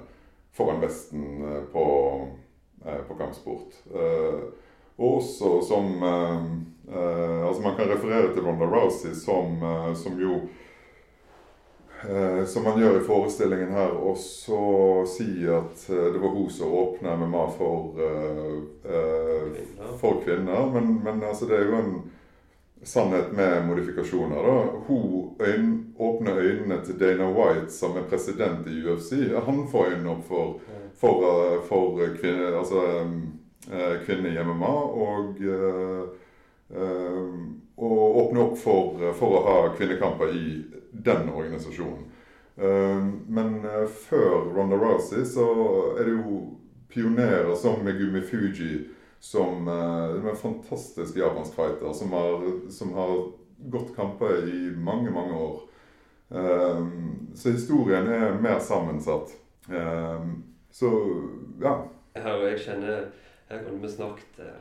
foran 0.53 0.81
Vesten 0.81 1.57
eh, 1.57 1.63
på, 1.73 1.85
eh, 2.87 3.03
på 3.09 3.15
kampsport. 3.15 3.75
Eh, 3.95 4.41
også 4.97 5.63
som 5.63 6.03
Altså 6.91 7.63
man 7.63 7.77
kan 7.77 7.87
referere 7.87 8.33
til 8.35 8.43
Ronda 8.43 8.67
Rousey 8.67 9.13
som, 9.15 9.61
som 9.95 10.17
jo 10.19 10.41
eh, 12.03 12.45
Som 12.47 12.65
man 12.67 12.81
gjør 12.81 12.99
i 12.99 13.05
forestillingen 13.07 13.71
her, 13.71 13.95
og 13.95 14.17
så 14.19 14.59
si 15.07 15.47
at 15.47 15.85
det 15.87 16.19
var 16.19 16.35
hun 16.35 16.51
som 16.51 16.73
åpna 16.75 17.15
MMA 17.17 17.45
for, 17.55 17.95
for 20.01 20.19
kvinner. 20.25 20.67
Men, 20.75 20.99
men 21.05 21.23
altså 21.23 21.47
det 21.47 21.61
er 21.61 21.71
jo 21.71 21.79
en 21.79 21.95
sannhet 22.83 23.33
med 23.33 23.67
modifikasjoner. 23.67 24.37
da. 24.37 24.65
Hun 24.87 25.95
åpner 25.99 26.39
øynene 26.39 26.81
til 26.85 26.99
Dana 27.01 27.31
White, 27.31 27.71
som 27.73 27.97
er 27.97 28.09
president 28.09 28.67
i 28.67 28.83
UFC. 28.87 29.13
Han 29.47 29.69
får 29.69 29.87
øynene 29.95 30.11
opp 30.11 30.25
for 30.29 30.61
for, 31.01 31.23
eh, 31.25 31.63
for 31.69 31.97
kvinner, 32.21 32.59
altså, 32.59 33.07
kvinne 34.05 34.29
i 34.29 34.39
MMA, 34.45 34.73
og, 35.07 35.37
eh, 35.41 36.03
eh, 36.77 37.29
og 37.77 38.17
åpner 38.17 38.43
opp 38.43 38.59
for, 38.59 39.13
for 39.17 39.37
å 39.39 39.45
ha 39.47 39.75
kvinnekamper 39.77 40.35
i 40.35 40.65
den 40.93 41.31
organisasjonen. 41.35 42.05
Eh, 42.59 43.05
Men 43.29 43.65
eh, 43.65 43.87
før 43.89 44.53
Ronda 44.57 44.77
Rousey 44.77 45.25
så 45.25 45.47
er 45.99 46.05
det 46.05 46.17
jo 46.19 46.41
pionerer 46.89 47.55
som 47.57 47.85
Megumi 47.85 48.21
Fuji, 48.21 48.89
som 49.21 49.69
uh, 49.69 50.17
en 50.31 50.37
fantastisk 50.37 51.17
japansk 51.21 51.55
fighter, 51.55 51.93
som 51.93 52.13
har, 52.17 52.47
som 52.73 52.93
har 52.97 53.17
gått 53.71 53.95
kamper 53.97 54.49
i 54.49 54.71
mange, 54.77 55.11
mange 55.11 55.35
år. 55.37 55.61
Um, 56.31 57.29
Så 57.35 57.51
historien 57.51 58.07
er 58.09 58.41
mer 58.41 58.59
sammensatt. 58.59 59.33
Um, 59.69 60.45
Så 60.71 60.89
ja. 61.63 61.75
Ja, 62.15 62.33
og 62.37 62.45
jeg 62.47 62.59
kjenner 62.63 63.05
Her 63.51 63.65
kunne 63.65 63.83
vi 63.83 63.89
snakket 63.91 64.39
uh, 64.39 64.61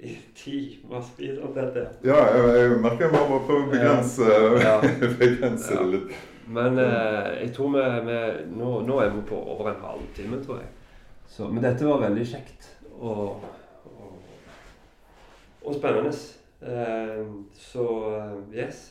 i 0.00 0.16
timevis 0.34 1.38
om 1.44 1.52
dette. 1.54 1.86
Ja, 2.04 2.16
jeg, 2.32 2.56
jeg 2.56 2.80
merker 2.80 3.06
jeg 3.06 3.28
må 3.30 3.38
prøve 3.44 3.66
å 3.66 3.70
begrense, 3.70 4.26
Ja. 4.64 4.80
begrense 5.20 5.74
Ja. 5.74 5.82
det 5.84 5.90
litt. 5.92 6.14
Men 6.48 6.80
uh, 6.80 7.30
jeg 7.36 7.52
tror 7.54 7.74
vi, 7.76 7.84
vi 8.08 8.20
nå, 8.56 8.70
nå 8.88 9.00
er 9.04 9.12
vi 9.14 9.22
på 9.28 9.36
over 9.36 9.70
en 9.70 9.82
halvtime, 9.84 10.40
tror 10.44 10.62
jeg. 10.64 10.72
Så, 11.28 11.48
men 11.52 11.62
dette 11.62 11.86
var 11.86 12.00
veldig 12.08 12.24
kjekt 12.26 12.72
og, 12.96 13.44
og 15.62 15.74
spennende. 15.74 16.12
Eh, 16.60 17.26
så 17.56 17.86
eh, 18.16 18.58
yes. 18.58 18.90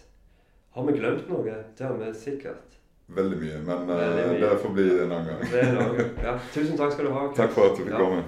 Har 0.74 0.86
vi 0.86 0.98
glemt 0.98 1.30
noe? 1.30 1.56
Det 1.78 1.86
har 1.86 1.98
vi 1.98 2.12
sikkert. 2.18 2.78
Veldig 3.10 3.38
mye, 3.42 3.60
men 3.66 3.90
eh, 3.90 4.00
Veldig 4.00 4.26
mye. 4.32 4.42
det 4.42 4.58
får 4.64 4.74
bli 4.78 4.88
en 5.02 5.12
annen 5.12 5.30
gang. 5.32 5.46
Det 5.52 5.62
er 5.64 5.72
noe. 5.78 6.08
Ja, 6.24 6.36
tusen 6.54 6.78
takk 6.78 6.94
skal 6.94 7.10
du 7.10 7.14
ha. 7.16 7.24
Takk 7.38 7.56
for 7.56 7.72
at 7.72 7.78
du 7.80 7.84
fikk 7.88 7.96
komme. 7.98 8.24